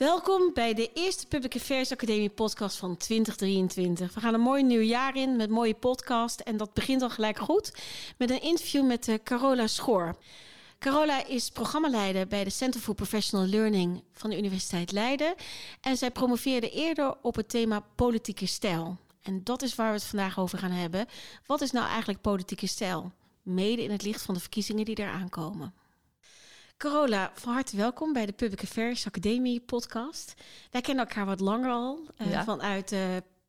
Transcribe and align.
Welkom 0.00 0.50
bij 0.54 0.74
de 0.74 0.90
eerste 0.94 1.26
Public 1.26 1.54
Affairs 1.54 1.92
Academie 1.92 2.30
podcast 2.30 2.76
van 2.76 2.96
2023. 2.96 4.14
We 4.14 4.20
gaan 4.20 4.34
een 4.34 4.40
mooi 4.40 4.62
nieuw 4.62 4.80
jaar 4.80 5.16
in 5.16 5.36
met 5.36 5.50
mooie 5.50 5.74
podcast 5.74 6.40
en 6.40 6.56
dat 6.56 6.74
begint 6.74 7.02
al 7.02 7.10
gelijk 7.10 7.38
goed 7.38 7.72
met 8.18 8.30
een 8.30 8.42
interview 8.42 8.86
met 8.86 9.08
uh, 9.08 9.14
Carola 9.24 9.66
Schoor. 9.66 10.16
Carola 10.78 11.26
is 11.26 11.50
programmaleider 11.50 12.26
bij 12.26 12.44
de 12.44 12.50
Center 12.50 12.80
for 12.80 12.94
Professional 12.94 13.46
Learning 13.46 14.02
van 14.12 14.30
de 14.30 14.38
Universiteit 14.38 14.92
Leiden 14.92 15.34
en 15.80 15.96
zij 15.96 16.10
promoveerde 16.10 16.70
eerder 16.70 17.14
op 17.22 17.34
het 17.34 17.48
thema 17.48 17.84
politieke 17.94 18.46
stijl. 18.46 18.96
En 19.22 19.44
dat 19.44 19.62
is 19.62 19.74
waar 19.74 19.88
we 19.88 19.98
het 19.98 20.04
vandaag 20.04 20.38
over 20.38 20.58
gaan 20.58 20.70
hebben. 20.70 21.06
Wat 21.46 21.60
is 21.60 21.70
nou 21.70 21.86
eigenlijk 21.86 22.20
politieke 22.20 22.66
stijl? 22.66 23.12
Mede 23.42 23.82
in 23.82 23.90
het 23.90 24.02
licht 24.02 24.22
van 24.22 24.34
de 24.34 24.40
verkiezingen 24.40 24.84
die 24.84 24.98
eraan 24.98 25.28
komen. 25.28 25.74
Carola, 26.80 27.30
van 27.34 27.52
harte 27.52 27.76
welkom 27.76 28.12
bij 28.12 28.26
de 28.26 28.32
Public 28.32 28.62
Affairs 28.62 29.06
Academie 29.06 29.60
podcast. 29.60 30.34
Wij 30.70 30.80
kennen 30.80 31.06
elkaar 31.06 31.26
wat 31.26 31.40
langer 31.40 31.70
al 31.70 32.06
uh, 32.18 32.42
vanuit 32.42 32.92
uh, 32.92 33.00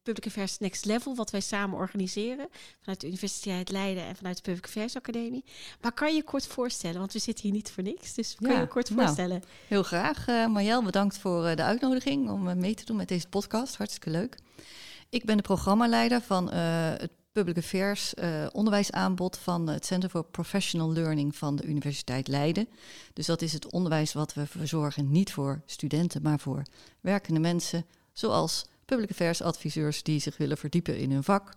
Public 0.04 0.26
Affairs 0.26 0.58
Next 0.58 0.86
Level, 0.86 1.16
wat 1.16 1.32
wij 1.32 1.40
samen 1.40 1.78
organiseren 1.78 2.48
vanuit 2.80 3.02
de 3.02 3.08
Universiteit 3.08 3.70
Leiden 3.70 4.04
en 4.04 4.16
vanuit 4.16 4.36
de 4.36 4.42
Public 4.42 4.66
Affairs 4.66 4.96
Academie. 4.96 5.44
Maar 5.82 5.92
kan 5.92 6.10
je 6.10 6.16
je 6.16 6.24
kort 6.24 6.48
voorstellen, 6.48 7.00
want 7.00 7.14
we 7.14 7.20
zitten 7.20 7.44
hier 7.44 7.54
niet 7.54 7.72
voor 7.72 7.84
niks, 7.84 8.14
dus 8.14 8.36
kan 8.42 8.54
je 8.54 8.60
je 8.60 8.68
kort 8.68 8.90
nou, 8.90 9.02
voorstellen? 9.02 9.44
heel 9.68 9.84
graag. 9.84 10.28
Uh, 10.28 10.48
Marjel, 10.48 10.84
bedankt 10.84 11.18
voor 11.18 11.56
de 11.56 11.64
uitnodiging 11.64 12.30
om 12.30 12.60
mee 12.60 12.74
te 12.74 12.86
doen 12.86 12.98
met 12.98 13.08
deze 13.08 13.28
podcast. 13.28 13.78
Hartstikke 13.78 14.10
leuk. 14.10 14.36
Ik 15.10 15.26
ben 15.26 15.38
de 15.38 15.44
programmaleider 15.44 16.22
van 16.22 16.52
het 16.52 17.12
Public 17.32 17.58
Affairs 17.58 18.14
uh, 18.14 18.48
onderwijsaanbod 18.52 19.38
van 19.38 19.68
het 19.68 19.86
Center 19.86 20.10
for 20.10 20.24
Professional 20.24 20.92
Learning 20.92 21.36
van 21.36 21.56
de 21.56 21.64
Universiteit 21.64 22.28
Leiden. 22.28 22.68
Dus 23.14 23.26
dat 23.26 23.42
is 23.42 23.54
het 23.54 23.72
onderwijs 23.72 24.14
wat 24.14 24.34
we 24.34 24.46
verzorgen, 24.46 25.12
niet 25.12 25.32
voor 25.34 25.62
studenten, 25.66 26.22
maar 26.22 26.40
voor 26.40 26.64
werkende 27.02 27.40
mensen, 27.40 27.86
zoals 28.14 28.66
public 28.86 29.10
affairs 29.10 29.42
adviseurs 29.42 30.04
die 30.04 30.20
zich 30.20 30.38
willen 30.38 30.58
verdiepen 30.58 30.98
in 30.98 31.12
hun 31.12 31.24
vak. 31.24 31.54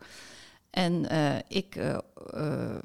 En 0.70 1.12
uh, 1.12 1.36
ik 1.48 1.76
uh, 1.76 2.76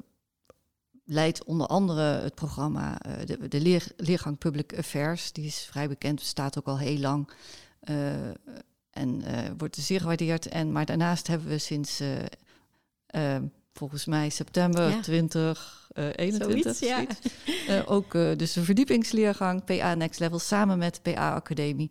leid 1.04 1.44
onder 1.44 1.66
andere 1.66 2.02
het 2.02 2.34
programma, 2.34 2.98
de, 3.24 3.48
de 3.48 3.60
leer, 3.60 3.86
leergang 3.96 4.38
Public 4.38 4.78
Affairs, 4.78 5.32
die 5.32 5.46
is 5.46 5.66
vrij 5.70 5.88
bekend, 5.88 6.18
bestaat 6.18 6.58
ook 6.58 6.66
al 6.66 6.78
heel 6.78 6.98
lang. 6.98 7.30
en 8.90 9.22
wordt 9.58 9.76
zeer 9.76 10.00
gewaardeerd. 10.00 10.46
En, 10.46 10.72
maar 10.72 10.86
daarnaast 10.86 11.26
hebben 11.26 11.48
we 11.48 11.58
sinds 11.58 12.00
Ehm, 13.10 13.46
volgens 13.72 14.04
mij 14.04 14.30
september 14.30 14.90
ja. 14.90 15.00
2021. 15.00 16.80
Uh, 16.80 16.88
ja. 16.88 17.06
uh, 17.68 17.90
ook 17.90 18.14
uh, 18.14 18.36
dus 18.36 18.56
een 18.56 18.64
verdiepingsleergang, 18.64 19.64
PA 19.64 19.94
Next 19.94 20.20
Level, 20.20 20.38
samen 20.38 20.78
met 20.78 21.02
PA 21.02 21.34
Academie. 21.34 21.90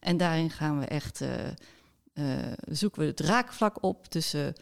En 0.00 0.16
daarin 0.16 0.50
gaan 0.50 0.78
we 0.78 0.86
echt, 0.86 1.20
eh, 1.20 2.24
zoeken 2.68 3.00
we 3.00 3.06
het 3.06 3.20
raakvlak 3.20 3.82
op 3.82 4.06
tussen 4.06 4.52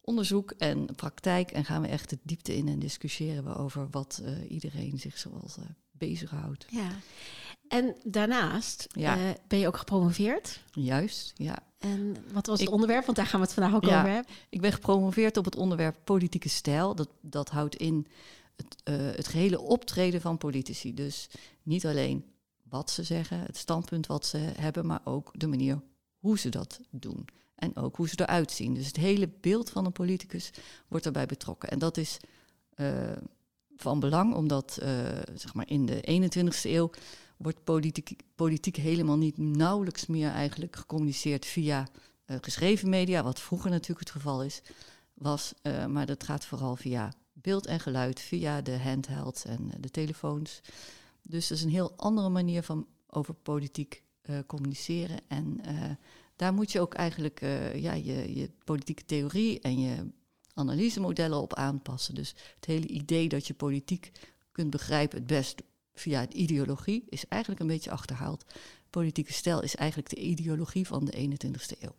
onderzoek 0.00 0.50
en 0.58 0.86
praktijk. 0.96 1.50
En 1.50 1.64
gaan 1.64 1.82
we 1.82 1.88
echt 1.88 2.10
de 2.10 2.18
diepte 2.22 2.56
in 2.56 2.68
en 2.68 2.78
discussiëren 2.78 3.44
we 3.44 3.56
over 3.56 3.88
wat 3.90 4.22
iedereen 4.48 4.98
zich 4.98 5.18
zoals 5.18 5.56
bezighoudt. 5.92 6.66
Ja. 6.68 6.90
En 7.70 7.96
daarnaast 8.04 8.86
ja. 8.92 9.16
ben 9.46 9.58
je 9.58 9.66
ook 9.66 9.76
gepromoveerd. 9.76 10.60
Juist, 10.72 11.32
ja. 11.36 11.58
En 11.78 12.16
wat 12.32 12.46
was 12.46 12.60
het 12.60 12.68
onderwerp? 12.68 13.04
Want 13.04 13.16
daar 13.16 13.26
gaan 13.26 13.40
we 13.40 13.46
het 13.46 13.54
vandaag 13.54 13.74
ook 13.74 13.84
over 13.84 14.10
hebben. 14.10 14.32
Ik 14.48 14.60
ben 14.60 14.72
gepromoveerd 14.72 15.36
op 15.36 15.44
het 15.44 15.56
onderwerp 15.56 15.96
politieke 16.04 16.48
stijl. 16.48 16.94
Dat, 16.94 17.08
dat 17.20 17.48
houdt 17.48 17.76
in 17.76 18.06
het, 18.56 18.76
uh, 18.84 19.16
het 19.16 19.28
gehele 19.28 19.60
optreden 19.60 20.20
van 20.20 20.38
politici. 20.38 20.94
Dus 20.94 21.28
niet 21.62 21.86
alleen 21.86 22.24
wat 22.62 22.90
ze 22.90 23.02
zeggen, 23.02 23.40
het 23.40 23.56
standpunt 23.56 24.06
wat 24.06 24.26
ze 24.26 24.38
hebben, 24.38 24.86
maar 24.86 25.00
ook 25.04 25.30
de 25.32 25.46
manier 25.46 25.80
hoe 26.18 26.38
ze 26.38 26.48
dat 26.48 26.80
doen. 26.90 27.24
En 27.54 27.76
ook 27.76 27.96
hoe 27.96 28.08
ze 28.08 28.20
eruit 28.20 28.52
zien. 28.52 28.74
Dus 28.74 28.86
het 28.86 28.96
hele 28.96 29.28
beeld 29.40 29.70
van 29.70 29.84
een 29.84 29.92
politicus 29.92 30.50
wordt 30.88 31.04
daarbij 31.04 31.26
betrokken. 31.26 31.68
En 31.68 31.78
dat 31.78 31.96
is 31.96 32.16
uh, 32.76 32.92
van 33.76 34.00
belang, 34.00 34.34
omdat 34.34 34.78
uh, 34.82 34.88
zeg 35.34 35.54
maar 35.54 35.68
in 35.68 35.86
de 35.86 36.30
21ste 36.30 36.70
eeuw 36.70 36.90
wordt 37.42 37.64
politiek, 37.64 38.16
politiek 38.34 38.76
helemaal 38.76 39.16
niet 39.16 39.38
nauwelijks 39.38 40.06
meer 40.06 40.30
eigenlijk 40.30 40.76
gecommuniceerd 40.76 41.46
via 41.46 41.88
uh, 42.26 42.36
geschreven 42.40 42.88
media, 42.88 43.22
wat 43.22 43.40
vroeger 43.40 43.70
natuurlijk 43.70 44.00
het 44.00 44.10
geval 44.10 44.42
is, 44.42 44.62
was. 45.14 45.52
Uh, 45.62 45.86
maar 45.86 46.06
dat 46.06 46.24
gaat 46.24 46.44
vooral 46.44 46.76
via 46.76 47.12
beeld 47.32 47.66
en 47.66 47.80
geluid, 47.80 48.20
via 48.20 48.62
de 48.62 48.78
handhelds 48.78 49.44
en 49.44 49.70
de 49.78 49.90
telefoons. 49.90 50.60
Dus 51.22 51.48
dat 51.48 51.58
is 51.58 51.64
een 51.64 51.70
heel 51.70 51.92
andere 51.96 52.28
manier 52.28 52.62
van 52.62 52.86
over 53.06 53.34
politiek 53.34 54.02
communiceren. 54.46 55.18
En 55.28 55.60
daar 56.36 56.54
moet 56.54 56.72
je 56.72 56.80
ook 56.80 56.94
eigenlijk 56.94 57.40
ja, 57.74 57.92
je, 57.92 58.34
je 58.34 58.50
politieke 58.64 59.04
theorie 59.04 59.60
en 59.60 59.80
je 59.80 60.10
analysemodellen 60.54 61.40
op 61.40 61.54
aanpassen. 61.54 62.14
Dus 62.14 62.34
het 62.54 62.64
hele 62.64 62.86
idee 62.86 63.28
dat 63.28 63.46
je 63.46 63.54
politiek 63.54 64.10
kunt 64.52 64.70
begrijpen 64.70 65.18
het 65.18 65.26
best 65.26 65.62
via 66.00 66.26
de 66.26 66.34
ideologie 66.34 67.04
is 67.08 67.24
eigenlijk 67.28 67.60
een 67.62 67.66
beetje 67.66 67.90
achterhaald. 67.90 68.44
Politieke 68.90 69.32
stijl 69.32 69.62
is 69.62 69.76
eigenlijk 69.76 70.10
de 70.10 70.20
ideologie 70.20 70.86
van 70.86 71.04
de 71.04 71.12
21ste 71.12 71.78
eeuw. 71.80 71.94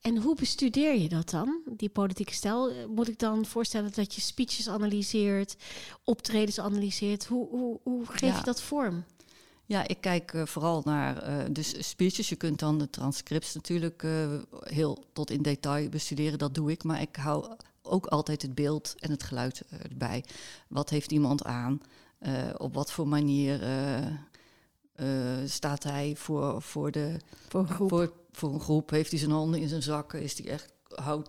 En 0.00 0.16
hoe 0.16 0.34
bestudeer 0.34 0.98
je 0.98 1.08
dat 1.08 1.30
dan, 1.30 1.60
die 1.76 1.88
politieke 1.88 2.34
stijl? 2.34 2.88
Moet 2.88 3.08
ik 3.08 3.18
dan 3.18 3.46
voorstellen 3.46 3.92
dat 3.92 4.14
je 4.14 4.20
speeches 4.20 4.68
analyseert, 4.68 5.56
optredens 6.04 6.60
analyseert? 6.60 7.26
Hoe, 7.26 7.48
hoe, 7.48 7.80
hoe 7.82 8.06
geef 8.06 8.38
je 8.38 8.44
dat 8.44 8.62
vorm? 8.62 9.04
Ja, 9.70 9.88
ik 9.88 10.00
kijk 10.00 10.32
uh, 10.32 10.46
vooral 10.46 10.82
naar 10.84 11.28
uh, 11.28 11.44
dus 11.50 11.88
speeches. 11.88 12.28
Je 12.28 12.36
kunt 12.36 12.58
dan 12.58 12.78
de 12.78 12.90
transcripts 12.90 13.54
natuurlijk 13.54 14.02
uh, 14.02 14.38
heel 14.60 15.04
tot 15.12 15.30
in 15.30 15.42
detail 15.42 15.88
bestuderen. 15.88 16.38
Dat 16.38 16.54
doe 16.54 16.70
ik. 16.70 16.84
Maar 16.84 17.00
ik 17.00 17.16
hou 17.16 17.56
ook 17.82 18.06
altijd 18.06 18.42
het 18.42 18.54
beeld 18.54 18.94
en 18.98 19.10
het 19.10 19.22
geluid 19.22 19.62
erbij. 19.82 20.24
Wat 20.68 20.90
heeft 20.90 21.12
iemand 21.12 21.44
aan? 21.44 21.80
Uh, 22.20 22.48
op 22.56 22.74
wat 22.74 22.92
voor 22.92 23.08
manier 23.08 23.62
uh, 23.62 24.06
uh, 24.96 25.48
staat 25.48 25.82
hij 25.82 26.14
voor, 26.16 26.62
voor, 26.62 26.90
de, 26.90 27.16
voor, 27.48 27.60
een 27.60 27.68
groep. 27.68 27.88
Voor, 27.88 28.12
voor 28.32 28.52
een 28.52 28.60
groep? 28.60 28.90
Heeft 28.90 29.10
hij 29.10 29.18
zijn 29.18 29.30
handen 29.30 29.60
in 29.60 29.68
zijn 29.68 29.82
zakken? 29.82 30.22
Is 30.22 30.38
hij 30.38 30.52
echt 30.52 30.72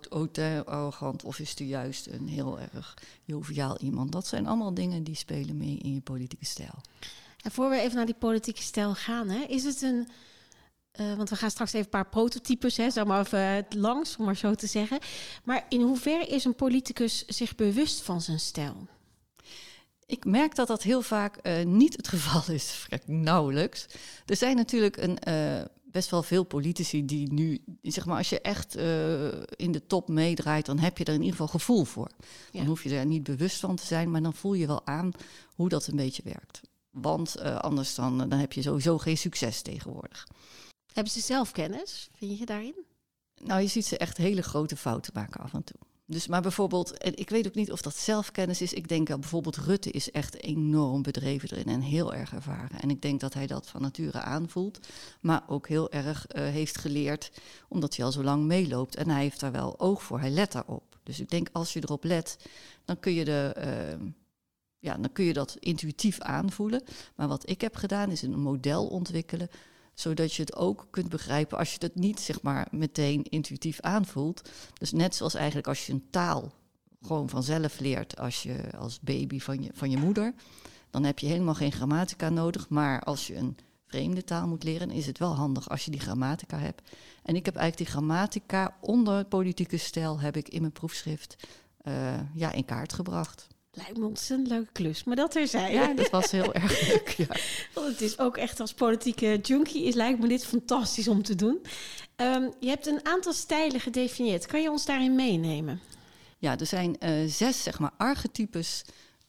hautain, 0.10 0.66
arrogant? 0.66 1.24
Of 1.24 1.40
is 1.40 1.58
hij 1.58 1.68
juist 1.68 2.08
een 2.08 2.28
heel 2.28 2.60
erg 2.60 2.98
joviaal 3.24 3.78
iemand? 3.78 4.12
Dat 4.12 4.28
zijn 4.28 4.48
allemaal 4.48 4.74
dingen 4.74 5.04
die 5.04 5.16
spelen 5.16 5.58
mee 5.58 5.78
in 5.78 5.94
je 5.94 6.02
politieke 6.02 6.46
stijl. 6.46 6.82
En 7.42 7.52
voor 7.52 7.70
we 7.70 7.80
even 7.80 7.96
naar 7.96 8.06
die 8.06 8.16
politieke 8.16 8.62
stijl 8.62 8.96
gaan, 8.96 9.30
hè, 9.30 9.44
is 9.44 9.64
het 9.64 9.82
een... 9.82 10.08
Uh, 11.00 11.16
want 11.16 11.30
we 11.30 11.36
gaan 11.36 11.50
straks 11.50 11.74
even 11.74 11.86
een 11.86 11.92
paar 11.92 12.10
prototypes, 12.10 12.78
hè, 12.78 12.90
zeg 12.90 13.06
maar 13.06 13.20
even 13.20 13.66
langs, 13.80 14.18
om 14.18 14.26
maar 14.26 14.36
zo 14.36 14.56
te 14.56 14.68
zeggen. 14.68 15.00
Maar 15.44 15.66
in 15.70 15.82
hoeverre 15.82 16.26
is 16.26 16.46
een 16.46 16.56
politicus 16.56 17.26
zich 17.26 17.56
bewust 17.56 18.02
van 18.02 18.22
zijn 18.22 18.40
stijl? 18.40 18.88
Ik 20.12 20.26
merk 20.26 20.56
dat 20.56 20.68
dat 20.68 20.84
heel 20.84 21.02
vaak 21.02 21.38
uh, 21.44 21.66
niet 21.66 21.98
het 21.98 22.08
geval 22.08 22.56
is, 22.56 22.88
nauwelijks. 23.06 23.86
Er 24.26 24.36
zijn 24.36 24.56
natuurlijk 24.56 24.98
een, 24.98 25.18
uh, 25.28 25.62
best 25.84 26.10
wel 26.10 26.24
veel 26.24 26.44
politici 26.44 27.06
die 27.06 27.34
nu, 27.34 27.64
zeg 27.82 28.06
maar, 28.06 28.18
als 28.18 28.30
je 28.30 28.42
echt 28.42 28.78
uh, 28.78 29.28
in 29.56 29.72
de 29.72 29.86
top 29.88 30.10
meedraait, 30.10 30.66
dan 30.66 30.80
heb 30.80 30.98
je 30.98 31.04
er 31.04 31.14
in 31.14 31.20
ieder 31.20 31.32
geval 31.32 31.48
gevoel 31.48 31.84
voor. 31.84 32.10
Ja. 32.52 32.60
Dan 32.60 32.68
hoef 32.68 32.84
je 32.84 32.96
er 32.96 33.06
niet 33.06 33.24
bewust 33.24 33.60
van 33.60 33.76
te 33.76 33.86
zijn, 33.86 34.12
maar 34.12 34.22
dan 34.22 34.34
voel 34.34 34.54
je 34.54 34.68
wel 34.68 34.86
aan 34.86 35.12
hoe 35.56 35.70
dat 35.70 35.88
een 35.88 35.96
beetje 35.96 36.24
werkt. 36.24 36.62
Want 36.90 37.40
anders 37.42 37.96
dan, 37.96 38.18
dan 38.18 38.40
heb 38.40 38.54
je 38.54 38.62
sowieso 38.62 38.98
geen 38.98 39.18
succes 39.18 39.62
tegenwoordig. 39.62 40.28
Hebben 40.94 41.14
ze 41.14 41.20
zelf 41.20 41.52
kennis, 41.52 42.10
vind 42.16 42.40
je 42.40 42.46
daarin? 42.46 42.76
Nou, 43.44 43.62
je 43.62 43.68
ziet 43.68 43.86
ze 43.86 43.98
echt 43.98 44.18
hele 44.18 44.42
grote 44.42 44.76
fouten 44.76 45.14
maken 45.16 45.42
af 45.42 45.54
en 45.54 45.64
toe. 45.64 45.91
Dus 46.12 46.28
maar 46.28 46.42
bijvoorbeeld, 46.42 46.98
en 46.98 47.18
ik 47.18 47.30
weet 47.30 47.48
ook 47.48 47.56
niet 47.56 47.72
of 47.72 47.82
dat 47.82 47.96
zelfkennis 47.96 48.62
is. 48.62 48.74
Ik 48.74 48.88
denk 48.88 49.08
dat 49.08 49.20
bijvoorbeeld 49.20 49.58
Rutte 49.58 49.92
is 49.92 50.12
echt 50.12 50.44
enorm 50.44 51.02
bedreven 51.02 51.50
erin 51.52 51.68
en 51.68 51.82
heel 51.82 52.14
erg 52.14 52.34
ervaren. 52.34 52.80
En 52.80 52.90
ik 52.90 53.02
denk 53.02 53.20
dat 53.20 53.34
hij 53.34 53.48
dat 53.48 53.68
van 53.68 53.82
nature 53.82 54.22
aanvoelt, 54.22 54.80
maar 55.22 55.44
ook 55.48 55.68
heel 55.68 55.92
erg 55.92 56.26
uh, 56.36 56.44
heeft 56.44 56.78
geleerd, 56.78 57.32
omdat 57.68 57.96
hij 57.96 58.06
al 58.06 58.12
zo 58.12 58.24
lang 58.24 58.44
meeloopt. 58.44 58.96
En 58.96 59.10
hij 59.10 59.22
heeft 59.22 59.40
daar 59.40 59.52
wel 59.52 59.80
oog 59.80 60.04
voor, 60.04 60.20
hij 60.20 60.30
let 60.30 60.52
daarop. 60.52 60.98
Dus 61.04 61.20
ik 61.20 61.30
denk 61.30 61.50
als 61.52 61.74
je 61.74 61.82
erop 61.84 62.04
let, 62.04 62.38
dan 62.86 63.00
kun 63.00 63.14
je 63.14 63.26
de. 63.26 63.56
Uh, 63.58 64.08
ja, 64.80 64.98
dan 64.98 65.12
kun 65.12 65.26
je 65.26 65.34
dat 65.34 65.56
intuïtief 65.60 66.20
aanvoelen. 66.20 66.84
Maar 67.16 67.28
wat 67.28 67.50
ik 67.50 67.62
heb 67.62 67.76
gedaan 67.76 68.12
is 68.12 68.22
een 68.22 68.40
model 68.40 68.88
ontwikkelen 68.88 69.50
zodat 69.94 70.34
je 70.34 70.42
het 70.42 70.56
ook 70.56 70.88
kunt 70.90 71.10
begrijpen 71.10 71.58
als 71.58 71.72
je 71.72 71.78
het 71.80 71.96
niet 71.96 72.20
zeg 72.20 72.42
maar 72.42 72.68
meteen 72.72 73.24
intuïtief 73.24 73.80
aanvoelt. 73.80 74.50
Dus 74.74 74.92
net 74.92 75.16
zoals 75.16 75.34
eigenlijk 75.34 75.68
als 75.68 75.86
je 75.86 75.94
een 75.94 76.08
taal 76.10 76.52
gewoon 77.02 77.30
vanzelf 77.30 77.80
leert 77.80 78.18
als 78.18 78.44
je 78.44 78.78
als 78.78 79.00
baby 79.00 79.40
van 79.40 79.64
je, 79.64 79.70
van 79.74 79.90
je 79.90 79.98
moeder, 79.98 80.34
dan 80.90 81.04
heb 81.04 81.20
je 81.20 81.28
helemaal 81.28 81.54
geen 81.54 81.72
grammatica 81.72 82.30
nodig. 82.30 82.70
Maar 82.70 83.02
als 83.02 83.28
je 83.28 83.36
een 83.36 83.58
vreemde 83.88 84.24
taal 84.24 84.48
moet 84.48 84.64
leren, 84.64 84.92
is 84.92 85.06
het 85.06 85.18
wel 85.18 85.36
handig 85.36 85.70
als 85.70 85.86
je 85.86 85.92
die 85.92 86.00
grammatica 86.00 86.58
hebt. 86.58 86.90
En 87.24 87.36
ik 87.36 87.46
heb 87.46 87.56
eigenlijk 87.56 87.90
die 87.90 87.98
grammatica 87.98 88.78
onder 88.82 89.26
politieke 89.26 89.78
stijl 89.78 90.20
heb 90.20 90.38
ik 90.38 90.50
in 90.50 90.62
mijn 90.62 90.74
proefschrift 90.74 91.48
uh, 91.84 92.20
ja, 92.34 92.52
in 92.52 92.66
kaart 92.66 92.94
gebracht. 92.94 93.48
Lijkt 93.74 93.98
me 93.98 94.06
ontzettend 94.06 94.50
leuke 94.50 94.72
klus. 94.72 95.04
Maar 95.04 95.16
dat 95.16 95.32
terzijde. 95.32 95.74
Ja, 95.74 95.94
dat 95.94 96.10
was 96.10 96.32
heel 96.32 96.54
erg 96.54 96.82
leuk. 96.88 97.10
Ja. 97.10 97.28
Want 97.74 97.88
het 97.88 98.02
is 98.02 98.20
ook 98.20 98.38
echt 98.38 98.60
als 98.60 98.74
politieke 98.74 99.40
junkie 99.42 99.84
is, 99.84 99.94
lijkt 99.94 100.20
me 100.20 100.28
dit 100.28 100.46
fantastisch 100.46 101.08
om 101.08 101.24
te 101.24 101.36
doen. 101.36 101.62
Ehm, 102.16 102.50
je 102.60 102.70
hebt 102.70 102.88
een 102.88 103.06
aantal 103.06 103.34
stijlen 103.34 103.80
gedefinieerd. 103.80 104.46
Kan 104.46 104.62
je 104.62 104.72
ons 104.72 104.86
daarin 104.86 105.16
meenemen? 105.16 105.80
Ja, 106.38 106.58
er 106.58 106.66
zijn 106.66 106.96
uh, 107.00 107.30
zes 107.30 107.64
zeg 107.64 107.80
maar, 107.80 107.92
archetypes 107.98 108.84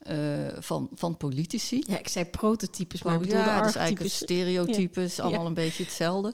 uh, 0.07 0.17
van, 0.59 0.89
van 0.93 1.17
politici. 1.17 1.83
Ja, 1.87 1.99
ik 1.99 2.07
zei 2.07 2.25
prototypes, 2.25 3.03
maar 3.03 3.13
ik 3.13 3.19
bedoelde 3.19 3.43
ja, 3.43 3.59
archetypes. 3.59 3.73
Dus 3.73 3.81
eigenlijk 3.81 4.13
stereotypes, 4.13 5.15
ja. 5.15 5.23
allemaal 5.23 5.41
ja. 5.41 5.47
een 5.47 5.53
beetje 5.53 5.83
hetzelfde. 5.83 6.33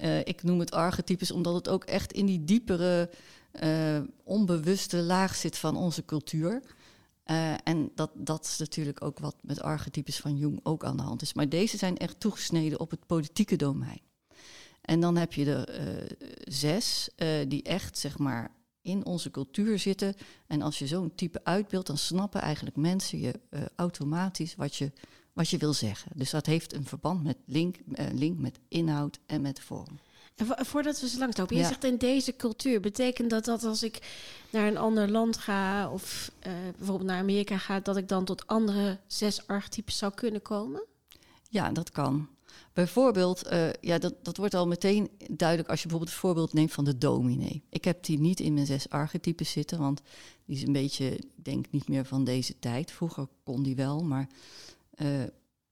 Uh, 0.00 0.18
ik 0.18 0.42
noem 0.42 0.58
het 0.58 0.70
archetypes 0.70 1.30
omdat 1.30 1.54
het 1.54 1.68
ook 1.68 1.84
echt 1.84 2.12
in 2.12 2.26
die 2.26 2.44
diepere, 2.44 3.10
onbewuste 4.24 4.96
laag 4.96 5.34
zit 5.34 5.58
van 5.58 5.76
onze 5.76 6.04
cultuur. 6.04 6.62
Uh, 7.30 7.54
en 7.64 7.90
dat, 7.94 8.10
dat 8.14 8.44
is 8.44 8.58
natuurlijk 8.58 9.02
ook 9.02 9.18
wat 9.18 9.36
met 9.40 9.60
archetypes 9.60 10.16
van 10.16 10.36
Jung 10.36 10.60
ook 10.62 10.84
aan 10.84 10.96
de 10.96 11.02
hand 11.02 11.22
is. 11.22 11.34
Maar 11.34 11.48
deze 11.48 11.76
zijn 11.76 11.96
echt 11.96 12.20
toegesneden 12.20 12.80
op 12.80 12.90
het 12.90 13.06
politieke 13.06 13.56
domein. 13.56 14.00
En 14.80 15.00
dan 15.00 15.16
heb 15.16 15.32
je 15.32 15.54
er 15.54 15.80
uh, 15.80 16.06
zes 16.44 17.08
uh, 17.16 17.28
die 17.48 17.62
echt, 17.62 17.98
zeg 17.98 18.18
maar, 18.18 18.50
in 18.82 19.04
onze 19.04 19.30
cultuur 19.30 19.78
zitten. 19.78 20.14
En 20.46 20.62
als 20.62 20.78
je 20.78 20.86
zo'n 20.86 21.14
type 21.14 21.44
uitbeeldt, 21.44 21.86
dan 21.86 21.98
snappen 21.98 22.40
eigenlijk 22.40 22.76
mensen 22.76 23.20
je 23.20 23.40
automatisch 23.76 24.54
wat 24.54 24.76
je, 24.76 24.92
wat 25.32 25.48
je 25.48 25.58
wil 25.58 25.72
zeggen. 25.72 26.12
Dus 26.14 26.30
dat 26.30 26.46
heeft 26.46 26.74
een 26.74 26.84
verband 26.84 27.22
met 27.22 27.36
link, 27.46 27.76
link 28.12 28.38
met 28.38 28.58
inhoud 28.68 29.18
en 29.26 29.40
met 29.40 29.60
vorm. 29.60 29.98
Voordat 30.46 31.00
we 31.00 31.08
zo 31.08 31.18
langs 31.18 31.36
lopen, 31.36 31.56
je 31.56 31.62
ja. 31.62 31.68
zegt 31.68 31.84
in 31.84 31.96
deze 31.96 32.36
cultuur, 32.36 32.80
betekent 32.80 33.30
dat 33.30 33.44
dat 33.44 33.64
als 33.64 33.82
ik 33.82 33.98
naar 34.50 34.66
een 34.66 34.76
ander 34.76 35.10
land 35.10 35.36
ga 35.36 35.90
of 35.90 36.30
uh, 36.46 36.52
bijvoorbeeld 36.76 37.08
naar 37.08 37.20
Amerika 37.20 37.58
ga, 37.58 37.80
dat 37.80 37.96
ik 37.96 38.08
dan 38.08 38.24
tot 38.24 38.46
andere 38.46 38.98
zes 39.06 39.46
archetypes 39.46 39.98
zou 39.98 40.12
kunnen 40.14 40.42
komen? 40.42 40.82
Ja, 41.48 41.72
dat 41.72 41.90
kan. 41.90 42.28
Bijvoorbeeld, 42.72 43.52
uh, 43.52 43.72
ja, 43.80 43.98
dat, 43.98 44.14
dat 44.22 44.36
wordt 44.36 44.54
al 44.54 44.66
meteen 44.66 45.10
duidelijk 45.30 45.68
als 45.68 45.82
je 45.82 45.88
bijvoorbeeld 45.88 46.16
het 46.16 46.24
voorbeeld 46.24 46.52
neemt 46.52 46.72
van 46.72 46.84
de 46.84 46.98
dominee. 46.98 47.62
Ik 47.68 47.84
heb 47.84 48.04
die 48.04 48.18
niet 48.18 48.40
in 48.40 48.54
mijn 48.54 48.66
zes 48.66 48.88
archetypes 48.88 49.50
zitten, 49.50 49.78
want 49.78 50.02
die 50.44 50.56
is 50.56 50.62
een 50.62 50.72
beetje, 50.72 51.16
ik 51.16 51.44
denk 51.44 51.66
niet 51.70 51.88
meer 51.88 52.04
van 52.04 52.24
deze 52.24 52.58
tijd. 52.58 52.90
Vroeger 52.90 53.28
kon 53.42 53.62
die 53.62 53.76
wel, 53.76 54.04
maar 54.04 54.28
uh, 54.96 55.08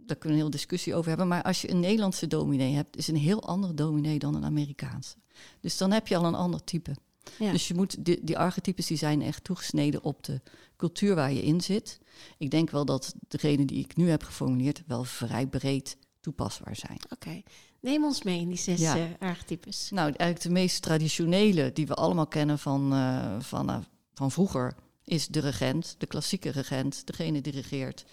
daar 0.07 0.17
kunnen 0.17 0.39
we 0.39 0.45
een 0.45 0.51
hele 0.51 0.51
discussie 0.51 0.95
over 0.95 1.09
hebben. 1.09 1.29
Maar 1.29 1.43
als 1.43 1.61
je 1.61 1.71
een 1.71 1.81
Nederlandse 1.81 2.27
dominee 2.27 2.75
hebt, 2.75 2.97
is 2.97 3.09
een 3.09 3.17
heel 3.17 3.43
andere 3.43 3.75
dominee 3.75 4.19
dan 4.19 4.35
een 4.35 4.45
Amerikaanse. 4.45 5.17
Dus 5.61 5.77
dan 5.77 5.91
heb 5.91 6.09
je 6.09 6.17
al 6.17 6.25
een 6.25 6.35
ander 6.35 6.65
type. 6.65 6.97
Ja. 7.39 7.53
Dus 7.53 7.69
je 7.69 7.75
moet 7.75 8.05
die, 8.05 8.25
die 8.25 8.39
archetypes 8.39 8.87
die 8.87 8.97
zijn 8.97 9.23
echt 9.23 9.45
toegesneden 9.45 10.03
op 10.03 10.25
de 10.25 10.41
cultuur 10.77 11.15
waar 11.15 11.33
je 11.33 11.43
in 11.43 11.61
zit. 11.61 11.99
Ik 12.39 12.51
denk 12.51 12.71
wel 12.71 12.85
dat 12.85 13.15
degene 13.29 13.65
die 13.65 13.79
ik 13.79 13.97
nu 13.97 14.11
heb 14.11 14.23
geformuleerd 14.23 14.83
wel 14.87 15.05
vrij 15.05 15.47
breed 15.47 15.97
toepasbaar 16.21 16.77
zijn. 16.77 16.99
Oké, 17.05 17.15
okay. 17.15 17.45
neem 17.81 18.05
ons 18.05 18.23
mee 18.23 18.41
in 18.41 18.49
die 18.49 18.59
zes 18.59 18.81
ja. 18.81 18.97
uh, 18.97 19.05
archetypes. 19.19 19.91
Nou, 19.91 20.07
eigenlijk 20.07 20.41
de 20.41 20.51
meest 20.51 20.83
traditionele 20.83 21.73
die 21.73 21.87
we 21.87 21.95
allemaal 21.95 22.27
kennen 22.27 22.59
van, 22.59 22.93
uh, 22.93 23.41
van, 23.41 23.71
uh, 23.71 23.79
van 24.15 24.31
vroeger 24.31 24.75
is 25.05 25.27
de 25.27 25.41
regent, 25.41 25.95
de 25.99 26.07
klassieke 26.07 26.51
regent, 26.51 27.07
degene 27.07 27.41
die 27.41 27.53
regeert. 27.53 28.05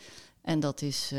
En 0.42 0.60
dat 0.60 0.82
is 0.82 1.14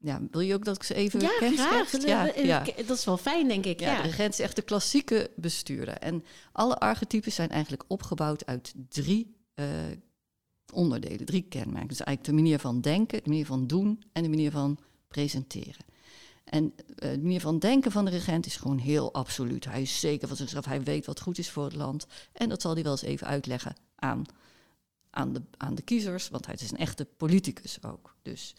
ja, 0.00 0.20
wil 0.30 0.40
je 0.40 0.54
ook 0.54 0.64
dat 0.64 0.76
ik 0.76 0.82
ze 0.82 0.94
even 0.94 1.20
ja, 1.20 1.38
ken? 1.38 1.56
Graag. 1.56 2.04
Ja, 2.04 2.32
ja, 2.36 2.64
dat 2.86 2.98
is 2.98 3.04
wel 3.04 3.16
fijn, 3.16 3.48
denk 3.48 3.64
ik. 3.64 3.80
Ja, 3.80 3.92
ja. 3.92 4.02
de 4.02 4.08
regent 4.08 4.32
is 4.32 4.40
echt 4.40 4.56
de 4.56 4.62
klassieke 4.62 5.30
bestuurder. 5.36 5.94
En 5.94 6.24
alle 6.52 6.78
archetypes 6.78 7.34
zijn 7.34 7.48
eigenlijk 7.48 7.84
opgebouwd 7.86 8.46
uit 8.46 8.74
drie 8.88 9.36
uh, 9.54 9.66
onderdelen, 10.72 11.26
drie 11.26 11.42
kenmerken. 11.42 11.88
Dus 11.88 12.00
eigenlijk 12.00 12.36
de 12.36 12.42
manier 12.42 12.58
van 12.58 12.80
denken, 12.80 13.22
de 13.22 13.28
manier 13.28 13.46
van 13.46 13.66
doen 13.66 14.02
en 14.12 14.22
de 14.22 14.28
manier 14.28 14.50
van 14.50 14.78
presenteren. 15.08 15.84
En 16.44 16.64
uh, 16.64 17.10
de 17.10 17.20
manier 17.20 17.40
van 17.40 17.58
denken 17.58 17.92
van 17.92 18.04
de 18.04 18.10
regent 18.10 18.46
is 18.46 18.56
gewoon 18.56 18.78
heel 18.78 19.14
absoluut. 19.14 19.64
Hij 19.64 19.82
is 19.82 20.00
zeker 20.00 20.28
van 20.28 20.36
zichzelf, 20.36 20.64
hij 20.64 20.82
weet 20.82 21.06
wat 21.06 21.20
goed 21.20 21.38
is 21.38 21.50
voor 21.50 21.64
het 21.64 21.74
land. 21.74 22.06
En 22.32 22.48
dat 22.48 22.62
zal 22.62 22.74
hij 22.74 22.82
wel 22.82 22.92
eens 22.92 23.02
even 23.02 23.26
uitleggen 23.26 23.76
aan, 23.94 24.24
aan, 25.10 25.32
de, 25.32 25.42
aan 25.56 25.74
de 25.74 25.82
kiezers, 25.82 26.28
want 26.28 26.46
hij 26.46 26.54
is 26.54 26.70
een 26.70 26.76
echte 26.78 27.04
politicus 27.04 27.84
ook. 27.84 28.14
Dus 28.22 28.54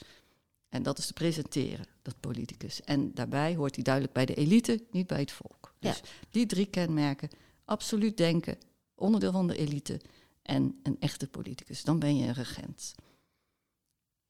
en 0.69 0.83
dat 0.83 0.97
is 0.97 1.05
te 1.05 1.13
presenteren, 1.13 1.85
dat 2.01 2.19
politicus. 2.19 2.81
En 2.81 3.13
daarbij 3.13 3.55
hoort 3.55 3.75
hij 3.75 3.83
duidelijk 3.83 4.13
bij 4.13 4.25
de 4.25 4.35
elite, 4.35 4.83
niet 4.91 5.07
bij 5.07 5.19
het 5.19 5.31
volk. 5.31 5.73
Dus 5.79 5.97
ja. 5.97 6.03
die 6.29 6.45
drie 6.45 6.65
kenmerken, 6.65 7.29
absoluut 7.65 8.17
denken, 8.17 8.57
onderdeel 8.95 9.31
van 9.31 9.47
de 9.47 9.57
elite 9.57 10.01
en 10.41 10.79
een 10.83 10.97
echte 10.99 11.27
politicus. 11.27 11.83
Dan 11.83 11.99
ben 11.99 12.17
je 12.17 12.27
een 12.27 12.33
regent. 12.33 12.95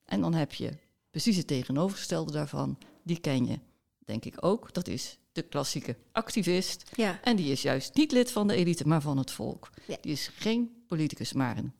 En 0.03 0.21
dan 0.21 0.33
heb 0.33 0.53
je 0.53 0.77
precies 1.09 1.37
het 1.37 1.47
tegenovergestelde 1.47 2.31
daarvan, 2.31 2.77
die 3.03 3.19
ken 3.19 3.45
je, 3.45 3.59
denk 4.05 4.25
ik 4.25 4.45
ook. 4.45 4.73
Dat 4.73 4.87
is 4.87 5.17
de 5.31 5.41
klassieke 5.41 5.97
activist. 6.11 6.91
Ja. 6.95 7.19
En 7.23 7.35
die 7.35 7.51
is 7.51 7.61
juist 7.61 7.95
niet 7.95 8.11
lid 8.11 8.31
van 8.31 8.47
de 8.47 8.55
elite, 8.55 8.87
maar 8.87 9.01
van 9.01 9.17
het 9.17 9.31
volk. 9.31 9.69
Ja. 9.87 9.97
Die 10.01 10.11
is 10.11 10.27
geen 10.27 10.83
politicus, 10.87 11.33
maar 11.33 11.57
een, 11.57 11.73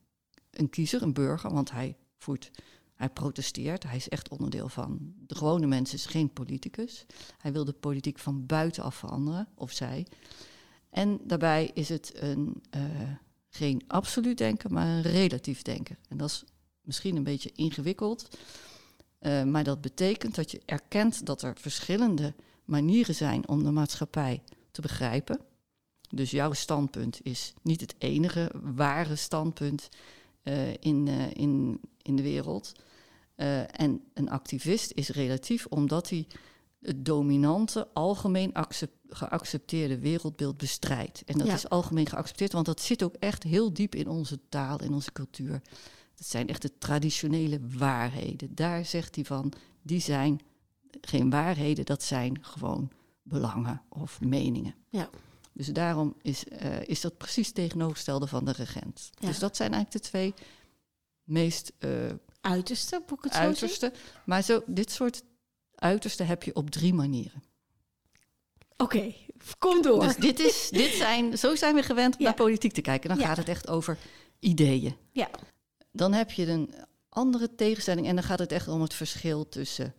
een 0.52 0.70
kiezer, 0.70 1.02
een 1.02 1.14
burger, 1.14 1.54
want 1.54 1.72
hij 1.72 1.96
voert 2.18 2.52
hij 3.00 3.10
protesteert, 3.10 3.84
hij 3.84 3.96
is 3.96 4.10
echt 4.10 4.30
onderdeel 4.30 4.70
van. 4.70 5.14
De 5.28 5.36
gewone 5.36 5.68
mens 5.68 5.94
is 5.94 6.06
geen 6.06 6.34
politicus. 6.34 7.06
Hij 7.38 7.52
wil 7.52 7.66
de 7.66 7.74
politiek 7.74 8.20
van 8.20 8.46
buitenaf 8.46 8.96
veranderen, 8.96 9.48
of 9.56 9.72
zij. 9.72 10.06
En 10.90 11.20
daarbij 11.24 11.72
is 11.74 11.90
het 11.90 12.12
een, 12.16 12.64
uh, 12.76 12.84
geen 13.50 13.84
absoluut 13.88 14.38
denken, 14.38 14.74
maar 14.74 14.88
een 14.88 15.02
relatief 15.02 15.62
denken. 15.62 15.98
En 16.10 16.18
dat 16.18 16.30
is 16.30 16.44
misschien 16.82 17.16
een 17.16 17.24
beetje 17.24 17.52
ingewikkeld. 17.56 18.38
Uh, 19.20 19.44
maar 19.44 19.64
dat 19.64 19.82
betekent 19.82 20.36
dat 20.36 20.52
je 20.52 20.62
erkent 20.66 21.26
dat 21.26 21.42
er 21.42 21.54
verschillende 21.58 22.34
manieren 22.66 23.16
zijn 23.16 23.48
om 23.48 23.64
de 23.64 23.72
maatschappij 23.72 24.44
te 24.72 24.82
begrijpen. 24.82 25.40
Dus 26.10 26.32
jouw 26.32 26.54
standpunt 26.54 27.20
is 27.24 27.54
niet 27.62 27.82
het 27.82 27.96
enige 27.98 28.52
ware 28.76 29.16
standpunt 29.16 29.90
uh, 30.44 30.74
in, 30.74 31.08
in, 31.34 31.80
in 32.02 32.16
de 32.16 32.24
wereld. 32.24 32.72
Uh, 33.40 33.80
en 33.80 34.04
een 34.14 34.30
activist 34.30 34.92
is 34.92 35.10
relatief 35.10 35.66
omdat 35.66 36.10
hij 36.10 36.28
het 36.82 37.06
dominante, 37.06 37.88
algemeen 37.94 38.52
geaccepteerde 39.10 40.00
wereldbeeld 40.00 40.58
bestrijdt. 40.58 41.24
En 41.26 41.38
dat 41.38 41.48
ja. 41.48 41.54
is 41.54 41.70
algemeen 41.70 42.08
geaccepteerd, 42.08 42.52
want 42.52 42.66
dat 42.66 42.82
zit 42.82 43.04
ook 43.04 43.16
echt 43.16 43.44
heel 43.44 43.74
diep 43.74 43.96
in 43.96 44.08
onze 44.08 44.40
taal, 44.50 44.82
in 44.82 44.94
onze 44.94 45.12
cultuur. 45.12 45.62
Dat 46.16 46.28
zijn 46.28 46.48
echt 46.48 46.62
de 46.62 46.78
traditionele 46.78 47.60
waarheden. 47.78 48.56
Daar 48.56 48.86
zegt 48.86 49.16
hij 49.16 49.26
van, 49.26 49.54
die 49.82 50.00
zijn 50.00 50.40
geen 51.02 51.30
waarheden, 51.30 51.86
dat 51.86 52.04
zijn 52.04 52.38
gewoon 52.42 52.92
belangen 53.22 53.82
of 53.90 54.22
meningen. 54.22 54.76
Ja. 54.90 55.10
Dus 55.54 55.68
daarom 55.68 56.16
is, 56.22 56.44
uh, 56.46 56.82
is 56.82 57.02
dat 57.02 57.18
precies 57.18 57.52
tegenovergestelde 57.52 58.28
van 58.28 58.46
de 58.46 58.52
regent. 58.52 59.10
Ja. 59.20 59.28
Dus 59.28 59.40
dat 59.40 59.56
zijn 59.56 59.74
eigenlijk 59.74 60.04
de 60.04 60.10
twee 60.10 60.34
meest 61.24 61.74
uh, 61.80 62.12
uiterste, 62.50 63.04
boek 63.06 63.24
het 63.24 63.34
uiterste. 63.34 63.92
Maar 64.26 64.44
zo, 64.44 64.62
dit 64.66 64.92
soort 64.92 65.24
uiterste 65.76 66.24
heb 66.24 66.44
je 66.44 66.56
op 66.56 66.70
drie 66.70 66.94
manieren. 66.94 67.44
Oké, 68.78 68.96
okay, 68.96 69.16
kom 69.58 69.82
door. 69.82 70.00
Dus 70.00 70.16
dit 70.16 70.40
is, 70.40 70.70
dit 70.70 70.92
zijn, 70.92 71.38
zo 71.38 71.56
zijn 71.56 71.76
we 71.76 71.84
gewend 71.84 72.14
om 72.14 72.22
ja. 72.22 72.26
naar 72.26 72.36
politiek 72.36 72.74
te 72.74 72.82
kijken. 72.82 73.10
Dan 73.10 73.20
ja. 73.20 73.26
gaat 73.26 73.38
het 73.38 73.50
echt 73.50 73.68
over 73.68 73.98
ideeën. 74.40 74.96
Ja. 75.12 75.30
Dan 75.92 76.14
heb 76.14 76.32
je 76.32 76.48
een 76.48 76.74
andere 77.10 77.56
tegenstelling 77.56 78.08
en 78.08 78.16
dan 78.16 78.24
gaat 78.24 78.40
het 78.40 78.52
echt 78.52 78.68
om 78.68 78.82
het 78.82 78.94
verschil 78.94 79.50
tussen 79.50 79.94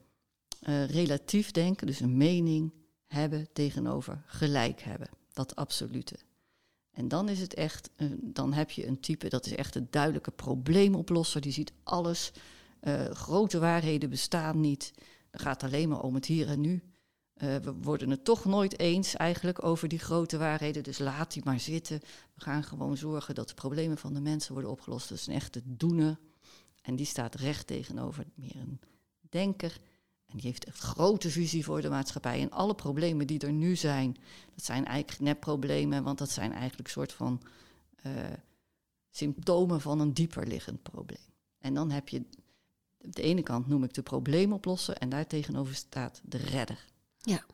uh, 0.69 0.87
relatief 0.87 1.51
denken, 1.51 1.87
dus 1.87 2.01
een 2.01 2.17
mening 2.17 2.73
hebben 3.07 3.49
tegenover 3.53 4.23
gelijk 4.27 4.81
hebben, 4.81 5.09
dat 5.33 5.57
absolute. 5.57 6.17
En 6.91 7.09
dan 7.09 7.29
is 7.29 7.41
het 7.41 7.55
echt, 7.55 7.91
dan 8.21 8.53
heb 8.53 8.71
je 8.71 8.87
een 8.87 9.01
type, 9.01 9.29
dat 9.29 9.47
is 9.47 9.55
echt 9.55 9.75
een 9.75 9.89
duidelijke 9.91 10.31
probleemoplosser. 10.31 11.41
Die 11.41 11.53
ziet 11.53 11.73
alles. 11.83 12.33
Uh, 12.83 13.05
grote 13.05 13.59
waarheden 13.59 14.11
bestaan 14.11 14.61
niet. 14.61 14.93
Dan 15.31 15.41
gaat 15.41 15.61
het 15.61 15.73
alleen 15.73 15.89
maar 15.89 16.03
om 16.03 16.15
het 16.15 16.27
hier 16.27 16.49
en 16.49 16.61
nu. 16.61 16.83
Uh, 17.43 17.57
we 17.57 17.73
worden 17.73 18.11
het 18.11 18.25
toch 18.25 18.45
nooit 18.45 18.79
eens 18.79 19.17
eigenlijk 19.17 19.65
over 19.65 19.89
die 19.89 19.99
grote 19.99 20.39
waarheden. 20.39 20.83
Dus 20.83 20.99
laat 20.99 21.33
die 21.33 21.45
maar 21.45 21.61
zitten. 21.61 22.01
We 22.35 22.41
gaan 22.41 22.65
gewoon 22.65 22.97
zorgen 22.97 23.35
dat 23.35 23.49
de 23.49 23.55
problemen 23.55 23.99
van 23.99 24.15
de 24.15 24.21
mensen 24.21 24.53
worden 24.53 24.71
opgelost. 24.71 25.09
Dat 25.09 25.19
is 25.19 25.27
een 25.27 25.35
echte 25.35 25.63
doener. 25.65 26.19
En 26.83 26.97
die 26.97 27.07
staat 27.07 27.35
recht 27.35 27.67
tegenover 27.67 28.25
meer 28.35 28.57
een 28.57 28.81
denker. 29.29 29.81
En 30.31 30.37
die 30.37 30.47
heeft 30.47 30.65
echt 30.65 30.79
grote 30.79 31.31
visie 31.31 31.65
voor 31.65 31.81
de 31.81 31.89
maatschappij. 31.89 32.41
En 32.41 32.51
alle 32.51 32.75
problemen 32.75 33.27
die 33.27 33.39
er 33.39 33.53
nu 33.53 33.77
zijn, 33.77 34.17
dat 34.55 34.65
zijn 34.65 34.85
eigenlijk 34.85 35.21
net 35.21 35.41
problemen, 35.41 36.03
want 36.03 36.19
dat 36.19 36.31
zijn 36.31 36.53
eigenlijk 36.53 36.89
soort 36.89 37.13
van 37.13 37.43
uh, 38.07 38.13
symptomen 39.11 39.81
van 39.81 40.01
een 40.01 40.15
dieper 40.15 40.47
liggend 40.47 40.83
probleem. 40.83 41.29
En 41.59 41.75
dan 41.75 41.91
heb 41.91 42.09
je, 42.09 42.23
op 43.01 43.15
de 43.15 43.23
ene 43.23 43.43
kant 43.43 43.69
noem 43.69 43.85
ik 43.85 43.95
de 43.95 44.03
probleemoplosser 44.03 44.97
en 44.97 45.09
daar 45.09 45.27
tegenover 45.27 45.75
staat 45.75 46.21
de 46.25 46.39
redder. 46.39 46.85
Ja. 47.19 47.45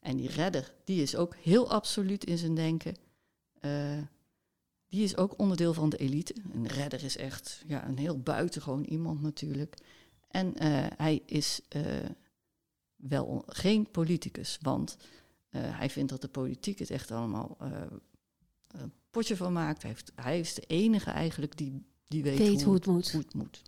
En 0.00 0.16
die 0.16 0.28
redder, 0.28 0.74
die 0.84 1.02
is 1.02 1.16
ook 1.16 1.34
heel 1.36 1.70
absoluut 1.70 2.24
in 2.24 2.38
zijn 2.38 2.54
denken. 2.54 2.96
Uh, 3.60 4.02
die 4.88 5.02
is 5.02 5.16
ook 5.16 5.38
onderdeel 5.38 5.74
van 5.74 5.88
de 5.88 5.96
elite. 5.96 6.34
Een 6.52 6.66
redder 6.66 7.04
is 7.04 7.16
echt 7.16 7.62
ja, 7.66 7.86
een 7.86 7.98
heel 7.98 8.18
buitengewoon 8.18 8.84
iemand 8.84 9.22
natuurlijk. 9.22 9.76
En 10.28 10.46
uh, 10.46 10.86
hij 10.96 11.22
is 11.26 11.60
uh, 11.76 11.82
wel 12.96 13.42
geen 13.46 13.90
politicus, 13.90 14.58
want 14.60 14.96
uh, 15.50 15.60
hij 15.78 15.90
vindt 15.90 16.10
dat 16.10 16.20
de 16.20 16.28
politiek 16.28 16.78
het 16.78 16.90
echt 16.90 17.10
allemaal 17.10 17.56
een 18.68 18.92
potje 19.10 19.36
van 19.36 19.52
maakt. 19.52 19.82
Hij, 19.82 19.90
heeft, 19.90 20.12
hij 20.14 20.38
is 20.40 20.54
de 20.54 20.62
enige 20.66 21.10
eigenlijk 21.10 21.56
die, 21.56 21.86
die 22.06 22.22
weet, 22.22 22.38
weet 22.38 22.48
hoe, 22.48 22.64
hoe, 22.64 22.74
het 22.74 22.86
moet. 22.86 23.10
Hoe 23.10 23.20
het 23.20 23.34
moet. 23.34 23.62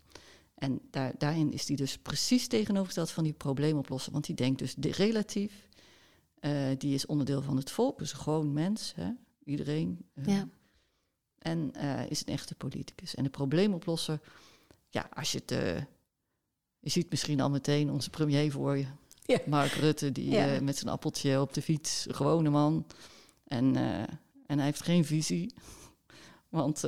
En 0.55 0.81
daar, 0.91 1.15
daarin 1.19 1.53
is 1.53 1.69
hij 1.69 1.77
dus 1.77 1.99
precies 1.99 2.49
tegenovergesteld 2.49 3.11
van 3.11 3.25
die 3.25 3.33
probleemoplossen. 3.33 4.13
Want 4.13 4.27
die 4.27 4.35
denkt 4.35 4.59
dus 4.59 4.75
de 4.75 4.93
relatief. 4.93 5.69
die 6.79 6.95
is 6.95 7.07
onderdeel 7.07 7.43
van 7.43 7.57
het 7.57 7.71
volk, 7.71 7.99
dus 7.99 8.13
gewoon 8.13 8.53
mens. 8.53 8.93
Hè? 8.97 9.11
Iedereen. 9.45 10.07
ja. 10.15 10.49
En 11.39 11.73
uh, 11.77 12.11
is 12.11 12.21
een 12.21 12.33
echte 12.33 12.55
politicus. 12.55 13.15
En 13.15 13.25
de 13.25 13.31
probleemoplosser, 13.31 14.21
ja, 14.89 15.09
als 15.15 15.33
je 15.33 15.43
het. 15.45 15.87
Je 16.81 16.91
ziet 16.91 17.11
misschien 17.11 17.41
al 17.41 17.51
meteen 17.51 17.91
onze 17.91 18.11
premier 18.11 18.53
voor 18.53 18.79
je. 18.79 18.87
Ja. 19.25 19.39
Mark 19.47 19.73
Rutte, 19.73 20.13
die 20.13 20.31
Ja. 20.31 20.55
uh, 20.55 20.61
met 20.61 20.77
zijn 20.77 20.91
appeltje 20.91 21.41
op 21.41 21.53
de 21.55 21.63
fiets, 21.63 22.07
een 22.09 22.15
gewone 22.15 22.51
man. 22.51 22.87
En, 23.45 23.77
en 24.47 24.57
hij 24.57 24.65
heeft 24.65 24.83
geen 24.83 25.05
visie, 25.05 25.55
want 26.49 26.85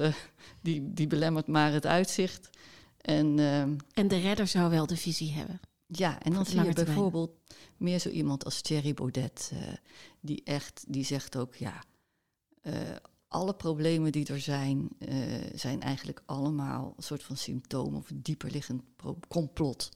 die, 0.60 0.92
die 0.92 1.06
belemmert 1.06 1.46
maar 1.46 1.72
het 1.72 1.86
uitzicht. 1.86 2.50
En, 3.00 3.38
En 3.94 4.08
de 4.08 4.18
redder 4.20 4.46
zou 4.46 4.70
wel 4.70 4.86
de 4.86 4.96
visie 4.96 5.32
hebben. 5.32 5.60
ja, 5.86 6.22
en 6.22 6.32
dan 6.32 6.46
zie 6.46 6.56
je 6.56 6.62
termijn. 6.62 6.84
bijvoorbeeld 6.86 7.30
meer 7.76 7.98
zo 7.98 8.08
iemand 8.08 8.44
als 8.44 8.60
Thierry 8.60 8.94
Baudet, 8.94 9.50
eh, 9.54 9.58
die 10.20 10.40
echt, 10.44 10.84
die 10.88 11.04
zegt 11.04 11.36
ook, 11.36 11.54
ja, 11.54 11.82
eh, 12.60 12.72
alle 13.32 13.54
problemen 13.54 14.12
die 14.12 14.26
er 14.26 14.40
zijn, 14.40 14.88
eh, 14.98 15.14
zijn 15.54 15.82
eigenlijk 15.82 16.22
allemaal 16.26 16.94
een 16.96 17.02
soort 17.02 17.22
van 17.22 17.36
symptoom 17.36 17.94
of 17.94 18.10
een 18.10 18.22
dieperliggend 18.22 18.82
complot. 19.28 19.90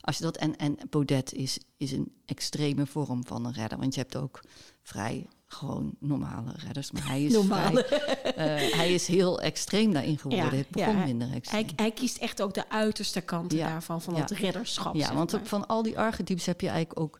Als 0.00 0.16
je 0.16 0.22
dat, 0.22 0.36
en, 0.36 0.56
en 0.56 0.76
Baudet 0.90 1.32
is, 1.32 1.58
is 1.76 1.92
een 1.92 2.12
extreme 2.24 2.86
vorm 2.86 3.26
van 3.26 3.44
een 3.46 3.52
redder, 3.52 3.78
want 3.78 3.94
je 3.94 4.00
hebt 4.00 4.16
ook 4.16 4.40
vrij 4.82 5.26
gewoon 5.46 5.94
normale 5.98 6.52
redders, 6.56 6.90
maar 6.90 7.06
hij 7.06 7.24
is 7.24 7.32
Normale. 7.32 7.84
vrij, 7.86 8.22
eh, 8.34 8.76
hij 8.76 8.94
is 8.94 9.06
heel 9.06 9.40
extreem 9.40 9.92
daarin 9.92 10.18
geworden. 10.18 10.50
Ja, 10.50 10.56
het 10.56 10.68
begon 10.70 10.96
ja, 10.96 11.04
minder 11.04 11.32
extreem. 11.32 11.64
Hij, 11.64 11.72
hij 11.76 11.90
kiest 11.90 12.16
echt 12.16 12.42
ook 12.42 12.54
de 12.54 12.68
uiterste 12.70 13.20
kanten 13.20 13.58
Ja. 13.58 13.68
daarvan, 13.68 14.02
van 14.02 14.14
dat 14.14 14.30
redderschap. 14.30 14.94
Ja, 14.94 15.14
want 15.14 15.32
maar. 15.32 15.46
van 15.46 15.66
al 15.66 15.82
die 15.82 15.98
archetypes 15.98 16.46
heb 16.46 16.60
je 16.60 16.68
eigenlijk 16.68 17.00
ook 17.00 17.18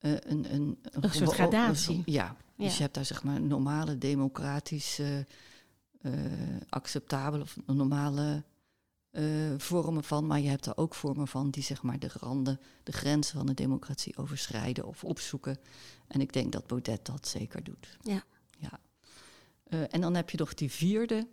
eh, 0.00 0.10
een, 0.12 0.54
een, 0.54 0.78
Een 1.00 1.10
soort 1.12 1.32
gradatie. 1.32 2.02
ja, 2.04 2.36
dus 2.56 2.66
Ja. 2.66 2.72
je 2.76 2.82
hebt 2.82 2.94
daar 2.94 3.04
zeg 3.04 3.22
maar 3.22 3.40
normale, 3.40 3.98
democratische, 3.98 5.26
eh, 6.00 6.12
acceptabele 6.68 7.42
of 7.42 7.56
normale 7.66 8.44
eh, 9.10 9.24
vormen 9.56 10.04
van. 10.04 10.26
Maar 10.26 10.40
je 10.40 10.48
hebt 10.48 10.66
er 10.66 10.76
ook 10.76 10.94
vormen 10.94 11.28
van 11.28 11.50
die 11.50 11.62
zeg 11.62 11.82
maar 11.82 11.98
de 11.98 12.10
randen, 12.20 12.60
de 12.82 12.92
grenzen 12.92 13.36
van 13.36 13.46
de 13.46 13.54
democratie 13.54 14.16
overschrijden 14.16 14.86
of 14.86 15.04
opzoeken. 15.04 15.58
En 16.06 16.20
ik 16.20 16.32
denk 16.32 16.52
dat 16.52 16.66
Baudet 16.66 17.06
dat 17.06 17.28
zeker 17.28 17.64
doet. 17.64 17.96
Ja. 18.02 18.24
ja. 18.58 18.80
Eh, 19.64 19.94
en 19.94 20.00
dan 20.00 20.14
heb 20.14 20.30
je 20.30 20.38
nog 20.38 20.54
die 20.54 20.70
vierde 20.70 21.28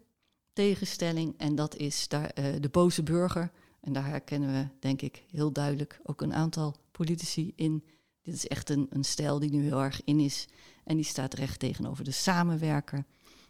tegenstelling 0.54 1.34
en 1.38 1.56
dat 1.56 1.76
is 1.76 2.08
daar, 2.08 2.34
de 2.34 2.70
boze 2.72 3.04
burger. 3.04 3.52
En 3.82 3.94
daar 3.94 4.06
herkennen 4.06 4.54
we, 4.54 4.68
denk 4.80 5.02
ik, 5.02 5.24
heel 5.32 5.52
duidelijk 5.52 6.00
ook 6.04 6.22
een 6.22 6.34
aantal 6.34 6.76
politici 6.92 7.54
in. 7.56 7.84
Dit 8.22 8.34
is 8.34 8.48
echt 8.48 8.70
een, 8.70 8.88
een 8.90 9.04
stijl 9.04 9.40
die 9.40 9.52
nu 9.52 9.64
heel 9.64 9.82
erg 9.82 10.02
in 10.04 10.20
is. 10.20 10.48
En 10.84 10.96
die 10.96 11.06
staat 11.06 11.34
recht 11.34 11.60
tegenover 11.60 12.04
de 12.04 12.12
samenwerker. 12.12 13.06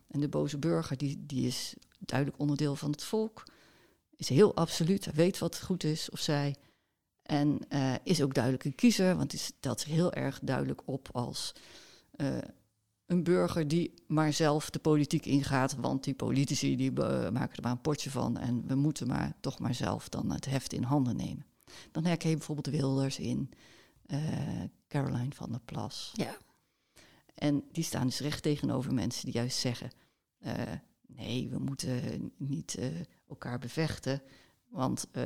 En 0.07 0.19
de 0.19 0.29
boze 0.29 0.57
burger, 0.57 0.97
die, 0.97 1.25
die 1.25 1.47
is 1.47 1.75
duidelijk 1.99 2.39
onderdeel 2.39 2.75
van 2.75 2.91
het 2.91 3.03
volk. 3.03 3.43
Is 4.15 4.29
heel 4.29 4.55
absoluut, 4.55 5.05
hij 5.05 5.13
weet 5.13 5.37
wat 5.37 5.61
goed 5.61 5.83
is 5.83 6.09
of 6.09 6.19
zij. 6.19 6.55
En 7.21 7.59
eh, 7.69 7.93
is 8.03 8.21
ook 8.21 8.33
duidelijk 8.33 8.63
een 8.63 8.75
kiezer, 8.75 9.15
want 9.15 9.29
die 9.29 9.39
stelt 9.39 9.83
heel 9.83 10.13
erg 10.13 10.39
duidelijk 10.43 10.81
op 10.85 11.09
als 11.11 11.55
eh, 12.11 12.37
een 13.05 13.23
burger 13.23 13.67
die 13.67 13.93
maar 14.07 14.33
zelf 14.33 14.69
de 14.69 14.79
politiek 14.79 15.25
ingaat. 15.25 15.75
Want 15.75 16.03
die 16.03 16.13
politici 16.13 16.75
die 16.75 16.93
eh, 16.93 17.29
maken 17.29 17.55
er 17.55 17.61
maar 17.61 17.71
een 17.71 17.81
potje 17.81 18.09
van. 18.09 18.37
En 18.37 18.67
we 18.67 18.75
moeten 18.75 19.07
maar 19.07 19.33
toch 19.39 19.59
maar 19.59 19.75
zelf 19.75 20.09
dan 20.09 20.31
het 20.31 20.45
heft 20.45 20.73
in 20.73 20.83
handen 20.83 21.15
nemen. 21.15 21.45
Dan 21.91 22.05
herken 22.05 22.29
je 22.29 22.35
bijvoorbeeld 22.35 22.75
Wilders 22.75 23.19
in 23.19 23.49
Caroline 24.87 25.33
van 25.33 25.51
der 25.51 25.61
Plas. 25.65 26.11
Ja. 26.13 26.37
En 27.41 27.63
die 27.71 27.83
staan 27.83 28.05
dus 28.05 28.19
recht 28.19 28.43
tegenover 28.43 28.93
mensen 28.93 29.25
die 29.25 29.33
juist 29.33 29.57
zeggen: 29.57 29.89
eh, 30.39 30.53
nee, 31.07 31.49
we 31.49 31.59
moeten 31.59 32.31
niet 32.37 32.75
eh, 32.75 32.87
elkaar 33.29 33.59
bevechten. 33.59 34.21
Want 34.67 35.07
eh, 35.11 35.23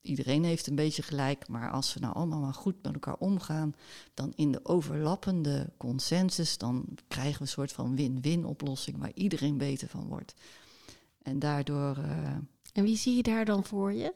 iedereen 0.00 0.44
heeft 0.44 0.66
een 0.66 0.74
beetje 0.74 1.02
gelijk. 1.02 1.48
Maar 1.48 1.70
als 1.70 1.94
we 1.94 2.00
nou 2.00 2.14
allemaal 2.14 2.40
maar 2.40 2.54
goed 2.54 2.82
met 2.82 2.92
elkaar 2.92 3.16
omgaan, 3.16 3.74
dan 4.14 4.32
in 4.36 4.52
de 4.52 4.64
overlappende 4.64 5.72
consensus, 5.76 6.58
dan 6.58 6.98
krijgen 7.08 7.34
we 7.34 7.40
een 7.40 7.48
soort 7.48 7.72
van 7.72 7.96
win-win 7.96 8.44
oplossing 8.44 8.98
waar 8.98 9.12
iedereen 9.14 9.58
beter 9.58 9.88
van 9.88 10.08
wordt. 10.08 10.34
En 11.22 11.38
daardoor. 11.38 11.96
En 12.72 12.84
wie 12.84 12.96
zie 12.96 13.16
je 13.16 13.22
daar 13.22 13.44
dan 13.44 13.64
voor 13.64 13.92
je? 13.92 14.14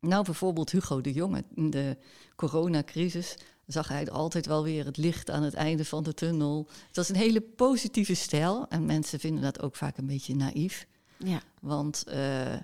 nou, 0.00 0.24
bijvoorbeeld 0.24 0.70
Hugo 0.70 1.00
de 1.00 1.12
Jonge. 1.12 1.44
In 1.54 1.70
de 1.70 1.96
coronacrisis 2.36 3.36
zag 3.66 3.88
hij 3.88 4.10
altijd 4.10 4.46
wel 4.46 4.62
weer 4.62 4.84
het 4.84 4.96
licht 4.96 5.30
aan 5.30 5.42
het 5.42 5.54
einde 5.54 5.84
van 5.84 6.02
de 6.02 6.14
tunnel. 6.14 6.68
Het 6.86 6.96
was 6.96 7.08
een 7.08 7.16
hele 7.16 7.40
positieve 7.40 8.14
stijl. 8.14 8.66
En 8.68 8.84
mensen 8.84 9.20
vinden 9.20 9.42
dat 9.42 9.62
ook 9.62 9.76
vaak 9.76 9.96
een 9.96 10.06
beetje 10.06 10.36
naïef. 10.36 10.86
Ja. 11.16 11.42
Want 11.60 12.04
eh, 12.04 12.54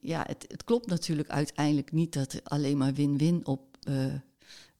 ja, 0.00 0.24
het, 0.26 0.44
het 0.48 0.64
klopt 0.64 0.86
natuurlijk 0.86 1.28
uiteindelijk 1.28 1.92
niet 1.92 2.12
dat 2.12 2.32
er 2.32 2.40
alleen 2.42 2.76
maar 2.76 2.94
win-win 2.94 3.46
op, 3.46 3.76
eh, 3.82 4.14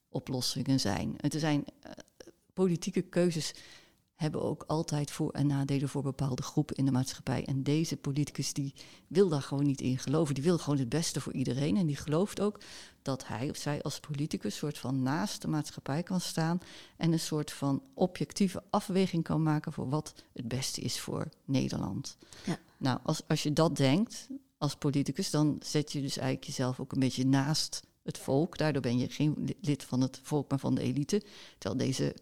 oplossingen 0.08 0.80
zijn. 0.80 1.14
Het 1.16 1.34
zijn 1.38 1.64
eh, 1.80 1.90
politieke 2.52 3.02
keuzes 3.02 3.54
hebben 4.18 4.42
ook 4.42 4.64
altijd 4.66 5.10
voor- 5.10 5.30
en 5.30 5.46
nadelen 5.46 5.88
voor 5.88 6.02
bepaalde 6.02 6.42
groepen 6.42 6.76
in 6.76 6.84
de 6.84 6.90
maatschappij. 6.92 7.44
En 7.44 7.62
deze 7.62 7.96
politicus 7.96 8.52
die 8.52 8.74
wil 9.06 9.28
daar 9.28 9.42
gewoon 9.42 9.64
niet 9.64 9.80
in 9.80 9.98
geloven. 9.98 10.34
Die 10.34 10.44
wil 10.44 10.58
gewoon 10.58 10.78
het 10.78 10.88
beste 10.88 11.20
voor 11.20 11.32
iedereen. 11.32 11.76
En 11.76 11.86
die 11.86 11.96
gelooft 11.96 12.40
ook 12.40 12.60
dat 13.02 13.26
hij 13.26 13.50
of 13.50 13.56
zij 13.56 13.82
als 13.82 14.00
politicus 14.00 14.56
soort 14.56 14.78
van 14.78 15.02
naast 15.02 15.42
de 15.42 15.48
maatschappij 15.48 16.02
kan 16.02 16.20
staan 16.20 16.60
en 16.96 17.12
een 17.12 17.20
soort 17.20 17.52
van 17.52 17.82
objectieve 17.94 18.62
afweging 18.70 19.22
kan 19.22 19.42
maken 19.42 19.72
voor 19.72 19.88
wat 19.88 20.14
het 20.32 20.48
beste 20.48 20.80
is 20.80 21.00
voor 21.00 21.28
Nederland. 21.44 22.16
Ja. 22.44 22.58
Nou, 22.76 22.98
als, 23.02 23.22
als 23.28 23.42
je 23.42 23.52
dat 23.52 23.76
denkt 23.76 24.28
als 24.58 24.74
politicus, 24.76 25.30
dan 25.30 25.56
zet 25.62 25.92
je 25.92 26.00
dus 26.00 26.16
eigenlijk 26.16 26.46
jezelf 26.46 26.80
ook 26.80 26.92
een 26.92 27.00
beetje 27.00 27.26
naast 27.26 27.82
het 28.02 28.18
volk. 28.18 28.58
Daardoor 28.58 28.82
ben 28.82 28.98
je 28.98 29.08
geen 29.08 29.34
li- 29.38 29.56
lid 29.60 29.84
van 29.84 30.00
het 30.00 30.20
volk, 30.22 30.50
maar 30.50 30.58
van 30.58 30.74
de 30.74 30.82
elite. 30.82 31.22
Terwijl 31.58 31.80
deze 31.90 32.14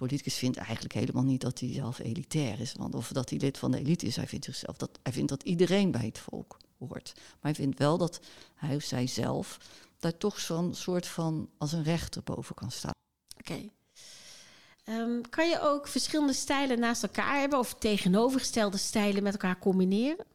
politicus 0.00 0.34
vindt 0.34 0.56
eigenlijk 0.56 0.94
helemaal 0.94 1.22
niet 1.22 1.40
dat 1.40 1.60
hij 1.60 1.72
zelf 1.72 1.98
elitair 1.98 2.60
is. 2.60 2.72
Want 2.72 2.94
of 2.94 3.08
dat 3.08 3.30
hij 3.30 3.38
lid 3.38 3.58
van 3.58 3.70
de 3.70 3.78
elite 3.78 4.06
is, 4.06 4.16
hij 4.16 4.26
vindt 4.26 4.44
zichzelf 4.44 4.76
dat 4.76 4.98
hij 5.02 5.12
vindt 5.12 5.28
dat 5.28 5.42
iedereen 5.42 5.90
bij 5.90 6.06
het 6.06 6.18
volk 6.18 6.56
hoort. 6.78 7.12
Maar 7.14 7.52
hij 7.52 7.54
vindt 7.54 7.78
wel 7.78 7.98
dat 7.98 8.20
hij 8.54 8.74
of 8.74 8.82
zij 8.82 9.06
zelf 9.06 9.58
daar 9.98 10.16
toch 10.16 10.38
zo'n 10.38 10.74
soort 10.74 11.06
van 11.06 11.48
als 11.58 11.72
een 11.72 11.82
rechter 11.82 12.22
boven 12.22 12.54
kan 12.54 12.70
staan. 12.70 12.92
Oké. 13.38 13.68
Ehm, 14.84 15.20
kan 15.30 15.48
je 15.48 15.60
ook 15.60 15.88
verschillende 15.88 16.32
stijlen 16.32 16.78
naast 16.78 17.02
elkaar 17.02 17.38
hebben 17.40 17.58
of 17.58 17.74
tegenovergestelde 17.74 18.76
stijlen 18.76 19.22
met 19.22 19.32
elkaar 19.32 19.58
combineren? 19.58 20.26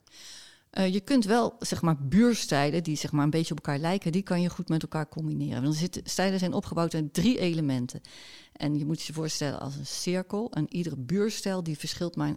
Eh, 0.76 0.94
je 0.94 1.00
kunt 1.00 1.26
wel, 1.26 1.56
zeg 1.60 1.82
maar, 1.82 1.98
buurstijlen 1.98 2.84
die 2.84 2.96
zeg 2.96 3.12
maar 3.12 3.24
een 3.24 3.30
beetje 3.30 3.52
op 3.52 3.66
elkaar 3.66 3.80
lijken, 3.80 4.12
die 4.12 4.24
kan 4.24 4.42
je 4.42 4.50
goed 4.50 4.70
met 4.70 4.82
elkaar 4.82 5.10
combineren. 5.10 5.64
Want 5.64 5.76
zitten, 5.76 6.02
stijlen 6.06 6.40
zijn 6.40 6.54
opgebouwd 6.54 6.94
uit 6.94 7.14
drie 7.14 7.40
elementen. 7.40 8.02
En 8.54 8.78
je 8.78 8.86
moet 8.86 9.02
je 9.02 9.14
voorstellen 9.14 9.60
als 9.60 9.76
een 9.76 9.86
cirkel. 9.86 10.52
En 10.52 10.74
iedere 10.74 10.98
buurstijl 10.98 11.64
die 11.64 11.78
verschilt 11.78 12.16
maar 12.16 12.36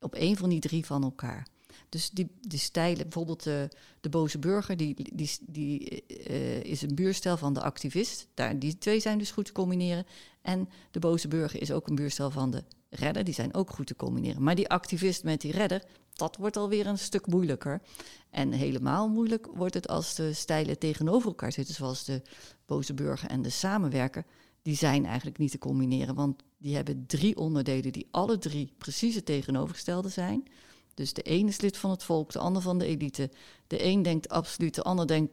op 0.00 0.14
één 0.14 0.36
van 0.36 0.48
die 0.48 0.60
drie 0.60 0.86
van 0.86 1.02
elkaar. 1.02 1.46
Dus 1.88 2.10
die, 2.10 2.30
die 2.40 2.58
stijlen, 2.58 3.02
bijvoorbeeld 3.02 3.42
de, 3.42 3.68
de 4.00 4.08
boze 4.08 4.38
burger, 4.38 4.76
die, 4.76 5.14
die, 5.14 5.30
die 5.40 6.04
eh, 6.06 6.62
is 6.62 6.82
een 6.82 6.94
buurstijl 6.94 7.36
van 7.36 7.52
de 7.52 7.62
activist. 7.62 8.26
Daar, 8.34 8.58
die 8.58 8.78
twee 8.78 9.00
zijn 9.00 9.18
dus 9.18 9.30
goed 9.30 9.44
te 9.44 9.52
combineren. 9.52 10.06
En 10.42 10.68
de 10.90 10.98
boze 10.98 11.28
burger 11.28 11.60
is 11.60 11.72
ook 11.72 11.88
een 11.88 11.94
buurstijl 11.94 12.30
van 12.30 12.50
de 12.50 12.64
redder. 12.90 13.24
Die 13.24 13.34
zijn 13.34 13.54
ook 13.54 13.70
goed 13.70 13.86
te 13.86 13.96
combineren. 13.96 14.42
Maar 14.42 14.54
die 14.54 14.68
activist 14.68 15.24
met 15.24 15.40
die 15.40 15.52
redder, 15.52 15.82
dat 16.12 16.36
wordt 16.36 16.56
alweer 16.56 16.86
een 16.86 16.98
stuk 16.98 17.26
moeilijker. 17.26 17.82
En 18.30 18.52
helemaal 18.52 19.08
moeilijk 19.08 19.46
wordt 19.54 19.74
het 19.74 19.88
als 19.88 20.14
de 20.14 20.32
stijlen 20.32 20.78
tegenover 20.78 21.28
elkaar 21.28 21.52
zitten, 21.52 21.74
zoals 21.74 22.04
de 22.04 22.22
boze 22.66 22.94
burger 22.94 23.28
en 23.28 23.42
de 23.42 23.50
samenwerker. 23.50 24.24
Die 24.62 24.76
zijn 24.76 25.06
eigenlijk 25.06 25.38
niet 25.38 25.50
te 25.50 25.58
combineren, 25.58 26.14
want 26.14 26.42
die 26.58 26.74
hebben 26.74 27.06
drie 27.06 27.36
onderdelen 27.36 27.92
die 27.92 28.08
alle 28.10 28.38
drie 28.38 28.72
precies 28.78 29.14
het 29.14 29.26
tegenovergestelde 29.26 30.08
zijn. 30.08 30.48
Dus 30.94 31.12
de 31.12 31.30
een 31.30 31.48
is 31.48 31.60
lid 31.60 31.76
van 31.76 31.90
het 31.90 32.02
volk, 32.02 32.32
de 32.32 32.38
ander 32.38 32.62
van 32.62 32.78
de 32.78 32.86
elite. 32.86 33.30
De 33.66 33.84
een 33.84 34.02
denkt 34.02 34.28
absoluut, 34.28 34.74
de 34.74 34.82
ander 34.82 35.06
denkt 35.06 35.32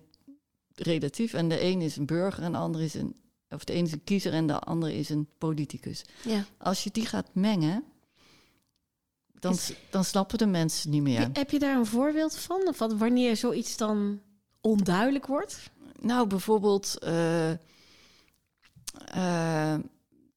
relatief. 0.75 1.33
En 1.33 1.49
de 1.49 1.61
een 1.61 1.81
is 1.81 1.95
een 1.97 2.05
burger 2.05 2.43
en 2.43 2.51
de 2.51 2.57
ander 2.57 2.81
is 2.81 2.93
een. 2.93 3.15
Of 3.49 3.63
de 3.63 3.75
een 3.75 3.85
is 3.85 3.91
een 3.91 4.03
kiezer 4.03 4.33
en 4.33 4.47
de 4.47 4.59
ander 4.59 4.89
is 4.89 5.09
een 5.09 5.27
politicus. 5.37 6.03
Ja. 6.23 6.45
Als 6.57 6.83
je 6.83 6.89
die 6.91 7.05
gaat 7.05 7.29
mengen, 7.33 7.83
dan, 9.39 9.57
dan 9.89 10.03
snappen 10.03 10.37
de 10.37 10.45
mensen 10.45 10.89
niet 10.89 11.01
meer. 11.01 11.29
Heb 11.33 11.51
je 11.51 11.59
daar 11.59 11.77
een 11.77 11.85
voorbeeld 11.85 12.37
van? 12.37 12.73
Van 12.73 12.97
wanneer 12.97 13.37
zoiets 13.37 13.77
dan 13.77 14.21
onduidelijk 14.61 15.27
wordt? 15.27 15.69
Nou, 15.99 16.27
bijvoorbeeld 16.27 16.97
uh, 17.03 17.53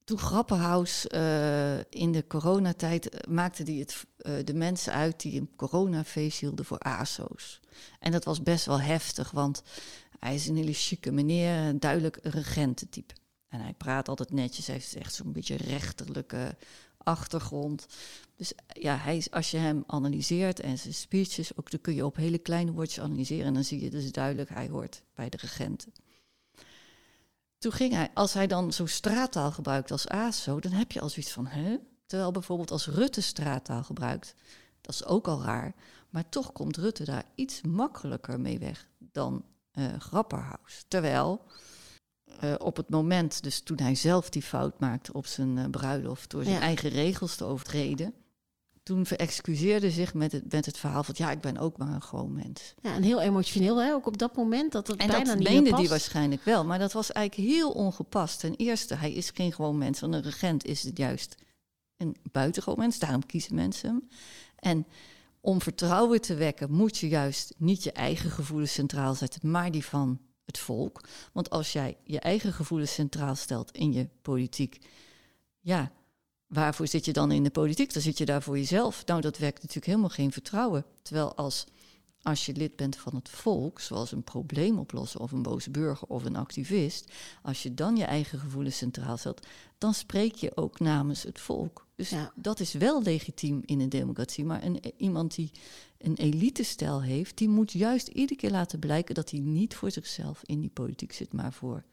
toen 0.05 0.19
Grappenhaus 0.19 1.07
uh, 1.07 1.79
in 1.79 2.13
de 2.13 2.25
coronatijd 2.27 3.27
maakte 3.29 3.63
die 3.63 3.81
het, 3.81 4.07
de 4.47 4.55
mensen 4.55 4.93
uit 4.93 5.21
die 5.21 5.41
een 5.41 5.51
coronafeest 5.57 6.41
hielden 6.41 6.65
voor 6.65 6.79
ASO's. 6.79 7.61
En 7.99 8.13
dat 8.13 8.25
was 8.25 8.43
best 8.43 8.67
wel 8.67 8.81
heftig, 8.81 9.31
want 9.31 9.63
hij 10.21 10.35
is 10.35 10.49
een 10.49 10.57
hele 10.57 10.73
chique 10.73 11.13
meneer, 11.13 11.79
duidelijk 11.79 12.19
regententype. 12.23 13.15
En 13.49 13.61
hij 13.61 13.73
praat 13.73 14.09
altijd 14.09 14.33
netjes, 14.33 14.67
hij 14.67 14.75
heeft 14.75 14.95
echt 14.95 15.15
zo'n 15.15 15.33
beetje 15.33 15.57
rechterlijke 15.57 16.57
achtergrond. 16.99 17.87
Dus 18.37 18.53
ja, 18.67 18.97
hij 18.97 19.17
is, 19.17 19.31
als 19.31 19.51
je 19.51 19.57
hem 19.57 19.85
analyseert 19.87 20.61
en 20.61 20.79
zijn 20.79 20.95
speeches, 20.95 21.57
ook 21.57 21.71
dan 21.71 21.81
kun 21.81 21.95
je 21.95 22.05
op 22.05 22.17
hele 22.17 22.39
kleine 22.39 22.73
woordjes 22.73 23.05
analyseren. 23.05 23.47
En 23.47 23.55
dan 23.55 23.65
zie 23.65 23.83
je 23.83 23.91
dus 23.91 24.13
duidelijk, 24.13 24.49
hij 24.49 24.69
hoort 24.69 25.03
bij 25.15 25.29
de 25.29 25.37
regenten. 25.37 25.93
Toen 27.59 27.73
ging 27.73 27.93
hij, 27.93 28.11
als 28.15 28.33
hij 28.33 28.47
dan 28.47 28.73
zo 28.73 28.87
straattaal 28.87 29.53
gebruikt 29.53 29.91
als 29.91 30.09
ASO, 30.09 30.61
dan 30.61 30.73
heb 30.73 30.93
je 30.93 31.01
al 31.01 31.09
zoiets 31.09 31.33
van, 31.33 31.47
hè? 31.47 31.77
Terwijl 32.07 32.31
bijvoorbeeld 32.31 32.71
als 32.71 32.87
Rutte 32.87 33.21
straattaal 33.21 33.83
gebruikt, 33.83 34.35
dat 34.81 34.95
is 34.95 35.05
ook 35.05 35.29
al 35.29 35.43
raar. 35.43 35.75
Maar 36.11 36.29
toch 36.29 36.53
komt 36.53 36.77
Rutte 36.77 37.05
daar 37.05 37.25
iets 37.35 37.61
makkelijker 37.63 38.41
mee 38.41 38.59
weg 38.59 38.89
dan 38.99 39.45
uh, 39.75 39.85
Grapperhaus. 39.99 40.85
Terwijl 40.89 41.45
uh, 42.45 42.55
op 42.59 42.77
het 42.77 42.89
moment, 42.89 43.43
dus 43.43 43.61
toen 43.61 43.79
hij 43.81 43.95
zelf 43.95 44.31
die 44.31 44.43
fout 44.43 44.81
maakte 44.81 45.13
op 45.13 45.27
zijn 45.27 45.57
uh, 45.57 45.65
bruiloft, 45.71 46.31
door 46.31 46.45
zijn 46.45 46.61
eigen 46.61 46.91
regels 46.91 47.37
te 47.37 47.45
overtreden, 47.45 48.15
toen 48.83 49.07
verexcuseerde 49.07 49.91
zich 49.91 50.15
met 50.15 50.33
het, 50.33 50.53
met 50.53 50.67
het 50.67 50.79
verhaal 50.79 51.05
van 51.05 51.15
ja, 51.19 51.31
ik 51.31 51.41
ben 51.41 51.59
ook 51.59 51.77
maar 51.77 51.89
een 51.89 52.03
gewoon 52.03 52.35
mens. 52.35 52.75
Ja, 52.83 52.95
en 52.95 53.03
heel 53.03 53.21
emotioneel, 53.21 53.83
hè? 53.83 53.93
ook 53.93 54.07
op 54.07 54.19
dat 54.19 54.37
moment 54.37 54.73
dat 54.73 54.87
het 54.87 55.01
en 55.01 55.07
bijna 55.07 55.25
dat 55.25 55.39
niet 55.39 55.49
meende 55.49 55.77
die 55.77 55.89
waarschijnlijk 55.89 56.45
wel, 56.45 56.65
maar 56.65 56.79
dat 56.79 56.93
was 56.93 57.13
eigenlijk 57.13 57.49
heel 57.49 57.71
ongepast. 57.71 58.41
Ten 58.41 58.55
eerste, 58.55 58.95
hij 58.95 59.13
is 59.13 59.31
geen 59.31 59.53
gewoon 59.53 59.79
mens, 59.79 60.01
want 60.01 60.15
een 60.15 60.23
regent 60.23 60.65
is 60.65 60.83
het 60.83 60.99
juist 60.99 61.37
een 61.97 62.17
buitengewoon 62.33 62.79
mens, 62.79 62.99
daarom 62.99 63.27
kiezen 63.27 63.55
mensen 63.55 63.89
hem. 63.89 64.09
En 64.57 64.87
om 65.41 65.63
vertrouwen 65.63 66.21
te 66.21 66.35
wekken 66.35 66.73
moet 66.73 66.99
je 66.99 67.09
juist 67.09 67.55
niet 67.57 67.83
je 67.83 67.93
eigen 67.93 68.31
gevoelens 68.31 68.73
centraal 68.73 69.15
zetten, 69.15 69.51
maar 69.51 69.71
die 69.71 69.85
van 69.85 70.21
het 70.45 70.59
volk. 70.59 71.01
Want 71.33 71.51
als 71.51 71.73
jij 71.73 71.97
je 72.05 72.21
eigen 72.21 72.53
gevoelens 72.53 72.95
centraal 72.95 73.35
stelt 73.35 73.71
in 73.71 73.93
je 73.93 74.09
politiek, 74.23 74.79
ja, 75.61 75.93
waarvoor 76.47 76.87
zit 76.87 77.05
je 77.05 77.13
dan 77.13 77.33
in 77.33 77.43
de 77.43 77.51
politiek? 77.51 77.93
Dan 77.93 78.03
zit 78.03 78.19
je 78.19 78.25
daar 78.25 78.43
voor 78.43 78.59
jezelf. 78.59 79.07
Nou, 79.07 79.21
dat 79.21 79.39
werkt 79.39 79.59
natuurlijk 79.59 79.87
helemaal 79.87 80.09
geen 80.09 80.33
vertrouwen. 80.33 80.85
Terwijl 81.03 81.35
als, 81.35 81.67
als 82.23 82.47
je 82.47 82.53
lid 82.53 82.77
bent 82.77 82.97
van 82.97 83.15
het 83.15 83.29
volk, 83.29 83.81
zoals 83.81 84.13
een 84.13 84.25
probleemoplosser 84.25 85.21
of 85.21 85.33
een 85.33 85.43
boze 85.43 85.71
burger 85.71 86.09
of 86.09 86.25
een 86.25 86.37
activist, 86.37 87.13
als 87.43 87.63
je 87.63 87.75
dan 87.75 87.97
je 87.97 88.05
eigen 88.05 88.39
gevoelens 88.39 88.77
centraal 88.77 89.17
stelt, 89.17 89.47
dan 89.79 89.95
spreek 89.95 90.35
je 90.35 90.57
ook 90.57 90.79
namens 90.79 91.23
het 91.23 91.41
volk. 91.41 91.87
Dus 92.01 92.09
Ja. 92.11 92.33
dat 92.35 92.61
is 92.61 92.73
wel 92.73 93.03
legitiem 93.03 93.63
in 93.65 93.81
een 93.81 93.89
democratie. 93.89 94.45
Maar 94.45 94.63
een, 94.63 94.81
iemand 94.97 95.35
die 95.35 95.51
een 95.99 96.15
elitestijl 96.15 97.03
heeft, 97.03 97.37
die 97.39 97.49
moet 97.49 97.73
juist 97.73 98.09
iedere 98.09 98.41
keer 98.41 98.51
laten 98.51 98.79
blijken 98.79 99.15
dat 99.15 99.31
hij 99.31 99.41
niet 99.41 99.75
voor 99.75 99.91
zichzelf 99.91 100.43
in 100.45 100.61
die 100.61 100.71
politiek 100.71 101.13
zit, 101.13 101.33
maar 101.33 101.53
voor 101.53 101.85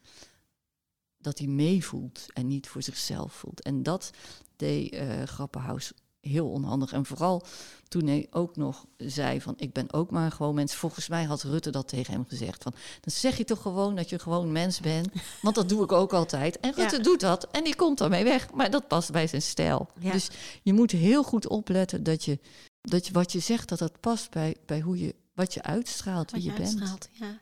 dat 1.18 1.38
hij 1.38 1.48
meevoelt 1.48 2.26
en 2.34 2.48
niet 2.48 2.68
voor 2.68 2.82
zichzelf 2.84 3.34
voelt. 3.34 3.62
En 3.62 3.84
dat 3.84 4.12
deed 4.56 4.92
eh 4.92 5.24
Grappenhaus 5.24 5.94
heel 6.28 6.50
onhandig. 6.50 6.94
En 6.94 7.06
vooral 7.06 7.44
toen 7.88 8.08
hij 8.08 8.28
ook 8.32 8.56
nog 8.56 8.86
zei 8.98 9.42
van 9.42 9.54
ik 9.58 9.74
ben 9.74 9.94
ook 9.94 10.12
maar 10.12 10.32
gewoon 10.32 10.56
mens. 10.56 10.76
Volgens 10.76 11.08
mij 11.08 11.24
had 11.24 11.44
Rutte 11.44 11.70
dat 11.70 11.88
tegen 11.88 12.14
hem 12.14 12.26
gezegd. 12.28 12.64
Van, 12.64 12.72
dan 13.02 13.14
zeg 13.14 13.38
je 13.38 13.44
toch 13.44 13.62
gewoon 13.62 13.96
dat 13.96 14.10
je 14.10 14.20
gewoon 14.20 14.52
mens 14.52 14.80
bent. 14.80 15.08
Want 15.42 15.56
dat 15.56 15.70
doe 15.70 15.84
ik 15.84 15.92
ook 15.92 16.14
altijd. 16.14 16.60
En 16.60 16.74
Rutte 16.74 16.96
Ja. 16.96 17.02
doet 17.04 17.20
dat 17.20 17.48
en 17.52 17.64
die 17.64 17.76
komt 17.76 17.98
daarmee 17.98 18.24
weg. 18.24 18.52
Maar 18.54 18.72
dat 18.72 18.88
past 18.88 19.12
bij 19.12 19.28
zijn 19.28 19.42
stijl. 19.42 19.88
Ja. 20.00 20.12
Dus 20.12 20.30
je 20.64 20.74
moet 20.74 20.92
heel 20.92 21.24
goed 21.24 21.48
opletten 21.48 22.04
dat 22.04 22.26
je, 22.26 22.40
dat 22.82 23.08
je 23.08 23.14
wat 23.14 23.32
je 23.32 23.40
zegt, 23.40 23.70
dat 23.70 23.80
dat 23.80 24.00
past 24.00 24.30
bij, 24.32 24.56
bij 24.66 24.80
hoe 24.80 25.00
je, 25.00 25.16
wat 25.34 25.54
je 25.54 25.64
uitstraalt, 25.64 26.32
Wat 26.32 26.42
wie 26.42 26.52
je 26.52 26.58
je, 26.58 26.64
bent. 26.78 27.10
ja. 27.12 27.40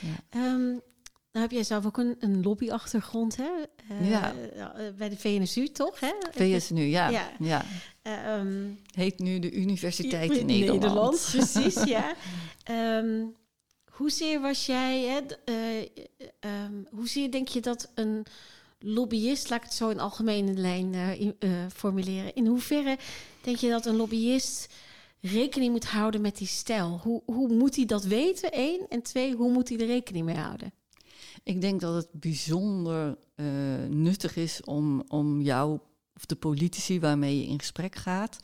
Ja. 0.00 0.56
Nou 1.32 1.48
heb 1.48 1.50
jij 1.56 1.64
zelf 1.64 1.86
ook 1.86 1.98
een, 1.98 2.16
een 2.20 2.42
lobbyachtergrond, 2.42 3.36
hè? 3.36 3.50
Eh, 3.88 4.10
Ja. 4.10 4.34
eh, 4.34 4.86
bij 4.96 5.08
de 5.08 5.16
VNSU, 5.16 5.68
toch? 5.68 6.00
Hè? 6.00 6.10
VSNU, 6.30 6.82
ja. 6.82 7.08
Ja. 7.08 7.30
ja. 7.38 7.64
Eh, 8.06 8.34
ehm, 8.34 8.68
Heet 8.94 9.18
nu 9.18 9.38
de 9.38 9.52
Universiteit 9.52 10.30
in 10.30 10.38
in 10.38 10.46
Nederland. 10.66 11.28
precies, 11.32 11.84
ja. 11.84 12.14
Ehm, 12.64 13.24
hoezeer 13.90 14.40
was 14.40 14.66
jij, 14.66 15.00
hè, 15.02 15.20
ehm, 16.40 16.72
hoezeer 16.90 17.30
denk 17.30 17.48
je 17.48 17.60
dat 17.60 17.90
een 17.94 18.26
lobbyist, 18.78 19.50
laat 19.50 19.58
ik 19.58 19.64
het 19.64 19.74
zo 19.74 19.88
in 19.88 20.00
algemene 20.00 20.52
lijn 20.54 20.94
eh, 20.94 21.20
in- 21.20 21.36
formuleren, 21.74 22.34
in 22.34 22.46
hoeverre 22.46 22.98
denk 23.42 23.56
je 23.56 23.68
dat 23.70 23.86
een 23.86 23.96
lobbyist 23.96 24.74
rekening 25.20 25.72
moet 25.72 25.84
houden 25.86 26.20
met 26.20 26.36
die 26.36 26.46
stijl? 26.46 27.00
Hoe, 27.02 27.22
hoe 27.24 27.48
moet 27.48 27.76
hij 27.76 27.84
dat 27.84 28.04
weten, 28.04 28.50
één? 28.52 28.86
En 28.88 29.02
twee, 29.02 29.34
hoe 29.34 29.52
moet 29.52 29.68
hij 29.68 29.78
er 29.78 29.86
rekening 29.86 30.24
mee 30.24 30.36
houden? 30.36 30.72
Ik 31.42 31.60
denk 31.60 31.80
dat 31.80 31.94
het 31.94 32.08
bijzonder 32.12 33.16
nuttig 33.88 34.36
is 34.36 34.60
om, 34.64 35.04
om 35.08 35.40
jou 35.40 35.78
of 36.16 36.26
de 36.26 36.36
politici 36.36 37.00
waarmee 37.00 37.40
je 37.40 37.46
in 37.46 37.58
gesprek 37.58 37.94
gaat, 37.94 38.38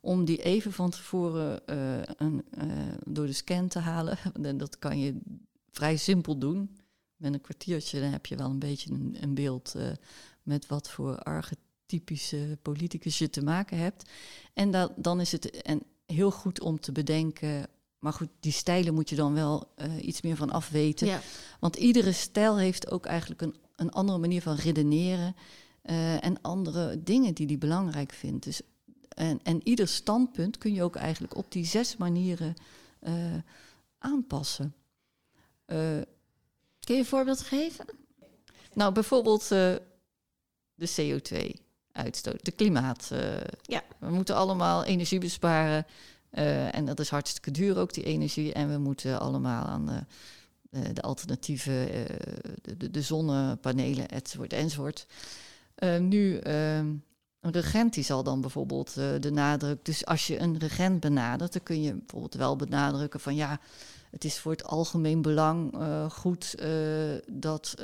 om 0.00 0.24
die 0.24 0.42
even 0.42 0.72
van 0.72 0.90
tevoren 0.90 1.66
eh, 1.66 2.14
een, 2.16 2.44
eh, 2.50 2.66
door 3.06 3.26
de 3.26 3.32
scan 3.32 3.68
te 3.68 3.78
halen. 3.78 4.18
En 4.42 4.56
dat 4.56 4.78
kan 4.78 4.98
je 4.98 5.20
vrij 5.70 5.96
simpel 5.96 6.38
doen. 6.38 6.76
Met 7.16 7.34
een 7.34 7.40
kwartiertje 7.40 8.00
dan 8.00 8.10
heb 8.10 8.26
je 8.26 8.36
wel 8.36 8.50
een 8.50 8.58
beetje 8.58 8.90
een, 8.90 9.16
een 9.20 9.34
beeld 9.34 9.74
eh, 9.74 9.86
met 10.42 10.66
wat 10.66 10.90
voor 10.90 11.18
archetypische 11.18 12.58
politicus 12.62 13.18
je 13.18 13.30
te 13.30 13.42
maken 13.42 13.78
hebt. 13.78 14.10
En 14.54 14.70
dat, 14.70 14.92
dan 14.96 15.20
is 15.20 15.32
het 15.32 15.50
en 15.62 15.82
heel 16.06 16.30
goed 16.30 16.60
om 16.60 16.80
te 16.80 16.92
bedenken. 16.92 17.66
Maar 17.98 18.12
goed, 18.12 18.28
die 18.40 18.52
stijlen 18.52 18.94
moet 18.94 19.08
je 19.08 19.16
dan 19.16 19.34
wel 19.34 19.74
iets 20.00 20.22
meer 20.22 20.36
van 20.36 20.50
afweten. 20.50 21.06
Ja, 21.06 21.20
Want 21.60 21.76
iedere 21.76 22.12
stijl 22.12 22.58
heeft 22.58 22.90
ook 22.90 23.06
eigenlijk 23.06 23.42
een, 23.42 23.54
een 23.76 23.90
andere 23.90 24.18
manier 24.18 24.42
van 24.42 24.54
redeneren 24.54 25.34
eh, 25.84 26.24
en 26.24 26.40
andere 26.40 27.02
dingen 27.02 27.34
die 27.34 27.46
hij 27.46 27.58
belangrijk 27.58 28.12
vindt. 28.12 28.44
Dus, 28.44 28.60
en, 29.08 29.40
en 29.42 29.60
ieder 29.68 29.88
standpunt 29.88 30.58
kun 30.58 30.74
je 30.74 30.82
ook 30.82 30.96
eigenlijk 30.96 31.36
op 31.36 31.52
die 31.52 31.64
zes 31.64 31.96
manieren 31.96 32.54
eh, 32.98 33.14
aanpassen. 33.98 34.74
Eh, 35.64 35.76
kun 36.80 36.94
je 36.94 37.00
een 37.00 37.04
voorbeeld 37.04 37.40
geven? 37.40 37.84
nou, 38.72 38.92
bijvoorbeeld 38.92 39.48
de 39.48 39.80
CO2-uitstoot, 40.74 42.44
de 42.44 42.52
klimaat. 42.52 43.10
Ja. 43.62 43.82
We 43.98 44.10
moeten 44.10 44.34
allemaal 44.34 44.84
energie 44.84 45.18
besparen. 45.18 45.86
en 46.70 46.84
dat 46.84 47.00
is 47.00 47.08
hartstikke 47.08 47.50
duur 47.50 47.78
ook, 47.78 47.94
die 47.94 48.04
energie. 48.04 48.52
En 48.52 48.70
we 48.70 48.78
moeten 48.78 49.20
allemaal 49.20 49.64
aan 49.64 49.86
de, 50.70 50.92
de 50.92 51.02
alternatieve, 51.02 52.06
de, 52.62 52.76
de, 52.76 52.90
de 52.90 53.02
zonnepanelen, 53.02 54.08
enzovoort, 54.08 54.52
enzovoort. 54.52 55.06
Eh, 55.74 55.98
nu, 55.98 56.36
eh, 56.36 56.78
een 57.44 57.50
regent 57.50 57.94
die 57.94 58.04
zal 58.04 58.22
dan 58.22 58.40
bijvoorbeeld 58.40 58.96
eh, 58.96 59.06
de 59.20 59.30
nadruk... 59.30 59.84
Dus 59.84 60.06
als 60.06 60.26
je 60.26 60.40
een 60.40 60.58
regent 60.58 61.00
benadert, 61.00 61.52
dan 61.52 61.62
kun 61.62 61.82
je 61.82 61.94
bijvoorbeeld 61.94 62.34
wel 62.34 62.56
benadrukken 62.56 63.20
van... 63.20 63.34
ja, 63.34 63.60
het 64.10 64.24
is 64.24 64.38
voor 64.38 64.52
het 64.52 64.64
algemeen 64.64 65.22
belang 65.22 65.78
eh, 65.78 66.10
goed 66.10 66.54
dat, 67.26 67.74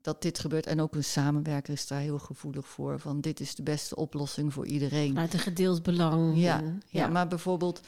dat 0.00 0.22
dit 0.22 0.38
gebeurt. 0.38 0.66
En 0.66 0.80
ook 0.80 0.94
een 0.94 1.04
samenwerker 1.04 1.72
is 1.72 1.86
daar 1.86 2.00
heel 2.00 2.18
gevoelig 2.18 2.66
voor. 2.66 2.98
Van 2.98 3.20
dit 3.20 3.40
is 3.40 3.54
de 3.54 3.62
beste 3.62 3.96
oplossing 3.96 4.52
voor 4.52 4.66
iedereen. 4.66 5.08
Vanuit 5.08 5.34
een 5.34 5.40
gedeeld 5.40 5.82
belang. 5.82 6.36
Ja, 6.36 6.62
Ja, 6.88 7.06
maar 7.06 7.28
bijvoorbeeld 7.28 7.80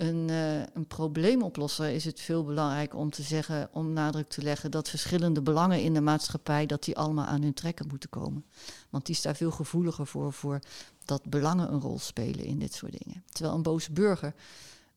een, 0.00 0.30
eh, 0.30 0.60
een 0.74 0.86
probleemoplosser 0.86 1.88
is 1.88 2.04
het 2.04 2.20
veel 2.20 2.44
belangrijker 2.44 2.98
om 2.98 3.10
te 3.10 3.22
zeggen, 3.22 3.68
om 3.72 3.92
nadruk 3.92 4.28
te 4.28 4.42
leggen 4.42 4.70
dat 4.70 4.88
verschillende 4.88 5.42
belangen 5.42 5.82
in 5.82 5.94
de 5.94 6.00
maatschappij, 6.00 6.66
dat 6.66 6.84
die 6.84 6.96
allemaal 6.96 7.24
aan 7.24 7.42
hun 7.42 7.54
trekken 7.54 7.86
moeten 7.88 8.08
komen. 8.08 8.44
Want 8.90 9.06
die 9.06 9.14
is 9.14 9.22
daar 9.22 9.36
veel 9.36 9.50
gevoeliger 9.50 10.06
voor, 10.06 10.32
voor 10.32 10.60
dat 11.04 11.22
belangen 11.24 11.72
een 11.72 11.80
rol 11.80 11.98
spelen 11.98 12.44
in 12.44 12.58
dit 12.58 12.74
soort 12.74 13.04
dingen. 13.04 13.24
Terwijl 13.32 13.54
een 13.54 13.62
boze 13.62 13.92
burger 13.92 14.34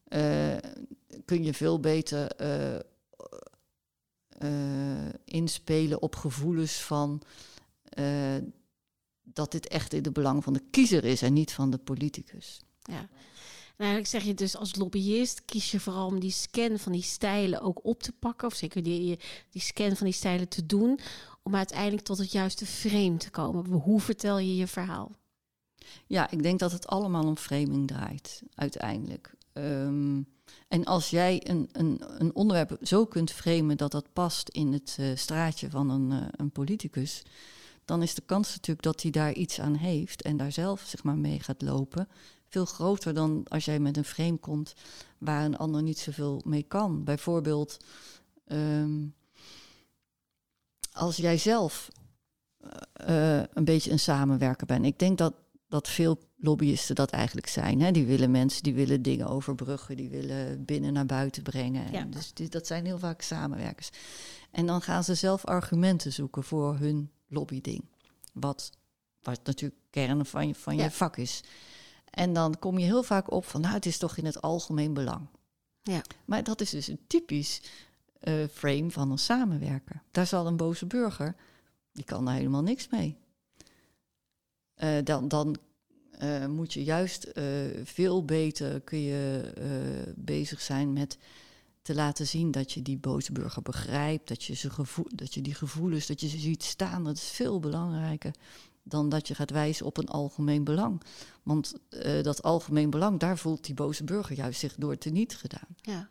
eh, 0.08 0.58
kun 1.26 1.44
je 1.44 1.54
veel 1.54 1.80
beter 1.80 2.32
eh, 2.36 2.80
inspelen 5.26 6.02
op 6.02 6.16
gevoelens 6.16 6.82
van 6.82 7.22
dat 9.24 9.52
dit 9.52 9.68
echt 9.68 9.94
in 9.94 10.04
het 10.04 10.14
belang 10.14 10.44
van 10.44 10.54
de 10.54 10.64
kiezer 10.72 11.04
is 11.04 11.22
en 11.22 11.34
niet 11.34 11.54
van 11.54 11.70
de 11.70 11.78
politicus. 11.78 12.62
Ja. 12.84 13.10
En 13.80 13.86
eigenlijk 13.86 14.08
zeg 14.08 14.24
je 14.24 14.34
dus 14.34 14.56
als 14.56 14.76
lobbyist 14.76 15.46
kies 15.46 15.72
je 15.72 15.80
vooral 15.80 16.06
om 16.06 16.20
die 16.20 16.32
scan 16.32 16.80
van 16.80 16.92
die 16.92 17.02
stijlen 17.02 17.62
ook 17.62 17.86
op 17.86 18.04
te 18.04 18.12
pakken. 18.12 18.48
Of 18.48 18.54
zeker 18.54 18.84
die, 18.84 19.20
die 19.50 19.62
scan 19.62 19.96
van 19.96 20.06
die 20.06 20.16
stijlen 20.16 20.48
te 20.48 20.66
doen. 20.66 21.00
Om 21.44 21.56
uiteindelijk 21.56 22.04
tot 22.04 22.18
het 22.18 22.32
juiste 22.32 22.66
frame 22.66 23.18
te 23.18 23.30
komen. 23.30 23.66
Hoe 23.66 24.02
vertel 24.02 24.40
je 24.40 24.56
je 24.56 24.68
verhaal? 24.68 25.12
Ja, 26.08 26.32
ik 26.32 26.44
denk 26.44 26.60
dat 26.60 26.72
het 26.72 26.88
allemaal 26.88 27.26
om 27.26 27.38
framing 27.38 27.88
draait, 27.88 28.42
uiteindelijk. 28.56 29.34
Ehm, 29.54 30.22
en 30.68 30.86
als 30.86 31.10
jij 31.10 31.50
een, 31.50 31.70
een, 31.72 32.02
een 32.18 32.36
onderwerp 32.36 32.78
zo 32.82 33.06
kunt 33.06 33.32
framen 33.32 33.78
dat 33.78 33.92
dat 33.92 34.14
past 34.14 34.50
in 34.50 34.74
het 34.74 34.98
uh, 35.00 35.16
straatje 35.16 35.70
van 35.70 35.90
een, 35.90 36.12
uh, 36.12 36.28
een 36.32 36.52
politicus, 36.52 37.24
dan 37.86 38.02
is 38.02 38.16
de 38.16 38.24
kans 38.26 38.50
natuurlijk 38.50 38.82
dat 38.82 39.02
hij 39.02 39.12
daar 39.12 39.34
iets 39.34 39.60
aan 39.60 39.76
heeft 39.76 40.22
en 40.22 40.38
daar 40.38 40.52
zelf 40.52 40.82
zeg 40.88 41.04
maar, 41.04 41.18
mee 41.18 41.40
gaat 41.40 41.62
lopen, 41.62 42.08
veel 42.50 42.66
groter 42.66 43.14
dan 43.14 43.46
als 43.48 43.66
jij 43.66 43.80
met 43.80 43.98
een 43.98 44.06
frame 44.06 44.38
komt 44.38 44.74
waar 45.18 45.46
een 45.46 45.58
ander 45.58 45.84
niet 45.84 46.00
zoveel 46.00 46.42
mee 46.46 46.64
kan. 46.64 47.04
Bijvoorbeeld, 47.04 47.78
um, 48.48 49.14
als 50.92 51.18
jij 51.18 51.38
zelf 51.38 51.90
uh, 53.10 53.44
een 53.54 53.66
beetje 53.66 53.92
een 53.92 54.00
samenwerker 54.00 54.66
bent. 54.66 54.86
Ik 54.86 55.00
denk 55.00 55.18
dat, 55.18 55.34
dat 55.68 55.88
veel 55.88 56.20
lobbyisten 56.38 56.96
dat 56.96 57.12
eigenlijk 57.12 57.48
zijn. 57.48 57.82
Hè? 57.82 57.92
Die 57.92 58.06
willen 58.06 58.32
mensen, 58.32 58.64
die 58.64 58.74
willen 58.74 59.02
dingen 59.02 59.28
overbruggen, 59.28 59.98
die 59.98 60.10
willen 60.10 60.66
binnen 60.66 60.94
naar 60.94 61.06
buiten 61.06 61.44
brengen. 61.44 61.92
Ja. 61.92 62.04
Dus 62.04 62.34
die, 62.34 62.50
dat 62.50 62.68
zijn 62.68 62.86
heel 62.86 63.00
vaak 63.00 63.22
samenwerkers. 63.22 63.90
En 64.52 64.66
dan 64.66 64.82
gaan 64.82 65.04
ze 65.04 65.16
zelf 65.16 65.46
argumenten 65.46 66.14
zoeken 66.14 66.44
voor 66.44 66.78
hun 66.78 67.12
lobbyding. 67.28 67.86
Wat, 68.34 68.70
wat 69.22 69.40
natuurlijk 69.44 69.82
kern 69.90 70.26
van 70.26 70.48
je, 70.48 70.56
van 70.56 70.76
je 70.76 70.92
vak 70.92 71.18
is. 71.18 71.44
En 72.12 72.34
dan 72.34 72.60
kom 72.60 72.78
je 72.78 72.86
heel 72.86 73.04
vaak 73.04 73.32
op 73.32 73.46
van, 73.46 73.62
nou, 73.62 73.74
het 73.74 73.86
is 73.86 73.98
toch 73.98 74.18
in 74.18 74.26
het 74.26 74.42
algemeen 74.42 74.94
belang. 74.94 75.28
Ja. 75.84 76.02
Maar 76.26 76.44
dat 76.44 76.62
is 76.62 76.70
dus 76.70 76.88
een 76.88 77.00
typisch 77.08 77.62
eh, 78.20 78.34
frame 78.52 78.92
van 78.92 79.12
een 79.12 79.20
samenwerker. 79.20 80.02
Daar 80.12 80.28
zal 80.28 80.48
een 80.48 80.58
boze 80.58 80.86
burger, 80.86 81.36
die 81.92 82.04
kan 82.04 82.26
daar 82.26 82.36
helemaal 82.36 82.64
niks 82.64 82.90
mee. 82.90 83.18
Eh, 84.74 84.98
dan 85.04 85.28
dan 85.28 85.58
eh, 86.12 86.46
moet 86.46 86.74
je 86.74 86.84
juist 86.84 87.32
veel 87.84 88.26
beter 88.26 88.82
kun 88.82 89.00
je 89.00 89.54
bezig 90.16 90.62
zijn 90.62 90.94
met 90.94 91.18
te 91.82 91.96
laten 91.96 92.28
zien 92.28 92.52
dat 92.52 92.72
je 92.72 92.82
die 92.82 92.98
boze 92.98 93.32
burger 93.32 93.62
begrijpt, 93.62 94.28
dat 94.28 94.44
je, 94.44 94.54
ze 94.54 94.70
gevoel, 94.70 95.08
dat 95.16 95.34
je 95.34 95.42
die 95.42 95.54
gevoelens, 95.54 96.08
dat 96.08 96.22
je 96.22 96.28
ze 96.28 96.38
ziet 96.38 96.64
staan. 96.64 97.04
Dat 97.04 97.16
is 97.16 97.30
veel 97.30 97.60
belangrijker 97.60 98.34
dan 98.90 99.10
dat 99.10 99.28
je 99.28 99.36
gaat 99.36 99.52
wijzen 99.52 99.86
op 99.86 99.98
een 99.98 100.08
algemeen 100.08 100.64
belang. 100.64 101.02
Want 101.44 101.74
eh, 101.90 102.24
dat 102.24 102.44
algemeen 102.44 102.90
belang, 102.90 103.20
daar 103.20 103.38
voelt 103.38 103.66
die 103.66 103.74
boze 103.76 104.04
burger 104.04 104.36
juist 104.36 104.60
zich 104.60 104.76
door 104.76 104.98
te 104.98 105.10
niet 105.10 105.36
gedaan. 105.38 105.68
Ja. 105.82 106.10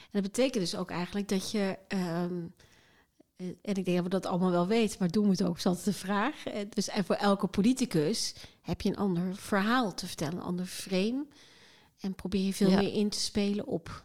En 0.00 0.22
dat 0.22 0.32
betekent 0.32 0.64
dus 0.64 0.76
ook 0.76 0.90
eigenlijk 0.90 1.28
dat 1.28 1.50
je. 1.50 1.78
ehm, 1.88 2.42
eh, 3.36 3.46
en 3.46 3.74
ik 3.74 3.84
denk 3.84 3.94
dat 3.96 4.02
we 4.02 4.08
dat 4.08 4.26
allemaal 4.26 4.50
wel 4.50 4.66
weten, 4.66 4.96
maar 4.98 5.10
doen 5.10 5.24
we 5.24 5.30
het 5.30 5.42
ook, 5.42 5.56
is 5.56 5.66
altijd 5.66 5.84
de 5.84 5.92
vraag. 5.92 6.44
Eh, 6.46 6.60
Dus 6.70 6.88
en 6.88 7.04
voor 7.04 7.14
elke 7.14 7.46
politicus 7.46 8.34
heb 8.60 8.80
je 8.80 8.88
een 8.88 8.96
ander 8.96 9.36
verhaal 9.36 9.94
te 9.94 10.06
vertellen, 10.06 10.34
een 10.36 10.42
ander 10.42 10.66
frame. 10.66 11.26
En 12.00 12.14
probeer 12.14 12.44
je 12.44 12.54
veel 12.54 12.70
Ja. 12.70 12.76
meer 12.80 12.92
in 12.92 13.08
te 13.08 13.20
spelen 13.20 13.66
op. 13.66 14.04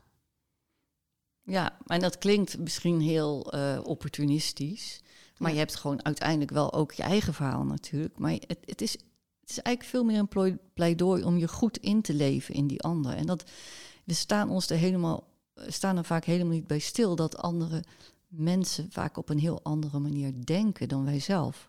Ja, 1.44 1.78
en 1.86 2.00
dat 2.00 2.18
klinkt 2.18 2.58
misschien 2.58 3.02
heel 3.02 3.40
opportunistisch. 3.84 5.00
Maar 5.40 5.50
Ja. 5.50 5.56
je 5.56 5.62
hebt 5.62 5.76
gewoon 5.76 6.06
uiteindelijk 6.06 6.52
wel 6.52 6.74
ook 6.74 6.92
je 6.92 7.04
eigen 7.04 7.34
verhaal 7.34 7.64
natuurlijk. 7.64 8.18
Maar 8.18 8.32
het, 8.32 8.58
het, 8.66 8.82
is, 8.82 8.92
het 8.92 9.50
is 9.50 9.60
eigenlijk 9.62 9.96
veel 9.96 10.04
meer 10.04 10.28
een 10.38 10.60
pleidooi 10.74 11.24
om 11.24 11.38
je 11.38 11.48
goed 11.48 11.78
in 11.78 12.02
te 12.02 12.14
leven 12.14 12.54
in 12.54 12.68
die 12.68 12.82
ander. 12.82 13.14
En 13.14 13.26
dat 13.26 13.44
we 14.04 14.14
staan 14.14 14.50
ons 14.50 14.70
er 14.70 14.78
helemaal, 14.78 15.28
staan 15.68 15.98
er 15.98 16.06
vaak 16.06 16.26
helemaal 16.26 16.54
niet 16.54 16.68
bij 16.68 16.80
stil 16.80 17.16
dat 17.16 17.38
andere 17.38 17.84
mensen 18.28 18.88
vaak 18.92 19.18
op 19.18 19.30
een 19.30 19.40
heel 19.40 19.64
andere 19.64 20.00
manier 20.00 20.34
denken 20.46 20.88
dan 20.90 21.06
wij 21.06 21.20
zelf. 21.20 21.66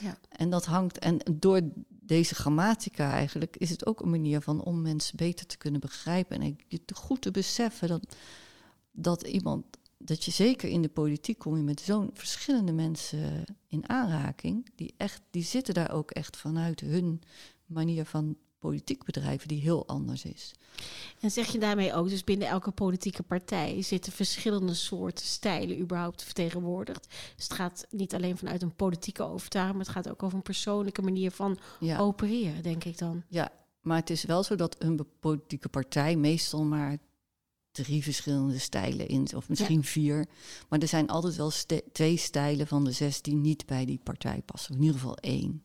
Ja. 0.00 0.18
En 0.28 0.50
dat 0.50 0.64
hangt, 0.64 0.98
en 0.98 1.18
door 1.32 1.60
deze 1.88 2.34
grammatica 2.34 3.12
eigenlijk, 3.12 3.56
is 3.56 3.70
het 3.70 3.86
ook 3.86 4.00
een 4.00 4.10
manier 4.10 4.40
van 4.40 4.62
om 4.62 4.82
mensen 4.82 5.16
beter 5.16 5.46
te 5.46 5.56
kunnen 5.56 5.80
begrijpen. 5.80 6.40
En 6.40 6.58
je 6.68 6.80
goed 6.94 7.20
te 7.20 7.30
beseffen 7.30 7.88
dat, 7.88 8.16
dat 8.90 9.22
iemand, 9.22 9.64
dat 10.04 10.24
je 10.24 10.30
zeker 10.30 10.68
in 10.68 10.82
de 10.82 10.88
politiek 10.88 11.38
kom 11.38 11.56
je 11.56 11.62
met 11.62 11.80
zo'n 11.80 12.10
verschillende 12.14 12.72
mensen 12.72 13.44
in 13.68 13.88
aanraking. 13.88 14.70
Die, 14.74 14.94
echt, 14.96 15.22
die 15.30 15.42
zitten 15.44 15.74
daar 15.74 15.92
ook 15.92 16.10
echt 16.10 16.36
vanuit 16.36 16.80
hun 16.80 17.22
manier 17.66 18.04
van 18.04 18.36
politiek 18.58 19.04
bedrijven, 19.04 19.48
die 19.48 19.60
heel 19.60 19.86
anders 19.86 20.24
is. 20.24 20.52
En 21.20 21.30
zeg 21.30 21.52
je 21.52 21.58
daarmee 21.58 21.94
ook, 21.94 22.08
dus 22.08 22.24
binnen 22.24 22.48
elke 22.48 22.70
politieke 22.70 23.22
partij 23.22 23.82
zitten 23.82 24.12
verschillende 24.12 24.74
soorten 24.74 25.26
stijlen 25.26 25.80
überhaupt 25.80 26.22
vertegenwoordigd. 26.22 27.06
Dus 27.36 27.44
het 27.44 27.52
gaat 27.52 27.86
niet 27.90 28.14
alleen 28.14 28.36
vanuit 28.36 28.62
een 28.62 28.74
politieke 28.74 29.22
overtuiging, 29.22 29.76
maar 29.76 29.86
het 29.86 29.94
gaat 29.94 30.08
ook 30.08 30.22
over 30.22 30.36
een 30.36 30.42
persoonlijke 30.42 31.02
manier 31.02 31.30
van 31.30 31.58
Ja. 31.80 31.98
opereren, 31.98 32.62
denk 32.62 32.84
ik 32.84 32.98
dan. 32.98 33.22
Ja, 33.28 33.52
maar 33.80 33.96
het 33.98 34.10
is 34.10 34.24
wel 34.24 34.42
zo 34.42 34.54
dat 34.54 34.76
een 34.78 35.06
politieke 35.20 35.68
partij 35.68 36.16
meestal 36.16 36.64
maar 36.64 36.98
drie 37.70 38.02
verschillende 38.02 38.58
stijlen 38.58 39.08
in, 39.08 39.28
of 39.36 39.48
misschien 39.48 39.84
vier. 39.84 40.26
Maar 40.68 40.78
er 40.78 40.88
zijn 40.88 41.08
altijd 41.08 41.36
wel 41.36 41.52
twee 41.92 42.16
stijlen 42.16 42.66
van 42.66 42.84
de 42.84 42.92
zes 42.92 43.22
die 43.22 43.34
niet 43.34 43.66
bij 43.66 43.84
die 43.84 44.00
partij 44.02 44.42
passen. 44.44 44.74
In 44.74 44.80
ieder 44.80 44.98
geval 44.98 45.16
één. 45.16 45.62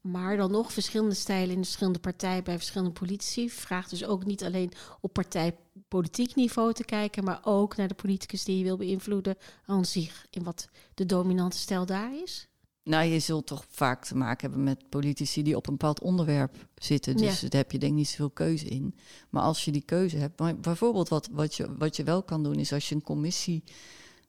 Maar 0.00 0.36
dan 0.36 0.50
nog 0.50 0.72
verschillende 0.72 1.14
stijlen 1.14 1.50
in 1.50 1.58
de 1.58 1.64
verschillende 1.64 1.98
partijen 1.98 2.44
bij 2.44 2.56
verschillende 2.56 2.92
politici. 2.92 3.50
Vraagt 3.50 3.90
dus 3.90 4.04
ook 4.04 4.24
niet 4.24 4.44
alleen 4.44 4.72
op 5.00 5.12
partijpolitiek 5.12 6.34
niveau 6.34 6.72
te 6.72 6.84
kijken, 6.84 7.24
maar 7.24 7.40
ook 7.44 7.76
naar 7.76 7.88
de 7.88 7.94
politicus 7.94 8.44
die 8.44 8.58
je 8.58 8.64
wil 8.64 8.76
beïnvloeden 8.76 9.36
aan 9.66 9.84
zich. 9.84 10.26
In 10.30 10.42
wat 10.42 10.68
de 10.94 11.06
dominante 11.06 11.56
stijl 11.56 11.86
daar 11.86 12.14
is. 12.22 12.48
Nou, 12.84 13.04
je 13.04 13.18
zult 13.18 13.46
toch 13.46 13.64
vaak 13.68 14.04
te 14.04 14.16
maken 14.16 14.40
hebben 14.40 14.64
met 14.64 14.88
politici 14.88 15.42
die 15.42 15.56
op 15.56 15.66
een 15.66 15.72
bepaald 15.76 16.00
onderwerp 16.00 16.68
zitten. 16.74 17.16
Dus 17.16 17.40
Ja. 17.40 17.48
daar 17.48 17.60
heb 17.60 17.72
je 17.72 17.78
denk 17.78 17.92
ik 17.92 17.98
niet 17.98 18.08
zoveel 18.08 18.30
keuze 18.30 18.66
in. 18.66 18.94
Maar 19.30 19.42
als 19.42 19.64
je 19.64 19.72
die 19.72 19.82
keuze 19.84 20.16
hebt, 20.16 20.38
maar 20.38 20.56
bijvoorbeeld 20.56 21.08
wat, 21.08 21.28
wat, 21.32 21.54
je, 21.54 21.76
wat 21.76 21.96
je 21.96 22.04
wel 22.04 22.22
kan 22.22 22.42
doen, 22.42 22.54
is 22.54 22.72
als 22.72 22.88
je 22.88 22.94
een 22.94 23.02
commissie, 23.02 23.62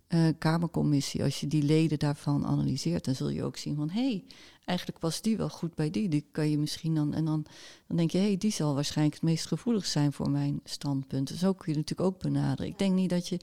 eh, 0.08 0.28
kamercommissie, 0.38 1.24
als 1.24 1.40
je 1.40 1.48
die 1.48 1.64
leden 1.64 2.00
daarvan 2.00 2.46
analyseert, 2.46 3.06
dan 3.06 3.16
zul 3.16 3.30
je 3.30 3.44
ook 3.44 3.58
zien 3.58 3.76
van 3.76 3.90
hé, 3.90 4.02
hey, 4.02 4.24
eigenlijk 4.66 5.00
past 5.00 5.24
die 5.24 5.38
wel 5.38 5.50
goed 5.50 5.76
bij 5.76 5.90
die. 5.90 6.10
Die 6.10 6.26
kan 6.32 6.50
je 6.50 6.58
misschien 6.58 6.96
dan, 6.96 7.14
en 7.14 7.26
dan, 7.26 7.46
dan 7.88 7.98
denk 7.98 8.12
je, 8.12 8.18
hé, 8.18 8.26
hey, 8.26 8.38
die 8.38 8.52
zal 8.52 8.74
waarschijnlijk 8.76 9.16
het 9.16 9.30
meest 9.30 9.46
gevoelig 9.46 9.86
zijn 9.86 10.14
voor 10.14 10.30
mijn 10.30 10.60
standpunt. 10.64 11.28
Dus 11.28 11.40
zo 11.40 11.54
kun 11.54 11.72
je 11.74 11.78
natuurlijk 11.80 12.10
ook 12.10 12.20
benaderen. 12.20 12.72
Ik 12.72 12.78
denk 12.80 12.94
niet 12.94 13.10
dat 13.10 13.28
je, 13.28 13.40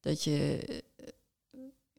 dat 0.00 0.24
je 0.24 0.58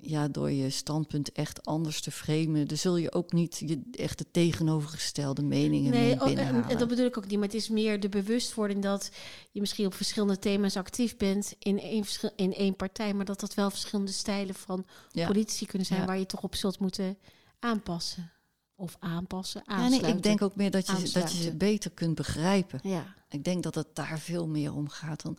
ja, 0.09 0.27
door 0.27 0.51
je 0.51 0.69
standpunt 0.69 1.31
echt 1.31 1.65
anders 1.65 2.01
te 2.01 2.11
framen, 2.11 2.67
dan 2.67 2.77
zul 2.77 2.97
je 2.97 3.13
ook 3.13 3.31
niet 3.31 3.61
je 3.65 3.81
echt 3.91 4.17
de 4.17 4.25
tegenovergestelde 4.31 5.41
meningen 5.41 5.91
mee 5.91 6.15
Nee, 6.15 6.21
oh, 6.21 6.39
en, 6.69 6.77
dat 6.77 6.87
bedoel 6.87 7.05
ik 7.05 7.17
ook 7.17 7.27
niet. 7.27 7.39
Maar 7.39 7.47
het 7.47 7.57
is 7.57 7.69
meer 7.69 7.99
de 7.99 8.09
bewustwording 8.09 8.83
dat 8.83 9.11
je 9.51 9.59
misschien 9.59 9.85
op 9.85 9.93
verschillende 9.93 10.39
thema's 10.39 10.77
actief 10.77 11.17
bent 11.17 11.55
in 11.59 11.79
één, 11.79 12.05
in 12.35 12.53
één 12.53 12.75
partij. 12.75 13.13
Maar 13.13 13.25
dat 13.25 13.39
dat 13.39 13.53
wel 13.53 13.69
verschillende 13.69 14.11
stijlen 14.11 14.55
van 14.55 14.85
ja. 15.11 15.27
politici 15.27 15.65
kunnen 15.65 15.87
zijn 15.87 15.99
Ja. 15.99 16.05
waar 16.05 16.17
je 16.17 16.25
toch 16.25 16.43
op 16.43 16.55
zult 16.55 16.79
moeten 16.79 17.17
aanpassen. 17.59 18.29
Of 18.77 18.97
aanpassen, 18.99 19.61
Ja, 19.65 19.73
aansluiten. 19.73 20.07
nee, 20.07 20.17
ik 20.17 20.23
denk 20.23 20.41
ook 20.41 20.55
meer 20.55 20.71
dat 20.71 20.87
je, 20.87 21.09
dat 21.11 21.31
je 21.37 21.43
ze 21.43 21.55
beter 21.55 21.91
kunt 21.91 22.15
begrijpen. 22.15 22.79
Ja, 22.83 23.13
Ik 23.29 23.43
denk 23.43 23.63
dat 23.63 23.75
het 23.75 23.87
daar 23.93 24.19
veel 24.19 24.47
meer 24.47 24.73
om 24.73 24.89
gaat 24.89 25.21
dan. 25.21 25.37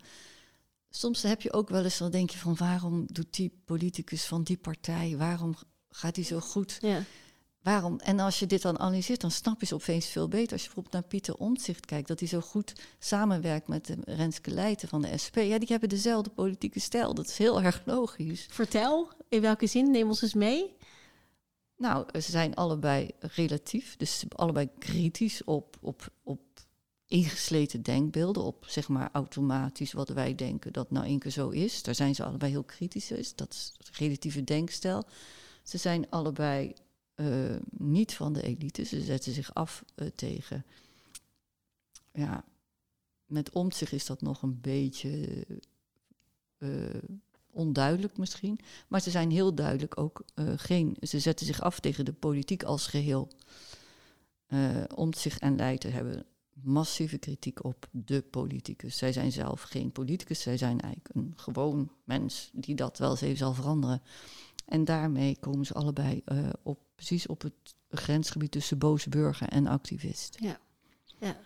Soms 0.96 1.22
heb 1.22 1.42
je 1.42 1.52
ook 1.52 1.68
wel 1.68 1.84
eens, 1.84 1.98
dan 1.98 2.10
denk 2.10 2.30
je 2.30 2.38
van 2.38 2.56
waarom 2.56 3.04
doet 3.12 3.34
die 3.34 3.60
politicus 3.64 4.24
van 4.24 4.42
die 4.42 4.56
partij, 4.56 5.16
waarom 5.16 5.54
gaat 5.90 6.16
hij 6.16 6.24
zo 6.24 6.40
goed? 6.40 6.78
ja. 6.80 7.02
Waarom? 7.62 7.98
En 7.98 8.20
als 8.20 8.38
je 8.38 8.46
dit 8.46 8.62
dan 8.62 8.78
analyseert, 8.78 9.20
dan 9.20 9.30
snap 9.30 9.60
je 9.60 9.66
ze 9.66 9.74
opeens 9.74 10.06
veel 10.06 10.28
beter. 10.28 10.52
Als 10.52 10.60
je 10.60 10.66
bijvoorbeeld 10.66 10.94
naar 10.94 11.02
Pieter 11.02 11.34
Omtzigt 11.34 11.86
kijkt, 11.86 12.08
dat 12.08 12.18
hij 12.18 12.28
zo 12.28 12.40
goed 12.40 12.72
samenwerkt 12.98 13.68
met 13.68 13.86
de 13.86 13.96
Renske 14.04 14.50
Leijten 14.50 14.88
van 14.88 15.02
de 15.02 15.18
SP. 15.24 15.36
Ja, 15.36 15.58
die 15.58 15.68
hebben 15.68 15.88
dezelfde 15.88 16.30
politieke 16.30 16.80
stijl. 16.80 17.14
Dat 17.14 17.26
is 17.28 17.38
heel 17.38 17.62
erg 17.62 17.82
logisch. 17.84 18.46
Vertel, 18.50 19.08
in 19.28 19.40
welke 19.40 19.66
zin? 19.66 19.90
Neem 19.90 20.08
ons 20.08 20.22
eens 20.22 20.34
mee. 20.34 20.76
Nou, 21.76 22.20
ze 22.20 22.30
zijn 22.30 22.54
allebei 22.54 23.10
relatief, 23.18 23.96
dus 23.96 24.24
allebei 24.28 24.68
kritisch 24.78 25.44
op, 25.44 25.76
op, 25.80 26.08
op 26.22 26.40
ingesleten 27.06 27.82
denkbeelden, 27.82 28.42
op 28.42 28.64
zeg 28.68 28.88
maar 28.88 29.08
automatisch 29.12 29.92
wat 29.92 30.08
wij 30.08 30.34
denken 30.34 30.72
dat 30.72 30.90
nou 30.90 31.06
één 31.06 31.18
keer 31.18 31.30
zo 31.30 31.48
is. 31.48 31.82
Daar 31.82 31.94
zijn 31.94 32.14
ze 32.14 32.24
allebei 32.24 32.50
heel 32.50 32.64
kritisch 32.64 33.10
in. 33.10 33.24
Dat 33.34 33.52
is 33.52 33.72
relatieve 33.92 34.44
denkstijl. 34.44 35.04
Ze 35.62 35.78
zijn 35.78 36.10
allebei 36.10 36.74
eh, 37.14 37.56
niet 37.70 38.14
van 38.14 38.32
de 38.32 38.42
elite. 38.42 38.84
Ze 38.84 39.00
zetten 39.00 39.32
zich 39.32 39.54
af 39.54 39.84
eh, 39.94 40.06
tegen. 40.14 40.64
Ja, 42.12 42.44
met 43.26 43.50
omzicht 43.50 43.92
is 43.92 44.06
dat 44.06 44.20
nog 44.20 44.42
een 44.42 44.60
beetje 44.60 45.44
eh, 46.58 46.70
onduidelijk 47.50 48.18
misschien. 48.18 48.58
Maar 48.88 49.00
ze 49.00 49.10
zijn 49.10 49.30
heel 49.30 49.54
duidelijk 49.54 49.98
ook 49.98 50.24
geen. 50.56 50.96
Ze 51.00 51.20
zetten 51.20 51.46
zich 51.46 51.60
af 51.60 51.80
tegen 51.80 52.04
de 52.04 52.12
politiek 52.12 52.62
als 52.62 52.86
geheel. 52.86 53.28
Uh, 54.48 54.84
Omtzigt 54.94 55.40
en 55.40 55.56
Leijten 55.56 55.92
hebben 55.92 56.26
massieve 56.62 57.18
kritiek 57.18 57.64
op 57.64 57.86
de 57.90 58.22
politicus. 58.22 58.96
Zij 58.96 59.12
zijn 59.12 59.32
zelf 59.32 59.62
geen 59.62 59.92
politicus, 59.92 60.40
zij 60.40 60.56
zijn 60.56 60.80
eigenlijk 60.80 61.14
een 61.14 61.32
gewoon 61.36 61.90
mens 62.04 62.50
die 62.52 62.74
dat 62.74 62.98
wel 62.98 63.10
eens 63.10 63.20
even 63.20 63.36
zal 63.36 63.54
veranderen. 63.54 64.02
En 64.66 64.84
daarmee 64.84 65.36
komen 65.40 65.66
ze 65.66 65.74
allebei 65.74 66.22
uh, 66.26 66.48
op, 66.62 66.78
precies 66.94 67.26
op 67.26 67.42
het 67.42 67.74
grensgebied 67.90 68.50
tussen 68.50 68.78
boze 68.78 69.08
burger 69.08 69.48
en 69.48 69.66
activist. 69.66 70.36
Ja, 70.40 70.58
ja. 71.18 71.36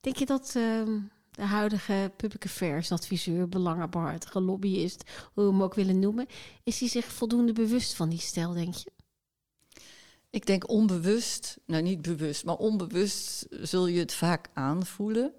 Denk 0.00 0.16
je 0.16 0.26
dat 0.26 0.54
uh, 0.56 0.82
de 1.30 1.42
huidige 1.42 2.12
public 2.16 2.44
affairs 2.44 2.92
adviseur, 2.92 3.48
belangenbehartige 3.48 4.40
lobbyist, 4.40 5.10
hoe 5.34 5.44
we 5.44 5.50
hem 5.50 5.62
ook 5.62 5.74
willen 5.74 5.98
noemen, 5.98 6.26
is 6.62 6.80
hij 6.80 6.88
zich 6.88 7.04
voldoende 7.04 7.52
bewust 7.52 7.94
van 7.94 8.08
die 8.08 8.18
stijl, 8.18 8.52
denk 8.52 8.74
je? 8.74 8.92
Ik 10.34 10.46
denk 10.46 10.68
onbewust, 10.68 11.58
nou 11.66 11.82
niet 11.82 12.02
bewust, 12.02 12.44
maar 12.44 12.56
onbewust 12.56 13.46
zul 13.50 13.86
je 13.86 13.98
het 13.98 14.12
vaak 14.12 14.48
aanvoelen. 14.52 15.32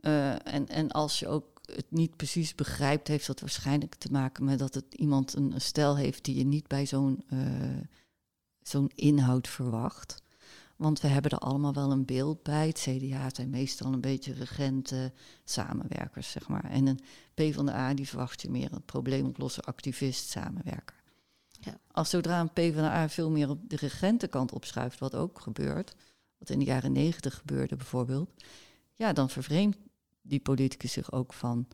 Uh, 0.00 0.46
en, 0.46 0.68
en 0.68 0.90
als 0.90 1.18
je 1.18 1.28
ook 1.28 1.60
het 1.64 1.86
niet 1.88 2.16
precies 2.16 2.54
begrijpt, 2.54 3.08
heeft 3.08 3.26
dat 3.26 3.40
waarschijnlijk 3.40 3.94
te 3.94 4.10
maken 4.10 4.44
met 4.44 4.58
dat 4.58 4.74
het 4.74 4.94
iemand 4.94 5.34
een, 5.34 5.52
stijl 5.56 5.96
heeft 5.96 6.24
die 6.24 6.34
je 6.36 6.44
niet 6.44 6.68
bij 6.68 6.86
zo'n 6.86 7.24
uh, 7.32 7.40
zo'n 8.62 8.90
inhoud 8.94 9.48
verwacht. 9.48 10.22
Want 10.76 11.00
we 11.00 11.08
hebben 11.08 11.30
er 11.30 11.38
allemaal 11.38 11.74
wel 11.74 11.90
een 11.90 12.04
beeld 12.04 12.42
bij. 12.42 12.66
Het 12.66 12.78
CDA 12.88 13.28
zijn 13.32 13.50
meestal 13.50 13.92
een 13.92 14.00
beetje 14.00 14.32
regente 14.32 15.12
samenwerkers, 15.44 16.30
zeg 16.30 16.48
maar. 16.48 16.64
En 16.64 16.86
een 16.86 17.00
PvdA, 17.34 17.94
die 17.94 18.08
verwacht 18.08 18.42
je 18.42 18.50
meer 18.50 18.72
een 18.72 18.84
probleemoplosser, 18.84 19.64
activist, 19.64 20.28
samenwerker. 20.28 21.03
Ja. 21.64 21.78
Als 21.90 22.10
zodra 22.10 22.40
een 22.40 22.52
PvdA 22.52 23.08
veel 23.08 23.30
meer 23.30 23.48
op 23.48 23.68
de 23.68 23.76
regentenkant 23.76 24.52
opschuift, 24.52 24.98
wat 24.98 25.14
ook 25.14 25.40
gebeurt, 25.40 25.94
wat 26.38 26.50
in 26.50 26.58
de 26.58 26.64
jaren 26.64 26.92
negentig 26.92 27.34
gebeurde 27.34 27.76
bijvoorbeeld, 27.76 28.30
ja, 28.94 29.12
dan 29.12 29.30
vervreemdt 29.30 29.76
die 30.22 30.40
politicus 30.40 30.92
zich 30.92 31.12
ook 31.12 31.32
van, 31.32 31.68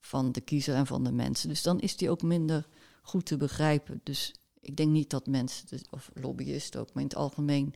van 0.00 0.32
de 0.32 0.40
kiezer 0.40 0.74
en 0.74 0.86
van 0.86 1.04
de 1.04 1.12
mensen. 1.12 1.48
Dus 1.48 1.62
dan 1.62 1.80
is 1.80 1.96
die 1.96 2.10
ook 2.10 2.22
minder 2.22 2.68
goed 3.02 3.26
te 3.26 3.36
begrijpen. 3.36 4.00
Dus 4.02 4.34
ik 4.60 4.76
denk 4.76 4.90
niet 4.90 5.10
dat 5.10 5.26
mensen, 5.26 5.66
dus, 5.66 5.82
of 5.90 6.10
lobbyisten 6.14 6.80
ook, 6.80 6.92
maar 6.92 7.02
in 7.02 7.08
het 7.08 7.18
algemeen 7.18 7.74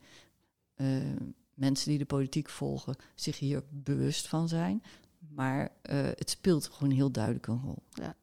uh, 0.76 1.16
mensen 1.54 1.88
die 1.88 1.98
de 1.98 2.04
politiek 2.04 2.48
volgen, 2.48 2.96
zich 3.14 3.38
hier 3.38 3.64
bewust 3.70 4.28
van 4.28 4.48
zijn. 4.48 4.82
Maar 5.28 5.62
uh, 5.62 6.02
het 6.02 6.30
speelt 6.30 6.66
gewoon 6.66 6.92
heel 6.92 7.10
duidelijk 7.10 7.46
een 7.46 7.60
rol. 7.60 7.82
Ja, 7.92 8.16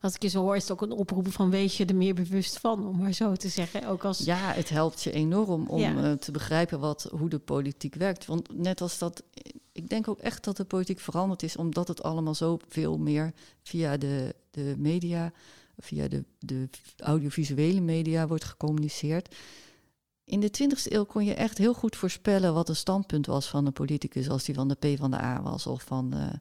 Als 0.00 0.14
ik 0.14 0.22
je 0.22 0.28
zo 0.28 0.40
hoor, 0.40 0.56
is 0.56 0.62
het 0.62 0.72
ook 0.72 0.82
een 0.82 0.92
oproep 0.92 1.32
van 1.32 1.50
wees 1.50 1.76
je 1.76 1.84
er 1.84 1.94
meer 1.94 2.14
bewust 2.14 2.58
van, 2.58 2.86
om 2.86 2.98
maar 2.98 3.12
zo 3.12 3.34
te 3.34 3.48
zeggen. 3.48 3.86
Ook 3.86 4.04
als... 4.04 4.18
Ja, 4.18 4.52
het 4.52 4.68
helpt 4.68 5.02
je 5.02 5.12
enorm 5.12 5.66
om 5.66 5.80
ja. 5.80 5.92
uh, 5.92 6.12
te 6.12 6.30
begrijpen 6.30 6.80
wat, 6.80 7.08
hoe 7.10 7.28
de 7.28 7.38
politiek 7.38 7.94
werkt. 7.94 8.26
Want 8.26 8.56
net 8.56 8.80
als 8.80 8.98
dat, 8.98 9.22
ik 9.72 9.88
denk 9.88 10.08
ook 10.08 10.18
echt 10.18 10.44
dat 10.44 10.56
de 10.56 10.64
politiek 10.64 11.00
veranderd 11.00 11.42
is, 11.42 11.56
omdat 11.56 11.88
het 11.88 12.02
allemaal 12.02 12.34
zoveel 12.34 12.98
meer 12.98 13.32
via 13.62 13.96
de, 13.96 14.34
de 14.50 14.74
media, 14.78 15.32
via 15.78 16.08
de, 16.08 16.24
de 16.38 16.68
audiovisuele 16.96 17.80
media 17.80 18.26
wordt 18.26 18.44
gecommuniceerd. 18.44 19.34
In 20.24 20.40
de 20.40 20.50
20e 20.62 20.92
eeuw 20.92 21.04
kon 21.04 21.24
je 21.24 21.34
echt 21.34 21.58
heel 21.58 21.74
goed 21.74 21.96
voorspellen 21.96 22.54
wat 22.54 22.68
een 22.68 22.76
standpunt 22.76 23.26
was 23.26 23.48
van 23.48 23.66
een 23.66 23.72
politicus, 23.72 24.28
als 24.28 24.44
die 24.44 24.54
van 24.54 24.68
de 24.68 24.74
P 24.74 24.98
van 24.98 25.10
de 25.10 25.22
A 25.22 25.42
was 25.42 25.66
of 25.66 25.82
van 25.82 26.10
de, 26.10 26.40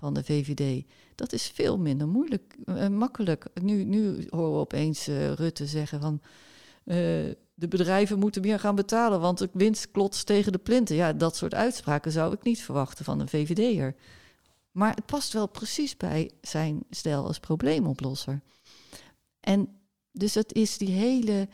van 0.00 0.14
de 0.14 0.24
VVD. 0.24 0.84
Dat 1.14 1.32
is 1.32 1.46
veel 1.46 1.78
minder 1.78 2.08
moeilijk, 2.08 2.56
uh, 2.64 2.88
makkelijk. 2.88 3.46
Nu, 3.62 3.84
nu 3.84 4.26
horen 4.30 4.52
we 4.52 4.58
opeens 4.58 5.08
uh, 5.08 5.32
Rutte 5.32 5.66
zeggen 5.66 6.00
van 6.00 6.20
uh, 6.84 6.96
de 7.54 7.68
bedrijven 7.68 8.18
moeten 8.18 8.42
meer 8.42 8.60
gaan 8.60 8.74
betalen, 8.74 9.20
want 9.20 9.38
de 9.38 9.48
winst 9.52 9.90
klotst 9.90 10.26
tegen 10.26 10.52
de 10.52 10.58
plinten. 10.58 10.96
Ja, 10.96 11.12
dat 11.12 11.36
soort 11.36 11.54
uitspraken 11.54 12.12
zou 12.12 12.34
ik 12.34 12.42
niet 12.42 12.62
verwachten 12.62 13.04
van 13.04 13.20
een 13.20 13.28
VVD'er. 13.28 13.94
Maar 14.70 14.94
het 14.94 15.06
past 15.06 15.32
wel 15.32 15.48
precies 15.48 15.96
bij 15.96 16.30
zijn 16.40 16.82
stijl 16.90 17.26
als 17.26 17.40
probleemoplosser. 17.40 18.40
En 19.40 19.68
dus 20.12 20.34
het 20.34 20.54
is 20.54 20.78
die 20.78 20.90
hele 20.90 21.48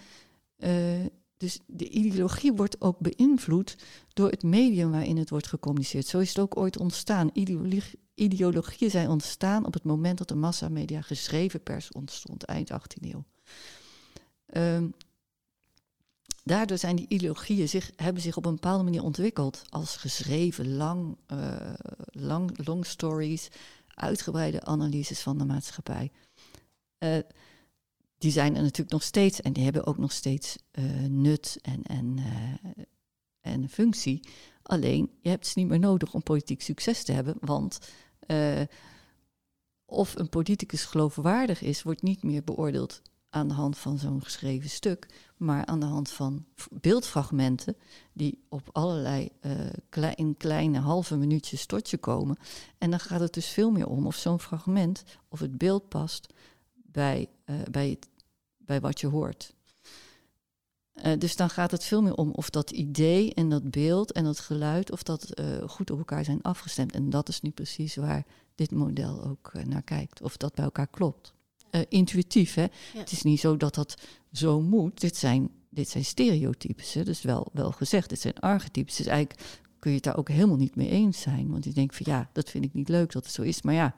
dus 1.36 1.58
de 1.66 1.88
ideologie 1.88 2.52
wordt 2.52 2.80
ook 2.80 2.98
beïnvloed 2.98 3.76
door 4.12 4.30
het 4.30 4.42
medium 4.42 4.90
waarin 4.90 5.16
het 5.16 5.30
wordt 5.30 5.46
gecommuniceerd. 5.46 6.06
Zo 6.06 6.18
is 6.18 6.28
het 6.28 6.38
ook 6.38 6.56
ooit 6.56 6.78
ontstaan. 6.78 7.30
Ideologie, 7.32 7.98
ideologieën 8.16 8.90
zijn 8.90 9.08
ontstaan 9.08 9.66
op 9.66 9.72
het 9.72 9.84
moment 9.84 10.18
dat 10.18 10.28
de 10.28 10.34
massamedia 10.34 11.00
geschreven 11.00 11.62
pers 11.62 11.92
ontstond, 11.92 12.42
eind 12.42 12.70
18e 12.72 13.10
eeuw. 13.10 13.24
Um, 14.54 14.94
daardoor 16.42 16.78
zijn 16.78 16.96
die 16.96 17.08
ideologieën 17.08 17.68
zich, 17.68 17.90
hebben 17.96 18.22
zich 18.22 18.36
op 18.36 18.46
een 18.46 18.54
bepaalde 18.54 18.84
manier 18.84 19.02
ontwikkeld 19.02 19.62
als 19.68 19.96
geschreven, 19.96 20.76
lang, 20.76 21.16
uh, 21.32 21.74
lang 22.10 22.66
long 22.66 22.86
stories, 22.86 23.48
uitgebreide 23.86 24.64
analyses 24.64 25.20
van 25.20 25.38
de 25.38 25.44
maatschappij. 25.44 26.10
Uh, 26.98 27.18
die 28.18 28.30
zijn 28.30 28.56
er 28.56 28.62
natuurlijk 28.62 28.90
nog 28.90 29.02
steeds 29.02 29.40
en 29.40 29.52
die 29.52 29.64
hebben 29.64 29.86
ook 29.86 29.98
nog 29.98 30.12
steeds 30.12 30.56
uh, 30.72 30.84
nut 31.08 31.58
en, 31.62 31.82
en, 31.82 32.18
en 33.40 33.68
functie. 33.68 34.28
Alleen, 34.62 35.10
je 35.20 35.28
hebt 35.28 35.46
ze 35.46 35.58
niet 35.58 35.68
meer 35.68 35.78
nodig 35.78 36.14
om 36.14 36.22
politiek 36.22 36.62
succes 36.62 37.04
te 37.04 37.12
hebben, 37.12 37.36
want 37.40 37.78
uh, 38.26 38.60
of 39.84 40.16
een 40.16 40.28
politicus 40.28 40.84
geloofwaardig 40.84 41.62
is, 41.62 41.82
wordt 41.82 42.02
niet 42.02 42.22
meer 42.22 42.44
beoordeeld 42.44 43.02
aan 43.30 43.48
de 43.48 43.54
hand 43.54 43.78
van 43.78 43.98
zo'n 43.98 44.22
geschreven 44.22 44.70
stuk, 44.70 45.06
maar 45.36 45.66
aan 45.66 45.80
de 45.80 45.86
hand 45.86 46.10
van 46.10 46.44
beeldfragmenten 46.70 47.76
die 48.12 48.44
op 48.48 48.68
allerlei 48.72 49.28
uh, 49.40 50.10
in 50.14 50.36
kleine 50.36 50.78
halve 50.78 51.16
minuutjes 51.16 51.66
tot 51.66 51.90
je 51.90 51.98
komen. 51.98 52.36
En 52.78 52.90
dan 52.90 53.00
gaat 53.00 53.20
het 53.20 53.34
dus 53.34 53.46
veel 53.46 53.70
meer 53.70 53.86
om 53.86 54.06
of 54.06 54.16
zo'n 54.16 54.40
fragment, 54.40 55.04
of 55.28 55.40
het 55.40 55.58
beeld 55.58 55.88
past 55.88 56.32
bij, 56.74 57.28
uh, 57.46 57.56
bij, 57.70 57.98
bij 58.56 58.80
wat 58.80 59.00
je 59.00 59.06
hoort. 59.06 59.54
Uh, 61.04 61.12
dus 61.18 61.36
dan 61.36 61.50
gaat 61.50 61.70
het 61.70 61.84
veel 61.84 62.02
meer 62.02 62.14
om 62.14 62.30
of 62.30 62.50
dat 62.50 62.70
idee 62.70 63.34
en 63.34 63.48
dat 63.48 63.70
beeld 63.70 64.12
en 64.12 64.24
dat 64.24 64.38
geluid, 64.38 64.92
of 64.92 65.02
dat 65.02 65.40
uh, 65.40 65.46
goed 65.68 65.90
op 65.90 65.98
elkaar 65.98 66.24
zijn 66.24 66.42
afgestemd. 66.42 66.92
En 66.92 67.10
dat 67.10 67.28
is 67.28 67.40
nu 67.40 67.50
precies 67.50 67.96
waar 67.96 68.26
dit 68.54 68.70
model 68.70 69.24
ook 69.24 69.52
uh, 69.56 69.64
naar 69.64 69.82
kijkt, 69.82 70.22
of 70.22 70.36
dat 70.36 70.54
bij 70.54 70.64
elkaar 70.64 70.86
klopt. 70.86 71.32
intuïtief, 71.88 72.54
hè? 72.54 72.62
Ja. 72.62 72.68
Het 72.92 73.12
is 73.12 73.22
niet 73.22 73.40
zo 73.40 73.56
dat 73.56 73.74
dat 73.74 73.94
zo 74.32 74.60
moet. 74.60 75.00
Dit 75.00 75.16
zijn, 75.16 75.50
dit 75.70 75.88
zijn 75.88 76.04
stereotypes, 76.04 76.92
hè? 76.92 77.04
dus 77.04 77.22
wel, 77.22 77.46
wel 77.52 77.72
gezegd, 77.72 78.08
dit 78.08 78.20
zijn 78.20 78.38
archetypes. 78.38 78.96
Dus 78.96 79.06
eigenlijk 79.06 79.60
kun 79.78 79.90
je 79.90 79.96
het 79.96 80.04
daar 80.04 80.16
ook 80.16 80.28
helemaal 80.28 80.56
niet 80.56 80.76
mee 80.76 80.88
eens 80.88 81.20
zijn. 81.20 81.50
Want 81.50 81.64
je 81.64 81.72
denkt 81.72 81.96
van 81.96 82.06
ja, 82.08 82.30
dat 82.32 82.50
vind 82.50 82.64
ik 82.64 82.74
niet 82.74 82.88
leuk 82.88 83.12
dat 83.12 83.24
het 83.24 83.34
zo 83.34 83.42
is. 83.42 83.62
Maar 83.62 83.74
ja, 83.74 83.96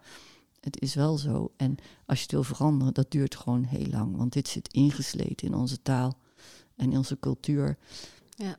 het 0.61 0.80
is 0.80 0.94
wel 0.94 1.18
zo. 1.18 1.52
En 1.56 1.76
als 2.06 2.18
je 2.18 2.22
het 2.22 2.32
wil 2.32 2.42
veranderen, 2.42 2.94
dat 2.94 3.11
duurt 3.11 3.37
gewoon 3.37 3.64
heel 3.64 3.87
lang. 3.87 4.16
Want 4.16 4.32
dit 4.32 4.48
zit 4.48 4.72
ingesleten 4.72 5.46
in 5.46 5.54
onze 5.54 5.82
taal 5.82 6.18
en 6.78 6.90
in 6.90 6.96
onze 6.96 7.18
cultuur. 7.18 7.78
Ja. 8.28 8.56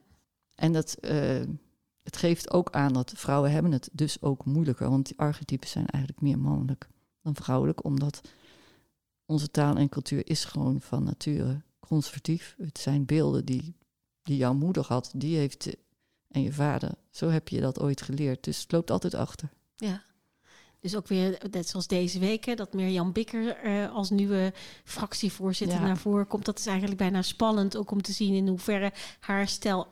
En 0.55 0.73
dat, 0.73 0.97
uh, 1.01 1.43
het 2.03 2.17
geeft 2.17 2.51
ook 2.51 2.69
aan 2.69 2.93
dat 2.93 3.13
vrouwen 3.15 3.51
hebben 3.51 3.71
het 3.71 3.89
dus 3.91 4.21
ook 4.21 4.45
moeilijker. 4.45 4.89
Want 4.89 5.05
die 5.05 5.19
archetypes 5.19 5.71
zijn 5.71 5.85
eigenlijk 5.85 6.23
meer 6.23 6.39
mannelijk 6.39 6.89
dan 7.21 7.35
vrouwelijk. 7.35 7.83
Omdat 7.83 8.21
onze 9.25 9.51
taal 9.51 9.75
en 9.75 9.89
cultuur 9.89 10.29
is 10.29 10.45
gewoon 10.45 10.81
van 10.81 11.03
nature 11.03 11.61
conservatief. 11.79 12.55
Het 12.57 12.77
zijn 12.77 13.05
beelden 13.05 13.45
die, 13.45 13.75
die 14.21 14.37
jouw 14.37 14.53
moeder 14.53 14.85
had, 14.85 15.11
die 15.15 15.37
heeft... 15.37 15.77
En 16.27 16.41
je 16.41 16.53
vader, 16.53 16.91
zo 17.09 17.29
heb 17.29 17.47
je 17.47 17.61
dat 17.61 17.79
ooit 17.79 18.01
geleerd. 18.01 18.43
Dus 18.43 18.61
het 18.61 18.71
loopt 18.71 18.91
altijd 18.91 19.13
achter. 19.13 19.49
Ja, 19.75 20.03
dus 20.79 20.95
ook 20.95 21.07
weer, 21.07 21.41
net 21.51 21.67
zoals 21.67 21.87
deze 21.87 22.19
week, 22.19 22.57
dat 22.57 22.73
Mirjam 22.73 23.11
Bikker 23.11 23.65
uh, 23.65 23.95
als 23.95 24.09
nieuwe 24.09 24.53
fractievoorzitter 24.83 25.79
ja. 25.79 25.85
naar 25.85 25.97
voren 25.97 26.27
komt. 26.27 26.45
Dat 26.45 26.59
is 26.59 26.65
eigenlijk 26.65 26.97
bijna 26.97 27.21
spannend, 27.21 27.77
ook 27.77 27.91
om 27.91 28.01
te 28.01 28.11
zien 28.11 28.33
in 28.33 28.47
hoeverre 28.47 28.91
haar 29.19 29.47
stijl 29.47 29.87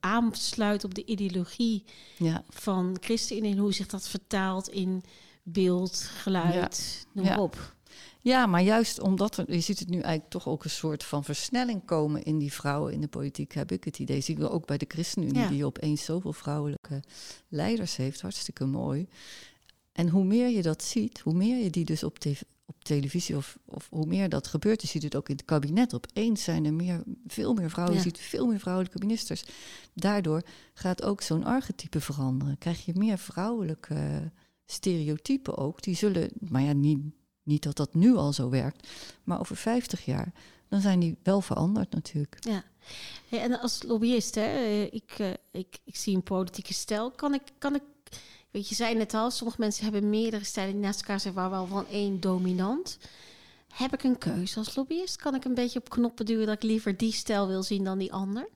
aansluit 0.00 0.84
op 0.84 0.94
de 0.94 1.04
ideologie 1.04 1.84
ja. 2.16 2.42
van 2.48 2.96
ChristenUnie 3.00 3.52
en 3.52 3.58
hoe 3.58 3.72
zich 3.72 3.86
dat 3.86 4.08
vertaalt 4.08 4.68
in 4.68 5.02
beeld, 5.42 5.96
geluid, 5.96 7.06
ja. 7.12 7.22
noem 7.22 7.38
op. 7.38 7.74
Ja, 8.22 8.46
maar 8.46 8.62
juist 8.62 9.00
omdat 9.00 9.36
er, 9.36 9.52
je 9.52 9.60
ziet 9.60 9.78
het 9.78 9.88
nu 9.88 10.00
eigenlijk 10.00 10.30
toch 10.30 10.48
ook 10.48 10.64
een 10.64 10.70
soort 10.70 11.04
van 11.04 11.24
versnelling 11.24 11.84
komen 11.84 12.22
in 12.22 12.38
die 12.38 12.52
vrouwen 12.52 12.92
in 12.92 13.00
de 13.00 13.08
politiek, 13.08 13.52
heb 13.52 13.72
ik 13.72 13.84
het 13.84 13.98
idee. 13.98 14.20
Zie 14.20 14.36
ik 14.36 14.52
ook 14.52 14.66
bij 14.66 14.78
de 14.78 14.84
ChristenUnie, 14.88 15.48
die 15.48 15.64
opeens 15.64 16.04
zoveel 16.04 16.32
vrouwelijke 16.32 17.02
leiders 17.48 17.96
heeft, 17.96 18.20
hartstikke 18.20 18.64
mooi. 18.64 19.08
En 20.00 20.08
hoe 20.08 20.24
meer 20.24 20.48
je 20.48 20.62
dat 20.62 20.82
ziet, 20.82 21.20
hoe 21.20 21.34
meer 21.34 21.62
je 21.62 21.70
die 21.70 21.84
dus 21.84 22.02
op, 22.02 22.18
op 22.64 22.84
televisie 22.84 23.36
of, 23.36 23.58
of 23.64 23.88
hoe 23.90 24.06
meer 24.06 24.28
dat 24.28 24.46
gebeurt, 24.46 24.82
je 24.82 24.88
ziet 24.88 25.02
het 25.02 25.16
ook 25.16 25.28
in 25.28 25.36
het 25.36 25.44
kabinet. 25.44 25.94
Opeens 25.94 26.42
zijn 26.42 26.64
er 26.64 26.74
meer, 26.74 27.02
veel 27.26 27.54
meer 27.54 27.70
vrouwen, 27.70 27.96
ja. 27.96 28.02
je 28.02 28.08
ziet 28.08 28.18
veel 28.18 28.46
meer 28.46 28.58
vrouwelijke 28.60 28.98
ministers. 28.98 29.44
Daardoor 29.94 30.42
gaat 30.74 31.02
ook 31.02 31.20
zo'n 31.22 31.44
archetype 31.44 32.00
veranderen. 32.00 32.58
Krijg 32.58 32.84
je 32.84 32.92
meer 32.94 33.18
vrouwelijke 33.18 34.30
stereotypen 34.66 35.56
ook. 35.56 35.82
Die 35.82 35.96
zullen, 35.96 36.30
maar 36.38 36.62
ja, 36.62 36.72
niet, 36.72 36.98
niet 37.42 37.62
dat 37.62 37.76
dat 37.76 37.94
nu 37.94 38.14
al 38.14 38.32
zo 38.32 38.50
werkt, 38.50 38.88
maar 39.24 39.40
over 39.40 39.56
50 39.56 40.04
jaar, 40.04 40.32
dan 40.68 40.80
zijn 40.80 41.00
die 41.00 41.16
wel 41.22 41.40
veranderd 41.40 41.92
natuurlijk. 41.92 42.36
Ja. 42.40 42.64
en 43.30 43.60
als 43.60 43.82
lobbyist, 43.82 44.34
hè, 44.34 44.82
ik, 44.90 45.14
eh, 45.18 45.30
ik, 45.50 45.78
ik 45.84 45.96
zie 45.96 46.14
een 46.14 46.22
politieke 46.22 46.74
stijl. 46.74 47.10
Kan 47.10 47.34
ik, 47.34 47.42
kan 47.58 47.74
ik 47.74 47.82
Weet 48.50 48.68
je, 48.68 48.74
zei 48.74 48.94
net 48.94 49.14
al, 49.14 49.30
sommige 49.30 49.60
mensen 49.60 49.82
hebben 49.84 50.10
meerdere 50.10 50.44
stijlen 50.44 50.72
die 50.72 50.82
naast 50.82 51.00
elkaar 51.00 51.20
zijn, 51.20 51.34
waar 51.34 51.50
wel 51.50 51.66
van 51.66 51.86
één 51.86 52.20
dominant. 52.20 52.98
Heb 53.74 53.92
ik 53.94 54.02
een 54.02 54.18
keuze 54.18 54.58
als 54.58 54.74
lobbyist? 54.74 55.16
Kan 55.16 55.34
ik 55.34 55.44
een 55.44 55.54
beetje 55.54 55.78
op 55.78 55.88
knoppen 55.90 56.26
duwen 56.26 56.46
dat 56.46 56.54
ik 56.54 56.62
liever 56.62 56.96
die 56.96 57.12
stijl 57.12 57.46
wil 57.46 57.62
zien 57.62 57.84
dan 57.84 57.98
die 57.98 58.12
ander? 58.12 58.48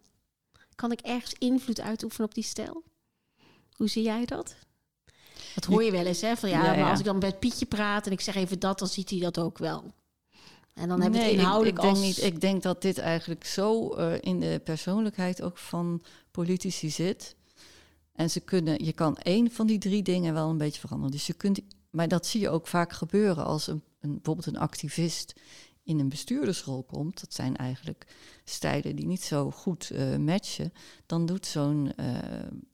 Kan 0.74 0.92
ik 0.92 1.00
ergens 1.00 1.32
invloed 1.38 1.80
uitoefenen 1.80 2.26
op 2.28 2.34
die 2.34 2.44
stijl? 2.44 2.82
Hoe 3.76 3.88
zie 3.88 4.02
jij 4.02 4.24
dat? 4.24 4.54
Dat 5.54 5.64
hoor 5.64 5.82
je 5.84 5.90
wel 5.90 6.06
eens, 6.06 6.20
hè? 6.20 6.36
Van 6.36 6.48
ja, 6.48 6.64
Ja, 6.74 6.80
maar 6.80 6.90
als 6.90 6.98
ik 6.98 7.04
dan 7.04 7.18
met 7.18 7.38
Pietje 7.40 7.66
praat 7.66 8.06
en 8.06 8.12
ik 8.12 8.20
zeg 8.20 8.34
even 8.34 8.58
dat, 8.58 8.78
dan 8.78 8.88
ziet 8.88 9.10
hij 9.10 9.18
dat 9.20 9.38
ook 9.38 9.58
wel. 9.58 9.92
En 10.74 10.88
dan 10.88 11.00
heb 11.00 11.12
Nee, 11.12 11.22
het 11.22 11.32
ik- 11.32 11.38
inhoudelijk 11.38 11.76
ik, 11.76 11.82
denk 11.82 11.96
als... 11.96 12.04
niet. 12.04 12.22
Ik 12.22 12.40
denk 12.40 12.62
dat 12.62 12.82
dit 12.82 12.98
eigenlijk 12.98 13.44
zo 13.44 13.90
eh, 13.92 14.12
in 14.20 14.40
de 14.40 14.60
persoonlijkheid 14.64 15.42
ook 15.42 15.58
van 15.58 16.02
politici 16.30 16.90
zit. 16.90 17.36
En 18.14 18.30
ze 18.30 18.40
kunnen, 18.40 18.84
je 18.84 18.92
kan 18.92 19.16
één 19.16 19.50
van 19.50 19.66
die 19.66 19.78
drie 19.78 20.02
dingen 20.02 20.34
wel 20.34 20.50
een 20.50 20.58
beetje 20.58 20.80
veranderen. 20.80 21.12
Dus 21.12 21.26
je 21.26 21.34
kunt, 21.34 21.60
maar 21.90 22.08
dat 22.08 22.26
zie 22.26 22.40
je 22.40 22.48
ook 22.48 22.66
vaak 22.66 22.92
gebeuren 22.92 23.44
als 23.44 23.66
een, 23.66 23.82
een, 24.00 24.12
bijvoorbeeld 24.12 24.46
een 24.46 24.58
activist 24.58 25.34
in 25.84 26.00
een 26.00 26.08
bestuurdersrol 26.08 26.82
komt. 26.82 27.20
Dat 27.20 27.34
zijn 27.34 27.56
eigenlijk 27.56 28.06
stijlen 28.44 28.96
die 28.96 29.06
niet 29.06 29.22
zo 29.22 29.50
goed 29.50 29.90
eh, 29.90 30.16
matchen. 30.16 30.72
Dan 31.06 31.26
doet 31.26 31.46
zo'n 31.46 31.92
eh, 31.96 32.18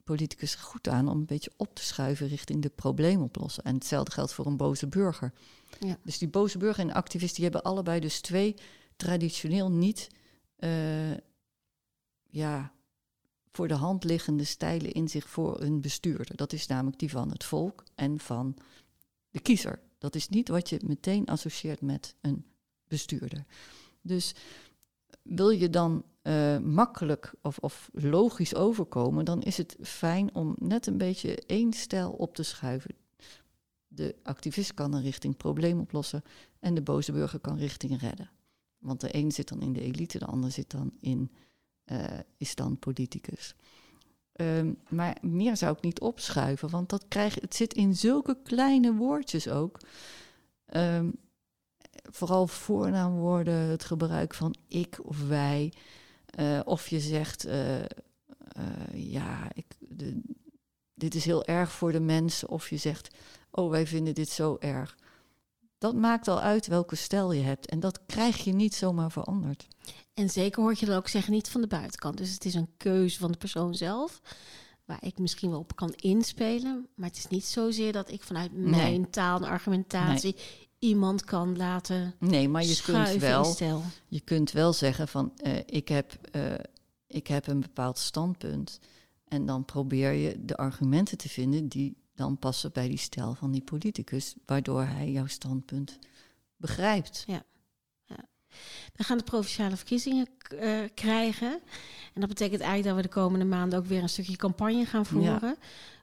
politicus 0.04 0.54
er 0.54 0.60
goed 0.60 0.88
aan 0.88 1.08
om 1.08 1.18
een 1.18 1.26
beetje 1.26 1.52
op 1.56 1.74
te 1.74 1.82
schuiven 1.82 2.28
richting 2.28 2.62
de 2.62 2.68
probleemoplossen. 2.68 3.64
En 3.64 3.74
hetzelfde 3.74 4.10
geldt 4.10 4.32
voor 4.32 4.46
een 4.46 4.56
boze 4.56 4.86
burger. 4.86 5.32
Ja. 5.80 5.98
Dus 6.04 6.18
die 6.18 6.28
boze 6.28 6.58
burger 6.58 6.80
en 6.80 6.86
de 6.86 6.94
activist, 6.94 7.34
die 7.34 7.44
hebben 7.44 7.62
allebei 7.62 8.00
dus 8.00 8.20
twee 8.20 8.54
traditioneel 8.96 9.70
niet 9.70 10.08
eh, 10.56 11.12
ja, 12.30 12.72
voor 13.52 13.68
de 13.68 13.74
hand 13.74 14.04
liggende 14.04 14.44
stijlen 14.44 14.92
in 14.92 15.08
zich 15.08 15.28
voor 15.28 15.60
een 15.60 15.80
bestuurder. 15.80 16.36
Dat 16.36 16.52
is 16.52 16.66
namelijk 16.66 16.98
die 16.98 17.10
van 17.10 17.30
het 17.30 17.44
volk 17.44 17.84
en 17.94 18.18
van 18.18 18.56
de 19.30 19.40
kiezer. 19.40 19.80
Dat 19.98 20.14
is 20.14 20.28
niet 20.28 20.48
wat 20.48 20.68
je 20.68 20.80
meteen 20.86 21.26
associeert 21.26 21.80
met 21.80 22.14
een 22.20 22.44
bestuurder. 22.88 23.44
Dus 24.00 24.34
wil 25.22 25.50
je 25.50 25.70
dan 25.70 26.04
eh, 26.22 26.58
makkelijk 26.58 27.34
of, 27.42 27.58
of 27.58 27.90
logisch 27.92 28.54
overkomen, 28.54 29.24
dan 29.24 29.42
is 29.42 29.56
het 29.56 29.76
fijn 29.82 30.34
om 30.34 30.54
net 30.58 30.86
een 30.86 30.98
beetje 30.98 31.42
één 31.46 31.72
stijl 31.72 32.10
op 32.10 32.34
te 32.34 32.42
schuiven. 32.42 32.94
De 33.86 34.16
activist 34.22 34.74
kan 34.74 34.92
een 34.92 35.02
richting 35.02 35.36
probleem 35.36 35.80
oplossen 35.80 36.22
en 36.58 36.74
de 36.74 36.82
boze 36.82 37.12
burger 37.12 37.38
kan 37.38 37.56
richting 37.56 38.00
redden. 38.00 38.30
Want 38.78 39.00
de 39.00 39.14
een 39.14 39.32
zit 39.32 39.48
dan 39.48 39.62
in 39.62 39.72
de 39.72 39.80
elite, 39.80 40.18
de 40.18 40.26
ander 40.26 40.50
zit 40.50 40.70
dan 40.70 40.92
in, 41.00 41.30
eh, 41.32 41.38
is 42.36 42.54
dan 42.54 42.78
politicus. 42.78 43.54
Ehm, 44.32 44.72
maar 44.88 45.16
meer 45.20 45.56
zou 45.56 45.76
ik 45.76 45.82
niet 45.82 46.00
opschuiven, 46.00 46.70
want 46.70 46.88
dat 46.88 47.04
krijg, 47.08 47.34
het 47.34 47.54
zit 47.54 47.74
in 47.74 47.96
zulke 47.96 48.38
kleine 48.42 48.94
woordjes 48.94 49.48
ook. 49.48 49.80
Ehm, 50.66 51.10
vooral 52.02 52.46
voornaamwoorden, 52.46 53.54
het 53.54 53.84
gebruik 53.84 54.34
van 54.34 54.54
ik 54.68 54.98
of 55.02 55.28
wij. 55.28 55.72
eh, 56.30 56.60
of 56.64 56.88
je 56.88 57.00
zegt, 57.00 57.44
eh, 57.44 57.80
eh, 57.80 57.86
ja, 58.92 59.48
ik, 59.54 59.66
dit 60.94 61.14
is 61.14 61.24
heel 61.24 61.44
erg 61.44 61.72
voor 61.72 61.92
de 61.92 62.00
mensen. 62.00 62.48
Of 62.48 62.70
je 62.70 62.76
zegt, 62.76 63.14
oh, 63.50 63.70
wij 63.70 63.86
vinden 63.86 64.14
dit 64.14 64.28
zo 64.28 64.56
erg. 64.60 64.96
Dat 65.80 65.94
maakt 65.94 66.28
al 66.28 66.40
uit 66.40 66.66
welke 66.66 66.96
stijl 66.96 67.32
je 67.32 67.42
hebt. 67.42 67.66
En 67.66 67.80
dat 67.80 68.00
krijg 68.06 68.44
je 68.44 68.52
niet 68.52 68.74
zomaar 68.74 69.10
veranderd. 69.10 69.66
En 70.14 70.30
zeker 70.30 70.62
hoort 70.62 70.78
je 70.78 70.86
dan 70.86 70.96
ook 70.96 71.08
zeggen, 71.08 71.32
niet 71.32 71.48
van 71.48 71.60
de 71.60 71.66
buitenkant. 71.66 72.16
Dus 72.16 72.32
het 72.32 72.44
is 72.44 72.54
een 72.54 72.68
keuze 72.76 73.18
van 73.18 73.32
de 73.32 73.38
persoon 73.38 73.74
zelf, 73.74 74.20
waar 74.84 75.04
ik 75.04 75.18
misschien 75.18 75.50
wel 75.50 75.58
op 75.58 75.76
kan 75.76 75.92
inspelen. 75.96 76.88
Maar 76.94 77.08
het 77.08 77.18
is 77.18 77.26
niet 77.26 77.44
zozeer 77.44 77.92
dat 77.92 78.10
ik 78.10 78.22
vanuit 78.22 78.52
Nee. 78.52 78.70
mijn 78.70 79.10
taal 79.10 79.36
en 79.36 79.48
argumentatie 79.48 80.36
iemand 80.78 81.24
kan 81.24 81.56
laten 81.56 82.14
Nee, 82.18 82.48
maar 82.48 82.64
je 82.64 82.80
kunt 82.82 83.16
wel. 83.16 83.82
Je 84.08 84.20
kunt 84.20 84.52
wel 84.52 84.72
zeggen 84.72 85.08
van 85.08 85.32
eh, 85.36 85.56
ik, 85.66 85.88
heb, 85.88 86.12
eh, 86.32 86.42
ik 87.06 87.26
heb 87.26 87.46
een 87.46 87.60
bepaald 87.60 87.98
standpunt. 87.98 88.78
En 89.28 89.46
dan 89.46 89.64
probeer 89.64 90.12
je 90.12 90.44
de 90.44 90.56
argumenten 90.56 91.18
te 91.18 91.28
vinden 91.28 91.68
die 91.68 91.96
dan 92.20 92.38
passen 92.38 92.72
bij 92.72 92.88
die 92.88 92.98
stijl 92.98 93.34
van 93.34 93.50
die 93.50 93.62
politicus, 93.62 94.34
waardoor 94.46 94.82
hij 94.82 95.10
jouw 95.10 95.26
standpunt 95.26 95.98
begrijpt. 96.56 97.24
We 98.96 99.04
gaan 99.04 99.18
de 99.18 99.24
provinciale 99.24 99.76
verkiezingen 99.76 100.26
eh, 100.58 100.78
krijgen. 100.94 101.52
En 102.14 102.20
dat 102.20 102.28
betekent 102.28 102.60
eigenlijk 102.60 102.88
dat 102.88 102.96
we 102.96 103.02
de 103.02 103.20
komende 103.20 103.44
maanden 103.44 103.78
ook 103.78 103.86
weer 103.86 104.02
een 104.02 104.08
stukje 104.08 104.36
campagne 104.36 104.84
gaan 104.84 105.06
voeren. 105.06 105.56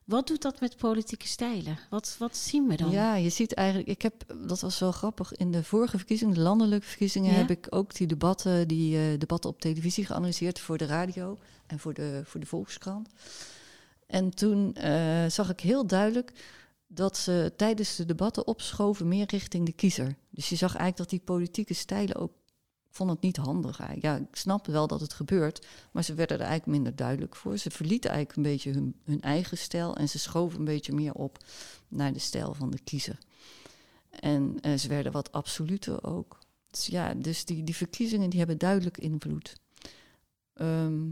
Wat 0.05 0.27
doet 0.27 0.41
dat 0.41 0.59
met 0.59 0.77
politieke 0.77 1.27
stijlen? 1.27 1.79
Wat, 1.89 2.15
wat 2.19 2.37
zien 2.37 2.67
we 2.67 2.75
dan? 2.75 2.91
Ja, 2.91 3.15
je 3.15 3.29
ziet 3.29 3.53
eigenlijk, 3.53 3.89
ik 3.89 4.01
heb, 4.01 4.23
dat 4.47 4.59
was 4.61 4.79
wel 4.79 4.91
grappig, 4.91 5.33
in 5.33 5.51
de 5.51 5.63
vorige 5.63 5.97
verkiezingen, 5.97 6.33
de 6.33 6.39
landelijke 6.39 6.87
verkiezingen, 6.87 7.31
Ja? 7.31 7.37
heb 7.37 7.49
ik 7.49 7.67
ook 7.69 7.95
die 7.95 8.07
debatten, 8.07 8.67
die 8.67 8.97
eh, 8.97 9.19
debatten 9.19 9.49
op 9.49 9.61
televisie 9.61 10.05
geanalyseerd 10.05 10.59
voor 10.59 10.77
de 10.77 10.85
radio 10.85 11.37
en 11.65 11.79
voor 11.79 11.93
de, 11.93 12.21
voor 12.25 12.39
de 12.39 12.45
Volkskrant. 12.45 13.09
En 14.07 14.29
toen 14.29 14.73
eh, 14.73 15.25
zag 15.27 15.49
ik 15.49 15.59
heel 15.59 15.87
duidelijk 15.87 16.31
dat 16.87 17.17
ze 17.17 17.53
tijdens 17.55 17.95
de 17.95 18.05
debatten 18.05 18.47
opschoven 18.47 19.07
meer 19.07 19.25
richting 19.27 19.65
de 19.65 19.71
kiezer. 19.71 20.15
Dus 20.29 20.49
je 20.49 20.55
zag 20.55 20.75
eigenlijk 20.75 20.97
dat 20.97 21.09
die 21.09 21.35
politieke 21.35 21.73
stijlen 21.73 22.15
ook, 22.15 22.31
ik 22.85 22.95
vond 22.95 23.09
het 23.09 23.21
niet 23.21 23.37
handig. 23.37 24.01
Ja, 24.01 24.15
ik 24.15 24.35
snap 24.35 24.65
wel 24.67 24.87
dat 24.87 25.01
het 25.01 25.13
gebeurt, 25.13 25.67
maar 25.91 26.03
ze 26.03 26.13
werden 26.13 26.37
er 26.37 26.45
eigenlijk 26.45 26.77
minder 26.77 26.95
duidelijk 26.95 27.35
voor. 27.35 27.57
Ze 27.57 27.69
verlieten 27.71 28.09
eigenlijk 28.09 28.37
een 28.37 28.53
beetje 28.53 28.71
hun, 28.71 28.95
hun 29.03 29.21
eigen 29.21 29.57
stijl 29.57 29.95
en 29.95 30.09
ze 30.09 30.19
schoven 30.19 30.59
een 30.59 30.65
beetje 30.65 30.93
meer 30.93 31.13
op 31.13 31.37
naar 31.87 32.13
de 32.13 32.19
stijl 32.19 32.53
van 32.53 32.69
de 32.69 32.79
kiezer. 32.79 33.17
En 34.09 34.57
eh, 34.61 34.73
ze 34.77 34.87
werden 34.87 35.11
wat 35.11 35.31
absoluter 35.31 36.03
ook. 36.03 36.39
Dus 36.69 36.85
ja, 36.85 37.13
dus 37.13 37.45
die, 37.45 37.63
die 37.63 37.75
verkiezingen 37.75 38.29
die 38.29 38.39
hebben 38.39 38.57
duidelijk 38.57 38.97
invloed. 38.97 39.55
Ehm, 40.53 41.09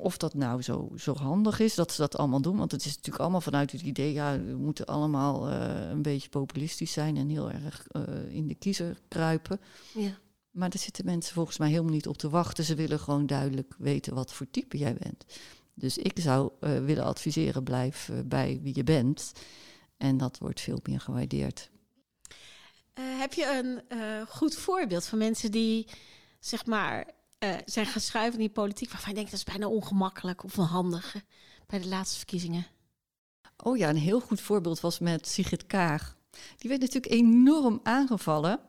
of 0.00 0.16
dat 0.16 0.34
nou 0.34 0.62
zo, 0.62 0.90
zo 0.96 1.14
handig 1.14 1.60
is 1.60 1.74
dat 1.74 1.92
ze 1.92 2.00
dat 2.00 2.16
allemaal 2.16 2.40
doen, 2.40 2.56
want 2.56 2.72
het 2.72 2.80
is 2.80 2.94
natuurlijk 2.94 3.22
allemaal 3.22 3.40
vanuit 3.40 3.72
het 3.72 3.80
idee, 3.80 4.12
ja, 4.12 4.40
we 4.40 4.56
moeten 4.56 4.86
allemaal 4.86 5.48
eh, 5.48 5.90
een 5.90 6.02
beetje 6.02 6.28
populistisch 6.28 6.92
zijn 6.92 7.16
en 7.16 7.28
heel 7.28 7.50
erg 7.50 7.86
eh, 7.88 8.02
in 8.28 8.46
de 8.46 8.54
kiezer 8.54 9.00
kruipen. 9.08 9.60
Ja. 9.94 10.18
Maar 10.50 10.70
daar 10.70 10.78
zitten 10.78 11.04
mensen 11.04 11.34
volgens 11.34 11.58
mij 11.58 11.68
helemaal 11.68 11.92
niet 11.92 12.06
op 12.06 12.18
te 12.18 12.28
wachten. 12.28 12.64
Ze 12.64 12.74
willen 12.74 12.98
gewoon 12.98 13.26
duidelijk 13.26 13.74
weten 13.78 14.14
wat 14.14 14.32
voor 14.32 14.50
type 14.50 14.78
jij 14.78 14.94
bent. 14.94 15.24
Dus 15.74 15.98
ik 15.98 16.18
zou 16.20 16.50
eh, 16.60 16.84
willen 16.84 17.04
adviseren, 17.04 17.62
blijf 17.62 18.10
bij 18.24 18.60
wie 18.62 18.74
je 18.74 18.84
bent. 18.84 19.32
En 19.96 20.16
dat 20.16 20.38
wordt 20.38 20.60
veel 20.60 20.80
meer 20.82 21.00
gewaardeerd. 21.00 21.70
Heb 23.00 23.32
je 23.32 23.62
een 23.88 24.26
goed 24.26 24.54
voorbeeld 24.54 25.06
van 25.06 25.18
mensen 25.18 25.50
die, 25.50 25.86
zeg 26.40 26.66
maar, 26.66 27.06
eh, 27.40 27.54
zijn 27.64 27.86
gaan 27.86 28.00
schuiven 28.00 28.40
in 28.40 28.46
die 28.46 28.54
politiek... 28.54 28.90
waarvan 28.90 29.08
je 29.08 29.14
denkt, 29.14 29.30
dat 29.30 29.38
is 29.40 29.46
bijna 29.46 29.68
ongemakkelijk 29.68 30.44
of 30.44 30.58
onhandig 30.58 31.16
bij 31.66 31.78
de 31.78 31.88
laatste 31.88 32.16
verkiezingen? 32.16 32.66
Oh 33.56 33.76
ja, 33.76 33.88
een 33.88 33.96
heel 33.96 34.20
goed 34.20 34.40
voorbeeld 34.40 34.80
was 34.80 34.98
met 34.98 35.28
Sigrid 35.28 35.66
Kaag. 35.66 36.16
Die 36.30 36.68
werd 36.68 36.80
natuurlijk 36.80 37.12
enorm 37.12 37.80
aangevallen 37.82 38.60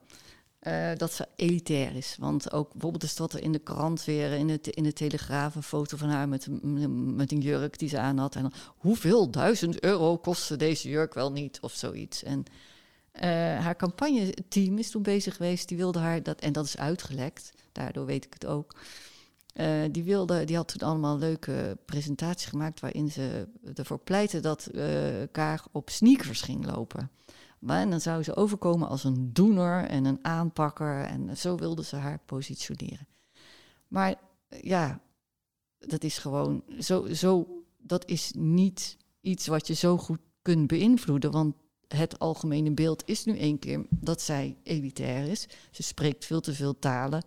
eh, 0.59 0.91
dat 0.95 1.13
ze 1.13 1.27
elitair 1.35 1.95
is. 1.95 2.15
Want 2.19 2.51
ook 2.51 2.71
bijvoorbeeld 2.71 3.03
is 3.03 3.15
dat 3.15 3.33
er 3.33 3.41
in 3.41 3.51
de 3.51 3.59
krant 3.59 4.05
weer, 4.05 4.31
in 4.31 4.47
de, 4.47 4.59
in 4.61 4.83
de 4.83 4.93
Telegraaf, 4.93 5.55
een 5.55 5.63
foto 5.63 5.97
van 5.97 6.09
haar 6.09 6.29
met, 6.29 6.47
met 7.15 7.31
een 7.31 7.41
jurk 7.41 7.79
die 7.79 7.89
ze 7.89 7.99
aan 7.99 8.17
had. 8.17 8.35
En 8.35 8.51
hoeveel 8.77 9.31
duizend 9.31 9.83
euro 9.83 10.17
kostte 10.17 10.55
deze 10.55 10.89
jurk 10.89 11.13
wel 11.13 11.31
niet 11.31 11.59
of 11.61 11.73
zoiets. 11.73 12.23
En 12.23 12.43
eh, 13.11 13.29
haar 13.59 13.75
campagneteam 13.75 14.77
is 14.77 14.91
toen 14.91 15.01
bezig 15.01 15.35
geweest, 15.35 15.67
die 15.67 15.77
wilde 15.77 15.99
haar, 15.99 16.23
dat, 16.23 16.39
en 16.39 16.53
dat 16.53 16.65
is 16.65 16.77
uitgelekt, 16.77 17.51
daardoor 17.71 18.05
weet 18.05 18.25
ik 18.25 18.33
het 18.33 18.45
ook. 18.45 18.75
Eh, 19.53 19.81
die, 19.91 20.03
wilde, 20.03 20.43
die 20.43 20.55
had 20.55 20.67
toen 20.67 20.89
allemaal 20.89 21.17
leuke 21.17 21.77
presentaties 21.85 22.47
gemaakt 22.47 22.79
waarin 22.79 23.11
ze 23.11 23.47
ervoor 23.73 23.99
pleitte 23.99 24.39
dat 24.39 24.65
eh 24.65 24.89
Kaag 25.31 25.67
op 25.71 25.89
sneakers 25.89 26.41
ging 26.41 26.65
lopen. 26.65 27.11
Maar 27.59 27.81
en 27.81 27.89
dan 27.89 28.01
zou 28.01 28.23
ze 28.23 28.35
overkomen 28.35 28.87
als 28.87 29.03
een 29.03 29.33
doener 29.33 29.85
en 29.85 30.05
een 30.05 30.19
aanpakker 30.21 31.03
en 31.03 31.37
zo 31.37 31.55
wilde 31.55 31.83
ze 31.83 31.95
haar 31.95 32.19
positioneren. 32.25 33.07
Maar 33.87 34.15
ja, 34.61 35.01
dat 35.77 36.03
is 36.03 36.17
gewoon 36.17 36.63
zo, 36.79 37.13
zo, 37.13 37.63
dat 37.77 38.05
is 38.09 38.31
niet 38.37 38.97
iets 39.21 39.47
wat 39.47 39.67
je 39.67 39.73
zo 39.73 39.97
goed 39.97 40.19
kunt 40.41 40.67
beïnvloeden, 40.67 41.31
want 41.31 41.55
het 41.95 42.19
algemene 42.19 42.71
beeld 42.71 43.03
is 43.05 43.25
nu 43.25 43.37
één 43.37 43.59
keer 43.59 43.85
dat 43.89 44.21
zij 44.21 44.55
elitair 44.63 45.27
is. 45.27 45.47
Ze 45.71 45.83
spreekt 45.83 46.25
veel 46.25 46.41
te 46.41 46.53
veel 46.53 46.79
talen. 46.79 47.23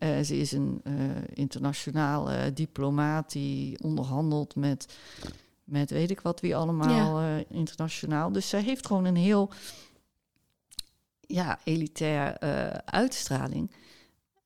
Eh, 0.00 0.20
ze 0.20 0.36
is 0.36 0.52
een 0.52 0.80
eh, 0.84 0.94
internationaal 1.34 2.30
eh, 2.30 2.54
diplomaat 2.54 3.32
die 3.32 3.82
onderhandelt 3.82 4.54
met, 4.54 4.98
met 5.64 5.90
weet 5.90 6.10
ik 6.10 6.20
wat 6.20 6.40
wie 6.40 6.56
allemaal 6.56 7.44
internationaal. 7.48 8.32
Dus 8.32 8.48
zij 8.48 8.62
heeft 8.62 8.86
gewoon 8.86 9.04
een 9.04 9.16
heel 9.16 9.50
ja, 11.20 11.58
elitair 11.64 12.38
uitstraling. 12.84 13.70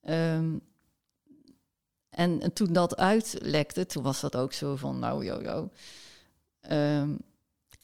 Ehm, 0.01 0.59
en, 2.09 2.41
en 2.41 2.53
toen 2.53 2.73
dat 2.73 2.97
uitlekte, 2.97 3.87
toen 3.87 4.03
was 4.03 4.21
dat 4.21 4.37
ook 4.37 4.53
zo 4.53 4.77
van, 4.77 4.99
nou, 4.99 5.25
yo, 5.25 5.43
yo. 5.43 5.71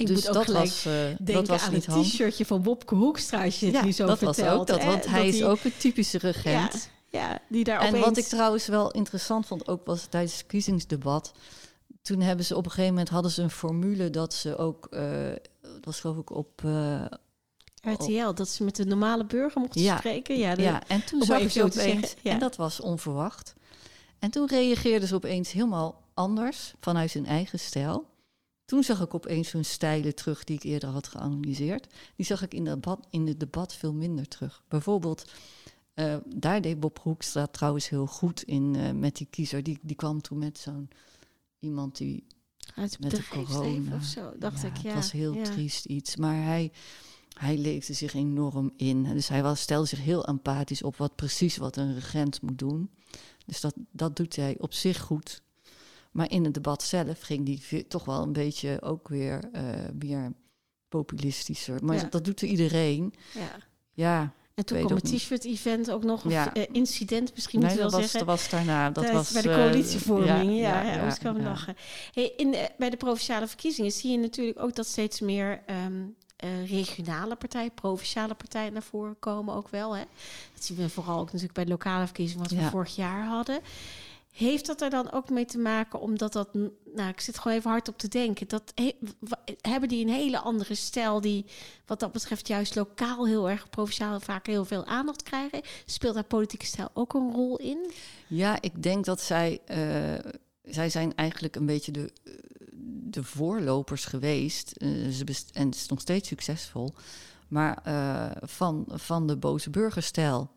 Ik 0.01 0.07
dus 0.07 0.17
moet 0.17 0.29
ook 0.29 0.47
dat 0.47 0.57
was, 0.57 0.87
uh, 0.87 0.93
denken 0.93 1.25
dat 1.35 1.47
was 1.49 1.63
aan 1.63 1.73
niet 1.73 1.87
het 1.87 2.05
t-shirtje 2.05 2.47
van 2.47 2.63
Bobke 2.63 2.95
Hoekstra, 2.95 3.45
als 3.45 3.61
je 3.61 3.67
het 3.67 3.75
Ja, 3.75 3.85
nu 3.85 3.93
zo 3.93 4.07
dat 4.07 4.19
vertelt. 4.19 4.47
was 4.47 4.59
ook 4.59 4.67
dat, 4.67 4.81
hè, 4.83 4.87
want 4.87 5.07
hij 5.07 5.27
is 5.29 5.35
die- 5.35 5.47
ook 5.47 5.65
een 5.65 5.77
typische 5.77 6.19
regent. 6.19 6.91
Ja, 7.11 7.21
ja, 7.21 7.39
die 7.49 7.65
daar 7.65 7.81
En 7.81 7.89
opeens... 7.89 8.05
wat 8.05 8.17
ik 8.17 8.25
trouwens 8.25 8.67
wel 8.67 8.91
interessant 8.91 9.47
vond, 9.47 9.69
ook 9.69 9.87
was 9.87 10.07
tijdens 10.11 10.33
het 10.33 10.41
verkiezingsdebat. 10.41 11.33
Toen 12.03 12.21
hebben 12.21 12.45
ze 12.45 12.57
op 12.57 12.65
een 12.65 12.71
gegeven 12.71 12.91
moment 12.93 13.09
hadden 13.11 13.31
ze 13.31 13.43
een 13.43 13.51
formule 13.51 14.11
dat 14.11 14.35
ze 14.35 14.57
ook, 14.57 14.87
eh, 14.91 15.03
dat 15.63 15.85
was 15.85 16.01
geloof 16.01 16.17
ik 16.17 16.31
op, 16.31 16.65
eh, 16.65 17.05
RTL, 17.93 18.33
dat 18.35 18.49
ze 18.49 18.65
met 18.65 18.77
de 18.77 18.85
normale 18.87 19.25
burger 19.27 19.61
mochten 19.61 19.81
Ja. 19.83 19.97
spreken. 19.97 20.39
Ja, 20.39 20.55
de- 20.55 20.63
ja, 20.63 20.83
en 20.87 21.05
toen 21.05 21.23
zag 21.23 21.53
je 21.53 21.63
opeens, 21.65 22.15
en 22.23 22.39
dat 22.39 22.57
was 22.57 22.81
onverwacht. 22.81 23.55
En 24.19 24.31
toen 24.31 24.47
reageerden 24.49 25.09
ze 25.09 25.15
opeens 25.15 25.53
helemaal 25.53 26.03
anders 26.15 26.75
vanuit 26.81 27.13
hun 27.13 27.27
eigen 27.27 27.59
stijl. 27.59 28.05
Toen 28.71 28.83
zag 28.83 29.01
ik 29.01 29.15
opeens 29.15 29.49
zo'n 29.49 29.65
stijlen 29.65 30.15
terug 30.15 30.45
die 30.45 30.57
ik 30.57 30.63
eerder 30.63 30.89
had 30.89 31.09
geanalyseerd. 31.09 31.87
Die 32.17 32.27
zag 32.27 32.43
ik 32.43 32.55
in, 32.55 32.65
de 32.65 32.71
debat, 32.71 33.07
in 33.11 33.27
het 33.27 33.41
debat 33.41 33.75
veel 33.75 33.93
minder 33.93 34.29
terug. 34.29 34.63
Bijvoorbeeld, 34.69 35.31
eh, 35.95 36.17
daar 36.27 36.61
deed 36.61 36.81
Bob 36.81 36.99
Hoekstra 36.99 37.47
trouwens 37.47 37.89
heel 37.89 38.07
goed 38.07 38.43
in 38.43 38.77
eh, 38.77 38.91
met 38.91 39.17
die 39.17 39.27
kiezer. 39.31 39.63
Die, 39.63 39.79
die 39.83 39.97
kwam 39.97 40.21
toen 40.21 40.39
met 40.39 40.59
zo'n 40.59 40.91
iemand 41.59 41.97
die 41.97 42.27
uit 42.75 43.01
met 43.01 43.11
de 43.11 43.29
corona. 43.29 43.95
of 43.95 44.05
zo, 44.05 44.33
dacht 44.39 44.63
Ja, 44.63 44.69
ik. 44.69 44.77
Ja, 44.77 44.83
Het 44.83 44.95
was 44.95 45.13
heel 45.13 45.35
ja. 45.35 45.43
triest 45.45 45.85
iets. 45.85 46.17
Maar 46.17 46.45
hij, 46.45 46.73
hij 47.39 47.59
leefde 47.59 47.93
zich 47.93 48.15
enorm 48.15 48.73
in. 48.77 49.03
Dus 49.03 49.29
hij 49.29 49.43
was, 49.43 49.61
stelde 49.61 49.87
zich 49.87 50.03
heel 50.03 50.27
empathisch 50.27 50.83
op 50.83 50.97
wat 50.97 51.17
precies 51.17 51.57
wat 51.57 51.77
een 51.77 51.95
regent 51.95 52.43
moet 52.43 52.59
doen. 52.59 52.91
Dus 53.47 53.61
dat, 53.61 53.75
dat 53.91 54.17
doet 54.17 54.37
hij 54.37 54.57
op 54.59 54.73
zich 54.73 55.01
goed. 55.01 55.43
Maar 56.11 56.31
in 56.31 56.45
het 56.45 56.55
debat 56.55 56.83
zelf 56.83 57.21
ging 57.21 57.47
die 57.47 57.87
toch 57.87 58.05
wel 58.05 58.23
een 58.23 58.33
beetje 58.33 58.83
ook 58.83 59.09
weer 59.09 59.49
eh, 59.53 59.63
meer 59.99 60.33
populistischer. 60.89 61.85
Maar 61.85 61.97
Ja. 61.97 62.07
dat, 62.11 62.25
doet 62.25 62.43
iedereen. 62.43 63.15
Ja. 63.35 63.69
Ja, 63.93 64.33
En 64.55 64.65
toen 64.65 64.79
kwam 64.79 64.95
het 64.95 65.05
t-shirt-event 65.05 65.91
ook 65.91 66.05
nog, 66.05 66.25
of 66.25 66.33
Ja. 66.33 66.55
eh, 66.55 66.67
incident 66.73 67.35
misschien 67.35 67.61
nee, 67.61 67.69
moet 67.69 67.79
je 67.79 67.83
dat 67.83 67.93
wel 67.93 68.01
was, 68.01 68.11
zeggen. 68.11 68.29
dat 68.29 68.39
was 68.39 68.51
daarna. 68.51 68.91
Dat 68.91 69.11
was, 69.11 69.33
bij 69.33 69.43
de 69.43 69.51
eh, 69.51 69.55
coalitievorming, 69.55 70.59
ja, 70.59 70.83
ja, 70.83 71.07
ja, 71.07 71.17
wel 71.23 71.37
ja. 71.37 71.43
lachen. 71.43 71.77
Hey, 72.13 72.33
in 72.37 72.51
de, 72.51 72.71
bij 72.79 72.91
de 72.91 72.97
provinciale 72.97 73.47
verkiezingen 73.47 73.91
zie 73.91 74.11
je 74.11 74.19
natuurlijk 74.19 74.59
ook 74.63 74.75
dat 74.75 74.87
steeds 74.87 75.21
meer 75.21 75.63
ehm, 75.67 76.03
eh, 76.37 76.71
regionale 76.71 77.37
partijen, 77.37 77.75
provinciale 77.75 78.35
partijen 78.35 78.73
naar 78.73 78.83
voren 78.83 79.17
komen 79.19 79.55
ook 79.55 79.69
wel. 79.69 79.97
Hè? 79.97 80.05
Dat 80.55 80.65
zien 80.65 80.77
we 80.77 80.89
vooral 80.89 81.19
ook 81.19 81.27
natuurlijk 81.27 81.55
bij 81.55 81.65
de 81.65 81.71
lokale 81.71 82.05
verkiezingen 82.05 82.43
wat 82.43 82.53
we 82.53 82.63
vorig 82.63 82.97
jaar 82.97 83.25
hadden. 83.25 83.61
Heeft 84.31 84.67
dat 84.67 84.81
er 84.81 84.91
dan 84.91 85.13
ook 85.13 85.31
mee 85.31 85.45
te 85.45 85.59
maken, 85.59 86.01
omdat 86.01 86.33
dat, 86.33 86.55
nou, 86.95 87.09
ik 87.09 87.21
zit 87.21 87.39
gewoon 87.39 87.57
even 87.57 87.71
hard 87.71 87.89
op 87.89 87.99
te 87.99 88.09
denken, 88.09 88.49
dat 88.49 88.73
hebben 89.61 89.89
die 89.89 90.05
een 90.05 90.13
hele 90.13 90.39
andere 90.39 90.75
stijl 90.75 91.21
die, 91.21 91.45
wat 91.87 92.01
dat 92.01 92.13
betreft, 92.13 92.49
juist 92.49 92.75
lokaal 92.75 93.27
heel 93.27 93.51
erg, 93.51 93.71
provinciaal 93.71 94.21
vaak 94.21 94.47
heel 94.47 94.65
veel 94.65 94.85
aandacht 94.85 95.23
krijgen? 95.23 95.61
Speelt 95.85 96.15
daar 96.15 96.25
politieke 96.25 96.67
stijl 96.67 96.91
ook 96.95 97.15
een 97.15 97.33
rol 97.33 97.57
in? 97.57 97.91
Ja, 98.27 98.61
ik 98.61 98.83
denk 98.83 99.05
dat 99.05 99.21
zij, 99.21 99.61
eh, 99.67 100.33
zij 100.65 100.91
zijn 100.91 101.15
eigenlijk 101.15 101.57
een 101.57 101.67
beetje 101.67 101.93
de, 101.93 102.13
de 103.11 103.25
voorlopers 103.25 104.05
geweest. 104.05 104.73
Eh, 104.73 104.89
ze 105.09 105.25
en 105.53 105.67
het 105.67 105.75
is 105.75 105.89
nog 105.89 106.01
steeds 106.01 106.29
succesvol. 106.29 106.95
Maar 107.49 107.81
eh, 107.85 108.31
van, 108.41 108.85
van 108.89 109.27
de 109.27 109.37
boze 109.37 109.71
burgerstijl. 109.71 110.51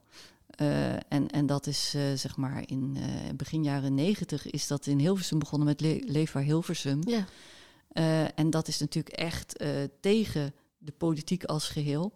Eh, 0.55 0.93
en, 0.93 1.29
en 1.29 1.45
dat 1.45 1.67
is 1.67 1.93
eh, 1.95 2.13
zeg 2.13 2.37
maar 2.37 2.63
in 2.65 2.97
eh, 2.97 3.33
begin 3.35 3.63
jaren 3.63 3.93
negentig 3.93 4.49
is 4.49 4.67
dat 4.67 4.85
in 4.85 4.99
Hilversum 4.99 5.39
begonnen 5.39 5.67
met 5.67 5.81
Le 5.81 6.03
Leefbaar 6.05 6.43
Hilversum. 6.43 6.99
Ja. 7.05 7.25
En 8.35 8.49
dat 8.49 8.67
is 8.67 8.79
natuurlijk 8.79 9.15
echt 9.15 9.63
tegen 9.99 10.53
de 10.77 10.91
politiek 10.91 11.43
als 11.43 11.69
geheel. 11.69 12.13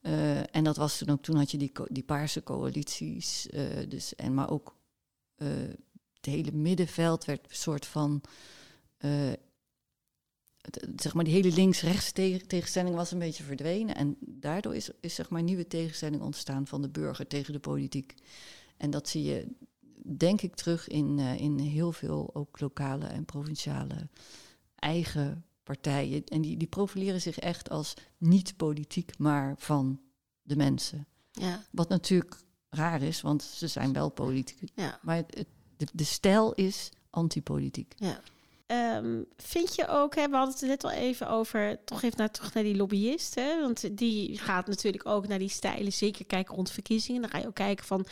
Eh, 0.00 0.54
en 0.54 0.64
dat 0.64 0.76
was 0.76 0.98
toen 0.98 1.08
ook, 1.08 1.22
toen 1.22 1.36
had 1.36 1.50
je 1.50 1.58
die, 1.58 1.72
die 1.88 2.02
paarse 2.02 2.42
coalities. 2.42 3.48
dus, 3.88 4.14
en 4.14 4.34
maar 4.34 4.50
ook 4.50 4.76
het 5.36 6.24
hele 6.24 6.52
middenveld 6.52 7.24
werd 7.24 7.44
een 7.48 7.56
soort 7.56 7.86
van. 7.86 8.20
Het- 10.70 11.00
zeg 11.02 11.14
maar, 11.14 11.24
die 11.24 11.32
hele 11.32 11.52
links-rechts 11.52 12.12
tegen, 12.12 12.46
tegenstelling 12.48 12.94
was 12.94 13.10
een 13.12 13.18
beetje 13.18 13.42
verdwenen. 13.44 13.94
En 13.96 14.16
daardoor 14.20 14.74
is, 14.74 14.90
is 15.00 15.14
zeg 15.14 15.28
maar 15.28 15.42
nieuwe 15.42 15.66
tegenstelling 15.66 16.22
ontstaan 16.22 16.66
van 16.66 16.82
de 16.82 16.88
burger 16.88 17.26
tegen 17.26 17.52
de 17.52 17.58
politiek. 17.58 18.14
En 18.76 18.90
dat 18.90 19.08
zie 19.08 19.22
je, 19.22 19.46
denk 20.16 20.40
ik, 20.42 20.54
terug 20.54 20.88
in, 20.88 21.18
eh, 21.18 21.40
in 21.40 21.58
heel 21.58 21.92
veel 21.92 22.30
ook 22.34 22.60
lokale 22.60 23.06
en 23.06 23.24
provinciale 23.24 24.08
eigen 24.74 25.44
partijen. 25.62 26.24
En 26.24 26.40
die, 26.40 26.56
die 26.56 26.68
profileren 26.68 27.20
zich 27.20 27.38
echt 27.38 27.70
als 27.70 27.94
niet 28.18 28.56
politiek, 28.56 29.18
maar 29.18 29.54
van 29.58 30.00
de 30.42 30.56
mensen. 30.56 31.06
Ja, 31.32 31.64
Wat 31.70 31.88
natuurlijk 31.88 32.36
raar 32.70 33.02
is, 33.02 33.20
want 33.20 33.42
ze 33.42 33.66
zijn 33.68 33.92
wel 33.92 34.08
politiek. 34.10 34.70
ja. 34.74 34.98
Maar 35.02 35.16
het, 35.16 35.34
het- 35.36 35.46
de, 35.76 35.86
de 35.92 36.04
stijl 36.04 36.52
is 36.52 36.88
antipolitiek. 37.10 37.94
Ja. 37.96 38.20
Ehm, 38.66 39.22
vind 39.36 39.74
je 39.74 39.88
ook, 39.88 40.14
hè, 40.14 40.28
we 40.28 40.36
hadden 40.36 40.54
het 40.54 40.68
net 40.68 40.84
al 40.84 40.90
even 40.90 41.28
over, 41.28 41.78
toch 41.84 42.02
even 42.02 42.18
naar, 42.18 42.30
terug 42.30 42.54
naar 42.54 42.62
die 42.62 42.76
lobbyist. 42.76 43.34
Hè, 43.34 43.60
want 43.60 43.96
die 43.98 44.38
gaat 44.38 44.66
natuurlijk 44.66 45.06
ook 45.06 45.28
naar 45.28 45.38
die 45.38 45.48
stijlen, 45.48 45.92
zeker 45.92 46.24
kijken 46.24 46.54
rond 46.54 46.70
verkiezingen. 46.70 47.20
Dan 47.20 47.30
ga 47.30 47.38
je 47.38 47.46
ook 47.46 47.54
kijken 47.54 47.84
van, 47.84 48.06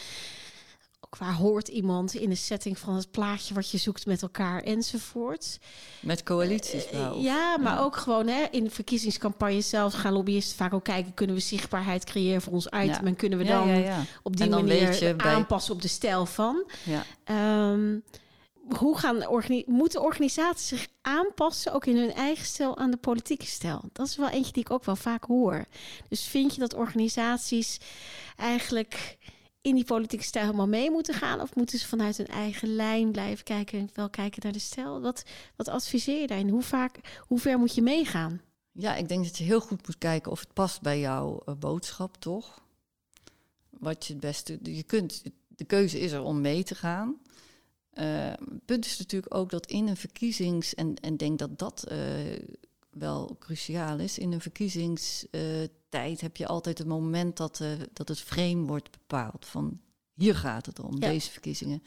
ook 1.00 1.16
waar 1.16 1.34
hoort 1.34 1.68
iemand 1.68 2.14
in 2.14 2.28
de 2.28 2.34
setting 2.34 2.78
van 2.78 2.94
het 2.94 3.10
plaatje 3.10 3.54
wat 3.54 3.70
je 3.70 3.78
zoekt 3.78 4.06
met 4.06 4.22
elkaar 4.22 4.62
enzovoort. 4.62 5.58
Met 6.00 6.22
coalities 6.22 6.86
Eh, 6.90 6.98
wel. 7.00 7.18
ja, 7.20 7.56
maar 7.58 7.74
ja. 7.74 7.80
ook 7.80 7.96
gewoon 7.96 8.26
hè, 8.26 8.44
in 8.50 8.70
verkiezingscampagnes 8.70 9.68
zelf 9.68 9.92
gaan 9.92 10.12
lobbyisten 10.12 10.56
vaak 10.56 10.72
ook 10.74 10.84
kijken, 10.84 11.14
kunnen 11.14 11.36
we 11.36 11.42
zichtbaarheid 11.42 12.04
creëren 12.04 12.42
voor 12.42 12.52
ons 12.52 12.66
item 12.66 12.86
Ja. 12.86 13.02
en 13.04 13.16
kunnen 13.16 13.38
we 13.38 13.44
dan 13.44 13.68
ja, 13.68 14.02
op 14.22 14.36
die 14.36 14.48
dan 14.48 14.64
manier 14.66 15.16
bij- 15.16 15.26
aanpassen 15.34 15.74
op 15.74 15.82
de 15.82 15.88
stijl 15.88 16.26
van. 16.26 16.64
ja. 16.84 17.04
Ehm, 17.24 17.98
hoe 18.68 18.98
gaan 18.98 19.26
organi- 19.26 19.64
moeten 19.66 20.02
organisaties 20.02 20.68
zich 20.68 20.88
aanpassen, 21.00 21.72
ook 21.72 21.86
in 21.86 21.96
hun 21.96 22.12
eigen 22.12 22.46
stijl, 22.46 22.76
aan 22.76 22.90
de 22.90 22.96
politieke 22.96 23.46
stijl? 23.46 23.82
Dat 23.92 24.06
is 24.06 24.16
wel 24.16 24.28
eentje 24.28 24.52
die 24.52 24.62
ik 24.62 24.70
ook 24.70 24.84
wel 24.84 24.96
vaak 24.96 25.24
hoor. 25.24 25.64
Dus 26.08 26.24
vind 26.24 26.54
je 26.54 26.60
dat 26.60 26.74
organisaties 26.74 27.80
eigenlijk 28.36 29.18
in 29.60 29.74
die 29.74 29.84
politieke 29.84 30.24
stijl 30.24 30.44
helemaal 30.44 30.68
mee 30.68 30.90
moeten 30.90 31.14
gaan? 31.14 31.40
Of 31.40 31.54
moeten 31.54 31.78
ze 31.78 31.88
vanuit 31.88 32.16
hun 32.16 32.26
eigen 32.26 32.74
lijn 32.74 33.10
blijven 33.12 33.44
kijken 33.44 33.78
en 33.78 33.90
wel 33.94 34.10
kijken 34.10 34.40
naar 34.42 34.52
de 34.52 34.58
stijl? 34.58 35.00
Wat, 35.00 35.22
wat 35.56 35.68
adviseer 35.68 36.20
je 36.20 36.26
daarin? 36.26 36.48
Hoe, 36.48 36.62
vaak, 36.62 37.20
hoe 37.26 37.38
ver 37.38 37.58
moet 37.58 37.74
je 37.74 37.82
meegaan? 37.82 38.40
Ja, 38.72 38.94
ik 38.94 39.08
denk 39.08 39.24
dat 39.24 39.38
je 39.38 39.44
heel 39.44 39.60
goed 39.60 39.86
moet 39.86 39.98
kijken 39.98 40.30
of 40.32 40.40
het 40.40 40.52
past 40.52 40.80
bij 40.80 41.00
jouw 41.00 41.42
eh, 41.46 41.54
boodschap, 41.54 42.16
toch? 42.16 42.62
Wat 43.70 44.06
je 44.06 44.12
het 44.12 44.22
beste. 44.22 44.58
Je 44.62 44.82
kunt, 44.82 45.22
de 45.48 45.64
keuze 45.64 46.00
is 46.00 46.12
er 46.12 46.22
om 46.22 46.40
mee 46.40 46.62
te 46.62 46.74
gaan. 46.74 47.20
Eh, 47.94 48.06
het 48.28 48.64
punt 48.64 48.86
is 48.86 48.98
natuurlijk 48.98 49.34
ook 49.34 49.50
dat 49.50 49.66
in 49.66 49.88
een 49.88 49.96
verkiezings. 49.96 50.74
En 50.74 50.94
en 50.94 51.16
denk 51.16 51.38
dat 51.38 51.58
dat 51.58 51.84
eh, 51.88 51.98
wel 52.90 53.36
cruciaal 53.38 53.98
is. 53.98 54.18
In 54.18 54.32
een 54.32 54.40
verkiezingstijd 54.40 56.20
heb 56.20 56.36
je 56.36 56.46
altijd 56.46 56.78
het 56.78 56.86
moment 56.86 57.36
dat, 57.36 57.60
eh, 57.60 57.68
dat 57.92 58.08
het 58.08 58.20
frame 58.20 58.66
wordt 58.66 58.90
bepaald. 58.90 59.46
Van 59.46 59.80
hier 60.14 60.34
gaat 60.36 60.66
het 60.66 60.80
om, 60.80 60.92
Ja. 61.00 61.08
deze 61.08 61.30
verkiezingen. 61.30 61.82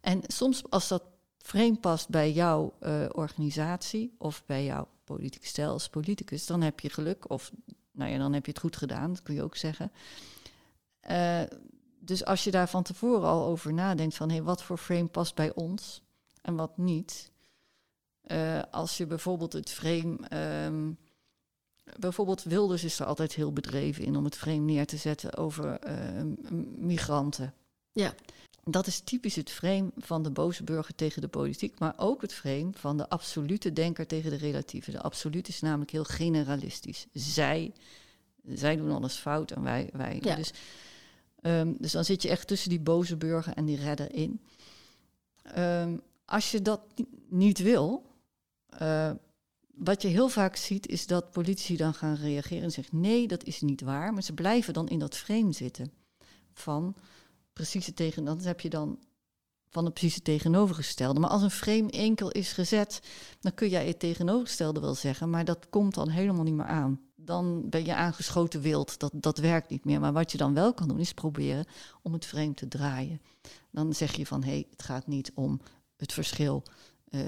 En 0.00 0.20
soms 0.26 0.62
als 0.70 0.88
dat 0.88 1.02
frame 1.38 1.76
past 1.76 2.08
bij 2.08 2.32
jouw 2.32 2.74
eh, 2.80 3.04
organisatie 3.12 4.14
of 4.18 4.42
bij 4.46 4.64
jouw 4.64 4.88
politieke 5.04 5.46
stijl 5.46 5.70
als 5.70 5.88
politicus, 5.88 6.46
dan 6.46 6.60
heb 6.60 6.80
je 6.80 6.90
geluk. 6.90 7.30
Of 7.30 7.52
nou 7.90 8.10
ja, 8.10 8.18
dan 8.18 8.32
heb 8.32 8.44
je 8.44 8.50
het 8.50 8.60
goed 8.60 8.76
gedaan, 8.76 9.12
dat 9.12 9.22
kun 9.22 9.34
je 9.34 9.42
ook 9.42 9.56
zeggen. 9.56 9.92
Eh, 11.00 11.42
dus 12.04 12.24
als 12.24 12.44
je 12.44 12.50
daar 12.50 12.68
van 12.68 12.82
tevoren 12.82 13.28
al 13.28 13.44
over 13.46 13.72
nadenkt 13.72 14.14
van 14.14 14.30
hé, 14.30 14.42
wat 14.42 14.62
voor 14.62 14.78
frame 14.78 15.06
past 15.06 15.34
bij 15.34 15.54
ons 15.54 16.02
en 16.42 16.54
wat 16.56 16.78
niet. 16.78 17.30
Eh, 18.22 18.62
als 18.70 18.96
je 18.96 19.06
bijvoorbeeld 19.06 19.52
het 19.52 19.70
frame. 19.70 20.16
ehm, 20.28 20.90
bijvoorbeeld 21.98 22.42
Wilders 22.42 22.84
is 22.84 22.98
er 22.98 23.06
altijd 23.06 23.34
heel 23.34 23.52
bedreven 23.52 24.04
in 24.04 24.16
om 24.16 24.24
het 24.24 24.36
frame 24.36 24.56
neer 24.58 24.86
te 24.86 24.96
zetten 24.96 25.36
over 25.36 25.78
eh, 25.78 26.22
m- 26.22 26.36
migranten. 26.86 27.54
Ja. 27.92 28.14
Dat 28.64 28.86
is 28.86 29.00
typisch 29.00 29.36
het 29.36 29.50
frame 29.50 29.90
van 29.96 30.22
de 30.22 30.30
boze 30.30 30.64
burger 30.64 30.94
tegen 30.94 31.20
de 31.22 31.28
politiek, 31.28 31.78
maar 31.78 31.94
ook 31.96 32.22
het 32.22 32.32
frame 32.34 32.70
van 32.72 32.96
de 32.96 33.08
absolute 33.08 33.72
denker 33.72 34.06
tegen 34.06 34.30
de 34.30 34.36
relatieve. 34.36 34.90
De 34.90 35.00
absolute 35.02 35.50
is 35.50 35.60
namelijk 35.60 35.90
heel 35.90 36.04
generalistisch. 36.04 37.06
Zij, 37.12 37.72
zij 38.46 38.76
doen 38.76 38.90
alles 38.90 39.14
fout 39.16 39.50
en 39.50 39.62
wij. 39.62 39.90
wij. 39.92 40.18
Ja. 40.22 40.34
Dus, 40.36 40.52
ehm, 41.42 41.72
dus 41.78 41.92
dan 41.92 42.04
zit 42.04 42.22
je 42.22 42.28
echt 42.28 42.46
tussen 42.46 42.68
die 42.70 42.80
boze 42.80 43.16
burger 43.16 43.52
en 43.52 43.64
die 43.64 43.76
redder 43.76 44.14
in. 44.14 44.40
Ehm, 45.42 45.96
als 46.24 46.50
je 46.50 46.62
dat 46.62 46.80
ni- 46.94 47.06
niet 47.28 47.58
wil, 47.58 48.06
eh, 48.66 49.10
wat 49.74 50.02
je 50.02 50.08
heel 50.08 50.28
vaak 50.28 50.56
ziet, 50.56 50.88
is 50.88 51.06
dat 51.06 51.30
politici 51.30 51.76
dan 51.76 51.94
gaan 51.94 52.14
reageren 52.14 52.62
en 52.62 52.70
zeggen: 52.70 53.00
nee, 53.00 53.28
dat 53.28 53.44
is 53.44 53.60
niet 53.60 53.80
waar. 53.80 54.12
Maar 54.12 54.22
ze 54.22 54.32
blijven 54.32 54.74
dan 54.74 54.88
in 54.88 54.98
dat 54.98 55.16
frame 55.16 55.52
zitten 55.52 55.92
van 56.52 56.94
precies 57.52 57.86
het 57.86 57.96
tegen. 57.96 58.24
Dan 58.24 58.40
heb 58.40 58.60
je 58.60 58.68
dan 58.68 58.98
van 59.68 59.84
het 59.84 59.94
precies 59.94 60.14
het 60.14 60.24
tegenovergestelde. 60.24 61.20
Maar 61.20 61.30
als 61.30 61.42
een 61.42 61.50
frame 61.50 61.90
enkel 61.90 62.30
is 62.30 62.52
gezet, 62.52 63.00
dan 63.40 63.54
kun 63.54 63.68
jij 63.68 63.86
het 63.86 63.98
tegenovergestelde 63.98 64.80
wel 64.80 64.94
zeggen, 64.94 65.30
maar 65.30 65.44
dat 65.44 65.68
komt 65.70 65.94
dan 65.94 66.08
helemaal 66.08 66.44
niet 66.44 66.54
meer 66.54 66.66
aan. 66.66 67.00
Dan 67.24 67.68
ben 67.68 67.84
je 67.84 67.94
aangeschoten 67.94 68.60
wild, 68.60 68.98
dat, 68.98 69.12
dat 69.14 69.38
werkt 69.38 69.70
niet 69.70 69.84
meer. 69.84 70.00
Maar 70.00 70.12
wat 70.12 70.32
je 70.32 70.38
dan 70.38 70.54
wel 70.54 70.74
kan 70.74 70.88
doen, 70.88 70.98
is 70.98 71.14
proberen 71.14 71.66
om 72.02 72.12
het 72.12 72.26
frame 72.26 72.54
te 72.54 72.68
draaien. 72.68 73.20
Dan 73.70 73.94
zeg 73.94 74.14
je 74.14 74.26
van, 74.26 74.42
hé, 74.42 74.50
hey, 74.50 74.66
het 74.70 74.82
gaat 74.82 75.06
niet 75.06 75.32
om 75.34 75.60
het 75.96 76.12
verschil 76.12 76.62
uh, 77.10 77.20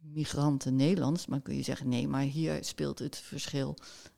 migranten 0.00 0.76
Nederlands, 0.76 1.26
maar 1.26 1.40
kun 1.40 1.56
je 1.56 1.62
zeggen, 1.62 1.88
nee, 1.88 2.08
maar 2.08 2.22
hier 2.22 2.64
speelt 2.64 2.98
het 2.98 3.16
verschil 3.16 3.76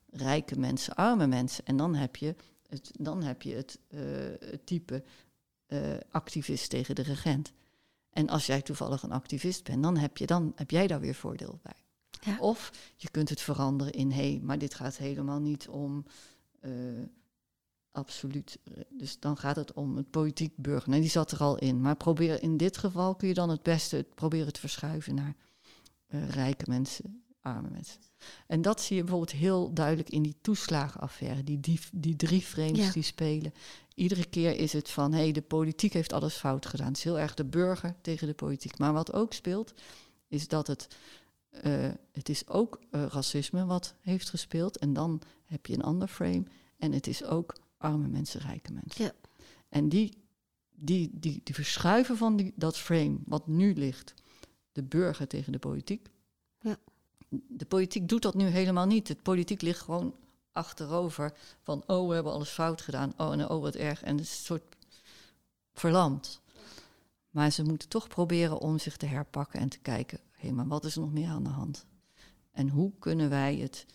rijke 0.09 0.59
mensen, 0.59 0.95
arme 0.95 1.27
mensen. 1.27 1.65
En 1.65 1.77
dan 1.77 1.95
heb 1.95 2.15
je 2.15 2.35
het, 2.67 2.91
dan 2.99 3.23
heb 3.23 3.41
je 3.41 3.55
het, 3.55 3.79
het 4.39 4.65
type 4.65 5.03
uh, 5.67 5.79
activist 6.09 6.69
tegen 6.69 6.95
de 6.95 7.01
regent. 7.01 7.51
En 8.09 8.29
als 8.29 8.45
jij 8.45 8.61
toevallig 8.61 9.03
een 9.03 9.11
activist 9.11 9.63
bent, 9.63 9.83
dan 9.83 9.97
heb, 9.97 10.17
je, 10.17 10.25
dan 10.25 10.51
heb 10.55 10.71
jij 10.71 10.87
daar 10.87 10.99
weer 10.99 11.15
voordeel 11.15 11.59
bij. 11.63 11.82
Ja. 12.25 12.37
Of 12.39 12.71
je 12.95 13.09
kunt 13.09 13.29
het 13.29 13.41
veranderen 13.41 13.93
in 13.93 14.11
hé, 14.11 14.29
hey, 14.29 14.39
maar 14.43 14.57
dit 14.57 14.73
gaat 14.73 14.97
helemaal 14.97 15.39
niet 15.39 15.67
om 15.67 16.05
uh, 16.61 16.71
absoluut. 17.91 18.59
Dus 18.89 19.19
dan 19.19 19.37
gaat 19.37 19.55
het 19.55 19.73
om 19.73 19.97
het 19.97 20.09
politiek 20.09 20.53
burger. 20.55 20.89
Nee, 20.89 21.01
die 21.01 21.09
zat 21.09 21.31
er 21.31 21.39
al 21.39 21.57
in. 21.57 21.81
Maar 21.81 21.95
probeer 21.95 22.41
in 22.41 22.57
dit 22.57 22.77
geval 22.77 23.15
kun 23.15 23.27
je 23.27 23.33
dan 23.33 23.49
het 23.49 23.63
beste 23.63 24.05
proberen 24.15 24.53
te 24.53 24.59
verschuiven 24.59 25.15
naar 25.15 25.35
uh, 26.09 26.29
rijke 26.29 26.65
mensen, 26.67 27.23
arme 27.41 27.69
mensen. 27.69 27.99
En 28.47 28.61
dat 28.61 28.81
zie 28.81 28.95
je 28.95 29.01
bijvoorbeeld 29.01 29.37
heel 29.37 29.73
duidelijk 29.73 30.09
in 30.09 30.23
die 30.23 30.37
toeslagenaffaire. 30.41 31.43
Die, 31.43 31.59
die, 31.59 31.79
die 31.91 32.15
drie 32.15 32.41
frames 32.41 32.85
ja. 32.85 32.91
die 32.91 33.03
spelen. 33.03 33.53
Iedere 33.95 34.25
keer 34.25 34.57
is 34.57 34.73
het 34.73 34.89
van, 34.89 35.13
hé, 35.13 35.19
hey, 35.19 35.31
de 35.31 35.41
politiek 35.41 35.93
heeft 35.93 36.13
alles 36.13 36.33
fout 36.33 36.65
gedaan. 36.65 36.87
Het 36.87 36.97
is 36.97 37.03
heel 37.03 37.19
erg 37.19 37.33
de 37.33 37.45
burger 37.45 37.95
tegen 38.01 38.27
de 38.27 38.33
politiek. 38.33 38.77
Maar 38.77 38.93
wat 38.93 39.13
ook 39.13 39.33
speelt, 39.33 39.73
is 40.27 40.47
dat 40.47 40.67
het, 40.67 40.87
uh, 41.65 41.91
het 42.11 42.29
is 42.29 42.47
ook 42.47 42.79
uh, 42.91 43.05
racisme 43.05 43.65
wat 43.65 43.95
heeft 43.99 44.29
gespeeld. 44.29 44.77
En 44.77 44.93
dan 44.93 45.21
heb 45.45 45.65
je 45.65 45.73
een 45.73 45.83
ander 45.83 46.07
frame. 46.07 46.43
En 46.77 46.91
het 46.91 47.07
is 47.07 47.23
ook 47.23 47.55
arme 47.77 48.07
mensen, 48.07 48.39
rijke 48.39 48.73
mensen. 48.73 49.03
Ja. 49.03 49.11
En 49.69 49.89
die, 49.89 50.17
die, 50.71 51.09
die, 51.13 51.41
die 51.43 51.55
verschuiven 51.55 52.17
van 52.17 52.35
die, 52.35 52.53
dat 52.55 52.77
frame, 52.77 53.17
wat 53.25 53.47
nu 53.47 53.73
ligt, 53.73 54.13
de 54.71 54.83
burger 54.83 55.27
tegen 55.27 55.51
de 55.51 55.59
politiek. 55.59 56.09
Ja. 56.59 56.77
De 57.29 57.65
politiek 57.65 58.09
doet 58.09 58.21
dat 58.21 58.35
nu 58.35 58.45
helemaal 58.45 58.85
niet. 58.85 59.07
De 59.07 59.15
politiek 59.15 59.61
ligt 59.61 59.81
gewoon 59.81 60.15
achterover 60.51 61.33
van 61.61 61.83
oh, 61.87 62.07
we 62.07 62.13
hebben 62.13 62.33
alles 62.33 62.49
fout 62.49 62.81
gedaan. 62.81 63.13
Oh, 63.17 63.31
en 63.31 63.49
oh, 63.49 63.61
wat 63.61 63.75
erg. 63.75 64.03
En 64.03 64.15
het 64.15 64.25
is 64.25 64.31
een 64.31 64.45
soort 64.45 64.75
verlamd. 65.73 66.41
Maar 67.29 67.51
ze 67.51 67.63
moeten 67.63 67.89
toch 67.89 68.07
proberen 68.07 68.59
om 68.59 68.79
zich 68.79 68.97
te 68.97 69.05
herpakken 69.05 69.59
en 69.59 69.69
te 69.69 69.79
kijken, 69.79 70.19
maar 70.51 70.67
wat 70.67 70.85
is 70.85 70.95
er 70.95 71.01
nog 71.01 71.13
meer 71.13 71.27
aan 71.27 71.43
de 71.43 71.49
hand? 71.49 71.85
En 72.51 72.69
hoe 72.69 72.91
kunnen 72.99 73.29
wij 73.29 73.55
het, 73.55 73.85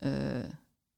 uh, 0.00 0.44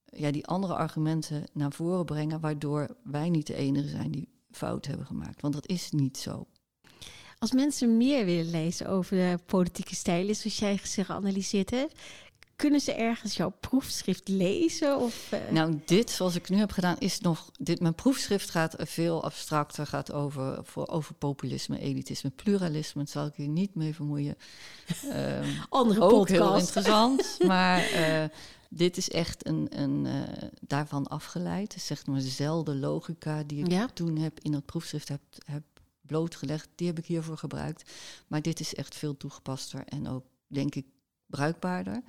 ja, 0.05 0.31
die 0.31 0.47
andere 0.47 0.75
argumenten 0.75 1.45
naar 1.53 1.73
voren 1.73 2.05
brengen, 2.05 2.41
waardoor 2.41 2.97
wij 3.03 3.29
niet 3.29 3.47
de 3.47 3.55
enige 3.55 3.89
zijn 3.89 4.11
die 4.11 4.29
fout 4.51 4.87
hebben 4.87 5.07
gemaakt? 5.07 5.41
Want 5.41 5.55
dat 5.55 5.69
is 5.69 5.91
niet 5.91 6.19
zo. 6.19 6.47
Als 7.39 7.53
mensen 7.53 7.97
meer 7.97 8.25
willen 8.25 8.51
lezen 8.51 8.89
over 8.89 9.17
de 9.17 9.39
politieke 9.47 9.95
stijlen, 9.95 10.37
zoals 10.37 10.59
jij 10.59 10.79
geanalyseerd 10.79 11.71
hebt, 11.71 12.01
kunnen 12.61 12.81
ze 12.81 12.93
ergens 12.93 13.37
jouw 13.37 13.53
proefschrift 13.61 14.29
lezen? 14.29 14.99
Of, 14.99 15.33
uh... 15.33 15.51
Nou, 15.51 15.81
dit 15.85 16.11
zoals 16.11 16.35
ik 16.35 16.49
nu 16.49 16.57
heb 16.57 16.71
gedaan, 16.71 16.97
is 16.99 17.21
nog. 17.21 17.51
Dit, 17.59 17.81
mijn 17.81 17.95
proefschrift 17.95 18.51
gaat 18.51 18.75
veel 18.79 19.25
abstracter, 19.25 19.87
gaat 19.87 20.13
over, 20.13 20.65
voor, 20.65 20.89
over 20.89 21.15
populisme, 21.15 21.79
elitisme, 21.79 22.31
pluralisme. 22.31 23.03
Dat 23.03 23.11
zal 23.11 23.27
ik 23.27 23.35
hier 23.35 23.49
niet 23.49 23.75
mee 23.75 23.95
vermoeien. 23.95 24.37
Um, 25.05 25.45
Andere 25.69 26.01
ook 26.01 26.11
podcast. 26.11 26.41
heel 26.41 26.57
interessant. 26.57 27.39
maar 27.47 27.93
uh, 27.93 28.25
dit 28.69 28.97
is 28.97 29.11
echt 29.11 29.47
een, 29.47 29.67
een 29.71 30.05
uh, 30.05 30.49
daarvan 30.61 31.07
afgeleid. 31.07 31.77
Zeg 31.79 32.07
maar 32.07 32.21
dezelfde 32.21 32.75
logica 32.75 33.43
die 33.43 33.65
ik 33.65 33.71
ja? 33.71 33.89
toen 33.95 34.17
heb 34.17 34.41
in 34.41 34.53
dat 34.53 34.67
proefschrift 34.67 35.09
heb, 35.09 35.21
heb 35.45 35.63
blootgelegd. 36.01 36.69
Die 36.75 36.87
heb 36.87 36.99
ik 36.99 37.07
hiervoor 37.07 37.39
gebruikt. 37.39 37.91
Maar 38.27 38.43
dit 38.43 38.61
is 38.61 38.75
echt 38.75 38.95
veel 38.95 39.17
toegepaster 39.17 39.83
en 39.85 40.09
ook, 40.09 40.25
denk 40.47 40.75
ik, 40.75 40.87
bruikbaarder. 41.27 42.03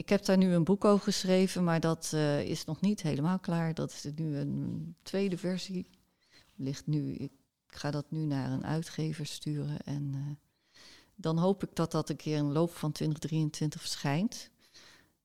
Ik 0.00 0.08
heb 0.08 0.24
daar 0.24 0.36
nu 0.36 0.52
een 0.52 0.64
boek 0.64 0.84
over 0.84 1.04
geschreven, 1.04 1.64
maar 1.64 1.80
dat 1.80 2.10
uh, 2.14 2.40
is 2.40 2.64
nog 2.64 2.80
niet 2.80 3.02
helemaal 3.02 3.38
klaar. 3.38 3.74
Dat 3.74 3.90
is 3.90 4.06
nu 4.14 4.36
een 4.36 4.94
tweede 5.02 5.38
versie. 5.38 5.90
Ligt 6.54 6.86
nu, 6.86 7.14
ik 7.14 7.32
ga 7.66 7.90
dat 7.90 8.10
nu 8.10 8.24
naar 8.24 8.50
een 8.50 8.64
uitgever 8.64 9.26
sturen. 9.26 9.80
En 9.80 10.12
uh, 10.14 10.80
dan 11.14 11.38
hoop 11.38 11.62
ik 11.62 11.74
dat 11.74 11.90
dat 11.90 12.08
een 12.08 12.16
keer 12.16 12.36
in 12.36 12.46
de 12.46 12.52
loop 12.52 12.74
van 12.74 12.92
2023 12.92 13.80
verschijnt. 13.80 14.50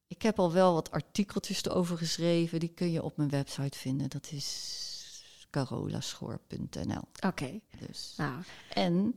Ik 0.08 0.22
heb 0.22 0.40
al 0.40 0.52
wel 0.52 0.74
wat 0.74 0.92
artikeltjes 0.92 1.64
erover 1.64 1.98
geschreven. 1.98 2.60
Die 2.60 2.74
kun 2.74 2.92
je 2.92 3.04
op 3.04 3.18
mijn 3.18 3.30
website 3.30 3.78
vinden. 3.78 4.10
Dat 4.10 4.32
is 4.32 5.48
carolaschoor.nl. 5.50 7.08
Oké. 7.16 7.28
Okay. 7.28 7.62
Dus. 7.88 8.14
Nou. 8.18 8.44
En 8.74 9.16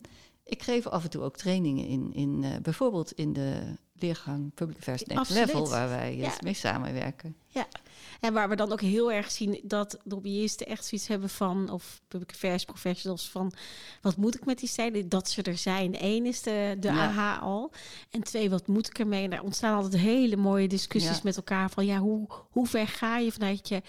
ik 0.49 0.63
geef 0.63 0.87
af 0.87 1.05
en 1.05 1.11
toe 1.11 1.23
ook 1.23 1.37
trainingen 1.37 1.87
in, 1.87 2.13
in 2.15 2.43
uh, 2.43 2.57
bijvoorbeeld 2.63 3.13
in 3.13 3.33
de 3.33 3.77
leergang 3.93 4.55
Public 4.55 4.77
Affairs 4.79 5.03
Next. 5.03 5.31
Level, 5.31 5.69
waar 5.69 5.89
wij 5.89 6.17
ja. 6.17 6.33
mee 6.41 6.55
samenwerken. 6.55 7.37
Ja, 7.47 7.67
en 8.21 8.33
waar 8.33 8.49
we 8.49 8.57
dan 8.57 8.73
ook 8.73 8.81
heel 8.81 9.13
erg 9.13 9.31
zien 9.31 9.61
dat 9.63 9.99
lobbyisten 10.05 10.67
echt 10.67 10.85
zoiets 10.85 11.09
hebben 11.09 11.29
van, 11.29 11.71
of 11.71 12.01
public 12.09 12.31
affairs 12.31 12.65
professionals 12.65 13.31
van, 13.31 13.53
wat 14.01 14.17
moet 14.17 14.35
ik 14.35 14.45
met 14.45 14.59
die 14.59 14.69
stijlen? 14.69 15.09
Dat 15.09 15.31
ze 15.31 15.43
er 15.43 15.57
zijn. 15.57 15.97
Eén 15.99 16.27
is 16.27 16.43
de, 16.43 16.77
de 16.81 16.89
ja. 16.89 17.07
AH 17.07 17.43
al. 17.43 17.73
En 18.11 18.23
twee, 18.23 18.51
wat 18.51 18.67
moet 18.67 18.87
ik 18.87 18.99
ermee? 18.99 19.25
En 19.25 19.31
daar 19.31 19.43
ontstaan 19.43 19.77
altijd 19.77 20.03
hele 20.03 20.37
mooie 20.37 20.69
discussies 20.69 21.17
ja. 21.17 21.23
met 21.23 21.37
elkaar 21.37 21.71
van, 21.71 21.87
ja, 21.87 21.99
hoe, 21.99 22.29
hoe 22.51 22.67
ver 22.67 22.89
ga 22.89 23.19
je 23.19 23.33
vanuit 23.33 23.69
je 23.69 23.83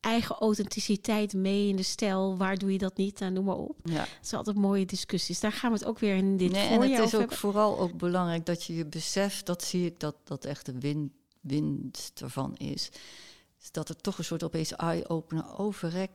eigen 0.00 0.36
authenticiteit 0.36 1.32
mee 1.32 1.68
in 1.68 1.76
de 1.76 1.82
stijl. 1.82 2.36
Waar 2.36 2.58
doe 2.58 2.72
je 2.72 2.78
dat 2.78 2.96
niet? 2.96 3.18
Nou, 3.18 3.32
noem 3.32 3.44
maar 3.44 3.56
op. 3.56 3.76
Ja. 3.82 4.00
Het 4.00 4.08
zijn 4.20 4.38
altijd 4.40 4.56
mooie 4.56 4.86
discussies. 4.86 5.40
Daar 5.40 5.52
gaan 5.52 5.72
we 5.72 5.78
het 5.78 5.86
ook 5.86 5.98
weer 5.98 6.16
in 6.16 6.36
dit 6.36 6.52
nee, 6.52 6.68
En 6.68 6.80
het 6.80 6.90
is 6.90 7.14
ook 7.14 7.20
hebben. 7.20 7.36
vooral 7.36 7.78
ook 7.78 7.96
belangrijk 7.96 8.46
dat 8.46 8.64
je 8.64 8.74
je 8.74 8.86
beseft, 8.86 9.46
dat 9.46 9.64
zie 9.64 9.86
ik, 9.86 10.00
dat, 10.00 10.16
dat 10.24 10.44
echt 10.44 10.66
de 10.66 10.78
win, 10.78 11.12
winst 11.40 12.20
ervan 12.20 12.56
is. 12.56 12.90
is. 13.58 13.70
Dat 13.70 13.88
er 13.88 13.96
toch 13.96 14.18
een 14.18 14.24
soort 14.24 14.42
opeens 14.42 14.76
eye-opener 14.76 15.58
overrek. 15.58 16.10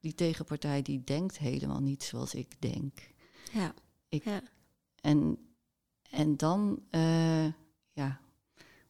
Die 0.00 0.14
tegenpartij 0.14 0.82
die 0.82 1.04
denkt 1.04 1.38
helemaal 1.38 1.80
niet 1.80 2.02
zoals 2.02 2.34
ik 2.34 2.60
denk. 2.60 3.10
Ja. 3.52 3.74
Ik, 4.08 4.24
ja. 4.24 4.42
En, 5.00 5.38
en 6.10 6.36
dan, 6.36 6.82
uh, 6.90 7.46
ja, 7.92 8.20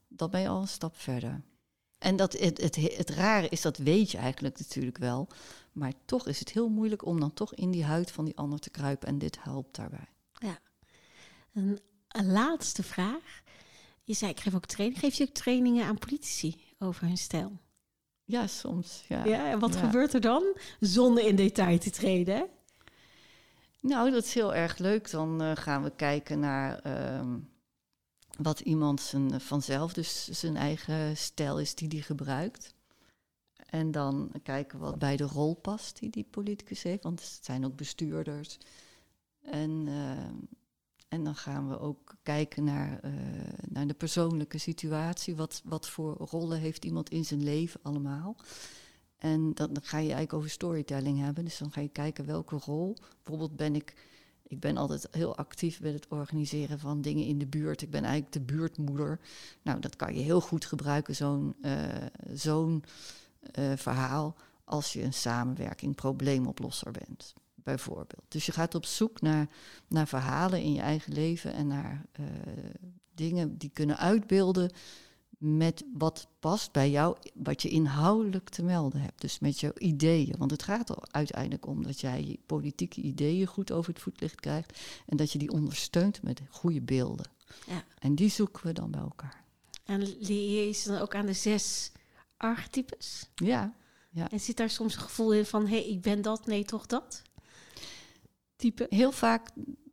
dan 0.09 0.31
ben 0.31 0.41
je 0.41 0.49
al 0.49 0.61
een 0.61 0.69
stap 0.69 0.97
verder. 0.97 1.43
En 2.03 2.17
dat 2.17 2.33
het, 2.33 2.61
het, 2.61 2.77
het 2.77 3.11
rare 3.11 3.49
is, 3.49 3.61
dat 3.61 3.77
weet 3.77 4.11
je 4.11 4.19
eigenlijk 4.19 4.59
natuurlijk 4.59 4.99
wel. 4.99 5.29
Maar 5.73 5.93
toch 6.05 6.27
is 6.27 6.39
het 6.39 6.53
heel 6.53 6.69
moeilijk 6.69 7.05
om 7.05 7.21
dan 7.21 7.35
toch 7.35 7.55
in 7.55 7.71
die 7.71 7.85
huid 7.85 8.11
van 8.11 8.25
die 8.25 8.37
ander 8.37 8.59
te 8.59 8.71
kruipen. 8.71 9.09
En 9.09 9.19
dit 9.19 9.43
helpt 9.43 9.77
daarbij. 9.77 10.09
Ja. 10.33 10.59
Een, 11.55 11.81
een 12.09 12.33
laatste 12.33 12.83
vraag. 12.83 13.43
Je 14.05 14.15
zei, 14.15 14.31
ik 14.31 14.41
geef 14.41 14.55
ook 14.55 14.67
training. 14.67 15.01
Geef 15.01 15.15
je 15.15 15.25
ook 15.25 15.35
trainingen 15.35 15.87
aan 15.87 15.99
politici 15.99 16.57
over 16.79 17.07
hun 17.07 17.17
stijl? 17.17 17.61
Ja, 18.25 18.47
soms. 18.47 19.05
Ja, 19.09 19.25
ja 19.25 19.51
en 19.51 19.59
wat 19.59 19.75
ja. 19.75 19.81
gebeurt 19.81 20.15
er 20.15 20.21
dan? 20.21 20.57
Zonder 20.81 21.25
in 21.27 21.37
detail 21.37 21.79
te 21.79 21.91
treden. 21.91 22.49
Nou, 23.81 24.11
dat 24.11 24.25
is 24.25 24.35
heel 24.35 24.55
erg 24.55 24.79
leuk. 24.79 25.11
Dan 25.11 25.43
uh, 25.43 25.51
gaan 25.55 25.83
we 25.83 25.93
kijken 25.97 26.39
naar... 26.39 26.81
Uh, 26.87 27.35
wat 28.39 28.61
iemand 28.61 29.01
zijn, 29.01 29.41
vanzelf, 29.41 29.93
dus 29.93 30.29
zijn 30.29 30.57
eigen 30.57 31.17
stijl 31.17 31.61
is 31.61 31.75
die 31.75 31.89
die 31.89 32.03
gebruikt. 32.03 32.75
En 33.67 33.91
dan 33.91 34.33
kijken 34.43 34.79
wat 34.79 34.99
bij 34.99 35.17
de 35.17 35.25
rol 35.25 35.55
past 35.55 35.99
die 35.99 36.11
die 36.11 36.27
politicus 36.31 36.83
heeft, 36.83 37.03
want 37.03 37.21
het 37.21 37.39
zijn 37.43 37.65
ook 37.65 37.77
bestuurders. 37.77 38.59
En, 39.43 39.87
uh, 39.87 40.11
en 41.09 41.25
dan 41.25 41.35
gaan 41.35 41.69
we 41.69 41.79
ook 41.79 42.15
kijken 42.23 42.65
naar, 42.65 43.01
uh, 43.05 43.13
naar 43.69 43.87
de 43.87 43.95
persoonlijke 43.95 44.59
situatie. 44.59 45.37
Wat, 45.37 45.63
wat 45.65 45.89
voor 45.89 46.17
rollen 46.17 46.59
heeft 46.59 46.85
iemand 46.85 47.11
in 47.11 47.25
zijn 47.25 47.43
leven 47.43 47.81
allemaal? 47.83 48.37
En 49.19 49.55
dan 49.55 49.71
ga 49.83 49.97
je 49.97 50.03
eigenlijk 50.03 50.33
over 50.33 50.51
storytelling 50.51 51.19
hebben. 51.19 51.45
Dus 51.45 51.59
dan 51.59 51.73
ga 51.73 51.81
je 51.81 51.89
kijken 51.89 52.27
welke 52.27 52.57
rol. 52.57 52.97
Bijvoorbeeld 53.23 53.57
ben 53.57 53.75
ik 53.75 53.95
ik 54.53 54.61
ben 54.61 54.77
altijd 54.77 55.09
heel 55.11 55.37
actief 55.37 55.81
met 55.81 55.93
het 55.93 56.09
organiseren 56.09 56.79
van 56.79 57.01
dingen 57.01 57.25
in 57.25 57.39
de 57.39 57.47
buurt. 57.47 57.83
Ik 57.83 57.91
ben 57.91 58.03
eigenlijk 58.05 58.33
de 58.33 58.41
buurtmoeder. 58.41 59.21
Nou, 59.63 59.81
dat 59.81 59.97
kan 59.97 60.15
je 60.15 60.21
heel 60.21 60.41
goed 60.41 60.65
gebruiken, 60.65 61.15
zo'n 61.15 61.55
uh, 61.63 61.75
zo'n 62.33 62.85
uh, 63.59 63.73
verhaal, 63.77 64.37
als 64.65 64.93
je 64.93 65.03
een 65.03 65.13
samenwerking 65.13 65.95
probleemoplosser 65.95 66.91
bent, 66.91 67.33
bijvoorbeeld. 67.55 68.25
Dus 68.29 68.47
je 68.47 68.53
gaat 68.53 68.75
op 68.75 68.85
zoek 68.85 69.21
naar, 69.21 69.49
naar 69.89 70.09
verhalen 70.09 70.63
in 70.63 70.73
je 70.73 70.81
eigen 70.81 71.13
leven 71.13 71.53
en 71.53 71.67
naar 71.67 72.07
uh, 72.21 72.27
dingen 73.15 73.59
die 73.59 73.71
kunnen 73.71 73.99
uitbeelden 73.99 74.71
met 75.43 75.85
wat 75.95 76.27
past 76.41 76.73
bij 76.73 76.91
jou, 76.91 77.17
wat 77.35 77.63
je 77.63 77.69
inhoudelijk 77.69 78.49
te 78.49 78.63
melden 78.63 79.01
hebt. 79.01 79.21
Dus 79.21 79.39
met 79.39 79.61
jouw 79.61 79.73
ideeën. 79.79 80.35
Want 80.39 80.51
het 80.51 80.63
gaat 80.63 80.89
er 80.89 80.99
uiteindelijk 81.11 81.67
om 81.67 81.83
dat 81.83 82.01
jij 82.01 82.25
je 82.25 82.39
politieke 82.47 83.01
ideeën 83.01 83.47
goed 83.47 83.73
over 83.73 83.93
het 83.93 84.03
voetlicht 84.03 84.41
krijgt. 84.41 84.79
En 85.07 85.17
dat 85.17 85.33
je 85.33 85.39
die 85.39 85.51
ondersteunt 85.51 86.23
met 86.23 86.41
goede 86.51 86.81
beelden. 86.81 87.31
Ja. 87.67 87.85
En 87.99 88.15
die 88.15 88.31
zoeken 88.31 88.67
we 88.67 88.73
dan 88.73 88.91
bij 88.91 89.01
elkaar. 89.01 89.45
En 89.85 90.01
je 90.27 90.73
ze 90.73 90.89
dan 90.89 91.01
ook 91.01 91.15
aan 91.15 91.27
de 91.27 91.33
zes 91.33 91.93
archetypes? 92.37 93.29
Ja, 93.35 93.75
ja. 94.11 94.31
En 94.31 94.41
zit 94.41 94.57
daar 94.57 94.71
soms 94.71 94.95
een 94.95 95.01
gevoel 95.01 95.33
in 95.33 95.47
van, 95.47 95.63
hé, 95.63 95.81
hey, 95.81 95.89
ik 95.89 96.01
ben 96.01 96.23
dat, 96.23 96.47
nee, 96.47 96.65
toch 96.65 96.87
dat? 96.87 97.23
Type? 98.57 98.87
Heel 98.89 99.13
vaak 99.13 99.51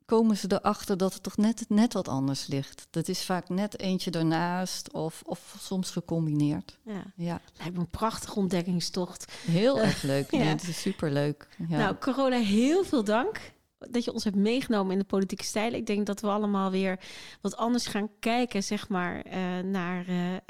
komen 0.10 0.38
ze 0.38 0.48
erachter 0.60 0.98
dat 0.98 1.14
het 1.14 1.24
toch 1.24 1.38
net, 1.38 1.66
net 1.68 1.94
wat 1.94 2.08
anders 2.08 2.48
ligt. 2.48 2.88
Dat 2.90 3.08
is 3.08 3.24
vaak 3.24 3.50
net 3.50 3.80
eentje 3.80 4.12
daarnaast 4.12 4.92
of, 4.92 5.22
of 5.26 5.56
soms 5.60 5.92
gecombineerd. 5.92 6.78
Ja. 6.86 7.04
Ja, 7.16 7.42
Lijkt 7.58 7.74
me 7.74 7.80
een 7.80 7.90
prachtige 7.90 8.36
ontdekkingstocht. 8.40 9.32
heel 9.46 9.80
erg 9.88 10.02
leuk. 10.02 10.32
Ja. 10.32 10.38
Nee, 10.38 10.48
het 10.48 10.68
is 10.68 10.82
superleuk. 10.82 11.48
Ja. 11.70 11.78
Nou, 11.78 11.96
Carola, 12.00 12.38
heel 12.38 12.84
veel 12.84 13.04
dank 13.04 13.40
dat 13.80 14.04
je 14.04 14.14
ons 14.14 14.24
hebt 14.24 14.36
meegenomen 14.36 14.92
in 14.92 15.00
de 15.00 15.06
politieke 15.06 15.44
stijl. 15.44 15.74
Ik 15.74 15.86
denk 15.86 16.06
dat 16.06 16.22
we 16.22 16.28
allemaal 16.28 16.72
weer 16.72 17.00
wat 17.42 17.58
anders 17.58 17.88
gaan 17.88 18.10
kijken, 18.20 18.64
zeg 18.64 18.90
maar, 18.90 19.22
eh, 19.22 19.40
naar 19.64 20.08
eh, 20.08 20.36
eh, 20.36 20.42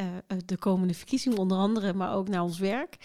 de 0.45 0.57
komende 0.57 0.93
verkiezingen, 0.93 1.37
onder 1.37 1.57
andere, 1.57 1.93
maar 1.93 2.13
ook 2.13 2.27
naar 2.27 2.41
ons 2.43 2.59
werk. 2.59 2.97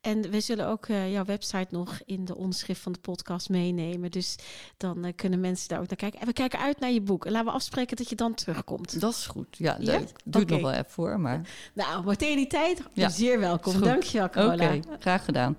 En 0.00 0.30
we 0.30 0.40
zullen 0.40 0.66
ook 0.68 0.86
jouw 0.86 1.24
website 1.24 1.66
nog 1.70 2.00
in 2.04 2.24
de 2.24 2.36
onderschrift 2.36 2.80
van 2.80 2.92
de 2.92 2.98
podcast 2.98 3.48
meenemen. 3.48 4.10
Dus 4.10 4.36
dan 4.76 5.12
kunnen 5.16 5.40
mensen 5.40 5.68
daar 5.68 5.80
ook 5.80 5.88
naar 5.88 5.96
kijken. 5.96 6.20
En 6.20 6.26
we 6.26 6.32
kijken 6.32 6.58
uit 6.58 6.80
naar 6.80 6.90
je 6.90 7.00
boek. 7.00 7.24
En 7.26 7.32
laten 7.32 7.46
we 7.48 7.52
afspreken 7.54 7.96
dat 7.96 8.08
je 8.08 8.14
dan 8.14 8.34
terugkomt. 8.34 9.00
Dat 9.00 9.12
is 9.12 9.26
goed. 9.26 9.46
Ja, 9.50 9.76
Ja? 9.78 9.92
leuk. 9.92 10.10
Doe 10.24 10.42
Oké. 10.42 10.52
nog 10.52 10.62
wel 10.62 10.70
even 10.72 10.90
voor, 10.90 11.20
maar... 11.20 11.40
Nou, 11.74 12.04
maar 12.04 12.16
tegen 12.16 12.36
die 12.36 12.46
tijd, 12.46 12.82
Ja, 12.92 13.08
zeer 13.08 13.38
welkom. 13.40 13.80
Dankjewel, 13.80 14.26
Oké, 14.26 14.34
Carola. 14.34 14.78
graag 14.98 15.24
gedaan. 15.24 15.56